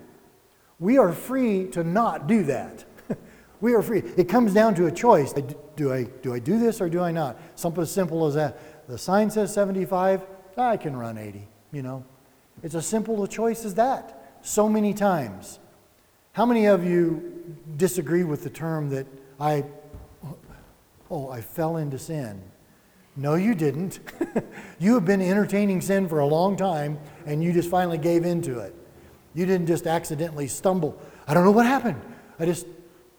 We 0.79 0.99
are 0.99 1.13
free 1.13 1.69
to 1.69 1.85
not 1.85 2.27
do 2.27 2.43
that. 2.45 2.85
we 3.61 3.75
are 3.75 3.83
free. 3.83 4.01
It 4.17 4.29
comes 4.29 4.53
down 4.53 4.75
to 4.75 4.87
a 4.87 4.93
choice. 4.93 5.33
Do 5.77 5.93
I, 5.93 6.05
do 6.23 6.35
I 6.35 6.39
do 6.39 6.59
this 6.59 6.81
or 6.81 6.89
do 6.89 7.01
I 7.01 7.13
not? 7.13 7.39
Something 7.55 7.83
as 7.83 7.93
simple 7.93 8.27
as 8.27 8.35
that. 8.35 8.89
The 8.89 8.99
sign 8.99 9.31
says 9.31 9.55
75, 9.55 10.27
I 10.59 10.77
can 10.77 10.97
run 10.97 11.17
80, 11.17 11.49
you 11.73 11.83
know. 11.83 12.05
It's 12.63 12.75
as 12.75 12.87
simple 12.87 13.23
a 13.23 13.29
choice 13.29 13.65
as 13.65 13.75
that. 13.75 14.24
So 14.45 14.69
many 14.69 14.93
times. 14.93 15.59
How 16.33 16.45
many 16.45 16.67
of 16.67 16.85
you 16.85 17.57
disagree 17.79 18.25
with 18.25 18.45
the 18.45 18.51
term 18.51 18.91
that 18.91 19.07
I, 19.41 19.65
oh, 21.11 21.31
I 21.31 21.41
fell 21.41 21.79
into 21.79 21.99
sin? 21.99 22.43
No, 23.17 23.37
you 23.37 23.55
didn't. 23.55 24.01
you 24.79 24.93
have 24.95 25.07
been 25.07 25.23
entertaining 25.23 25.81
sin 25.81 26.07
for 26.11 26.19
a 26.19 26.27
long 26.27 26.59
time 26.59 26.99
and 27.25 27.43
you 27.43 27.55
just 27.55 27.71
finally 27.71 27.97
gave 27.97 28.27
in 28.27 28.43
to 28.43 28.59
it. 28.59 28.75
You 29.33 29.47
didn't 29.47 29.67
just 29.67 29.87
accidentally 29.87 30.47
stumble. 30.47 31.01
I 31.27 31.33
don't 31.33 31.45
know 31.45 31.51
what 31.51 31.65
happened. 31.65 32.03
I 32.39 32.45
just 32.45 32.67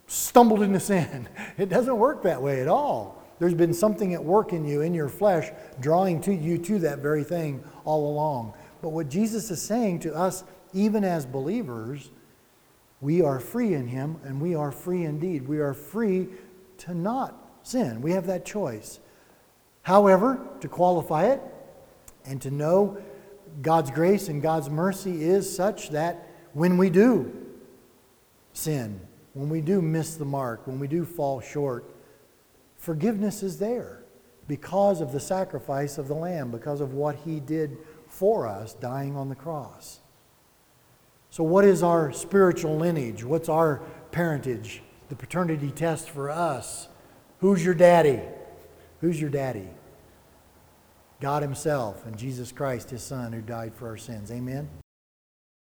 stumbled 0.05 0.61
into 0.61 0.79
sin. 0.79 1.27
It 1.57 1.69
doesn't 1.69 1.97
work 1.97 2.21
that 2.21 2.39
way 2.39 2.61
at 2.61 2.67
all. 2.67 3.23
There's 3.39 3.55
been 3.55 3.73
something 3.73 4.13
at 4.13 4.23
work 4.23 4.53
in 4.53 4.63
you, 4.63 4.81
in 4.81 4.93
your 4.93 5.09
flesh, 5.09 5.49
drawing 5.79 6.21
to 6.21 6.35
you 6.35 6.59
to 6.59 6.77
that 6.79 6.99
very 6.99 7.23
thing 7.23 7.63
all 7.83 8.11
along. 8.11 8.53
But 8.81 8.89
what 8.89 9.09
Jesus 9.09 9.49
is 9.49 9.59
saying 9.59 10.01
to 10.01 10.13
us, 10.13 10.43
even 10.75 11.03
as 11.03 11.25
believers, 11.25 12.11
we 13.01 13.21
are 13.21 13.39
free 13.39 13.73
in 13.73 13.87
Him 13.87 14.17
and 14.23 14.39
we 14.39 14.53
are 14.53 14.71
free 14.71 15.05
indeed. 15.05 15.47
We 15.47 15.59
are 15.59 15.73
free 15.73 16.27
to 16.79 16.93
not 16.93 17.33
sin. 17.63 18.01
We 18.01 18.11
have 18.11 18.27
that 18.27 18.45
choice. 18.45 18.99
However, 19.81 20.45
to 20.59 20.67
qualify 20.67 21.27
it 21.27 21.41
and 22.25 22.41
to 22.41 22.51
know 22.51 22.97
God's 23.61 23.89
grace 23.89 24.27
and 24.27 24.41
God's 24.41 24.69
mercy 24.69 25.23
is 25.23 25.53
such 25.53 25.91
that 25.91 26.27
when 26.53 26.77
we 26.77 26.89
do 26.89 27.33
sin, 28.53 28.99
when 29.33 29.49
we 29.49 29.61
do 29.61 29.81
miss 29.81 30.15
the 30.15 30.25
mark, 30.25 30.67
when 30.67 30.79
we 30.79 30.87
do 30.87 31.05
fall 31.05 31.39
short, 31.39 31.85
forgiveness 32.77 33.43
is 33.43 33.59
there 33.59 34.03
because 34.47 35.01
of 35.01 35.11
the 35.11 35.19
sacrifice 35.19 35.97
of 35.97 36.07
the 36.07 36.13
Lamb, 36.13 36.51
because 36.51 36.81
of 36.81 36.93
what 36.93 37.15
He 37.17 37.39
did 37.39 37.77
for 38.07 38.47
us, 38.47 38.73
dying 38.73 39.15
on 39.15 39.29
the 39.29 39.35
cross. 39.35 39.99
So, 41.35 41.43
what 41.43 41.65
is 41.65 41.83
our 41.83 42.13
spiritual 42.13 42.77
lineage? 42.77 43.25
What's 43.25 43.49
our 43.49 43.81
parentage? 44.13 44.81
The 45.09 45.17
paternity 45.17 45.69
test 45.69 46.09
for 46.09 46.29
us. 46.29 46.87
Who's 47.39 47.65
your 47.65 47.73
daddy? 47.73 48.21
Who's 49.01 49.19
your 49.19 49.29
daddy? 49.29 49.67
God 51.19 51.41
Himself 51.41 52.05
and 52.05 52.17
Jesus 52.17 52.53
Christ, 52.53 52.89
His 52.89 53.03
Son, 53.03 53.33
who 53.33 53.41
died 53.41 53.73
for 53.75 53.89
our 53.89 53.97
sins. 53.97 54.31
Amen? 54.31 54.69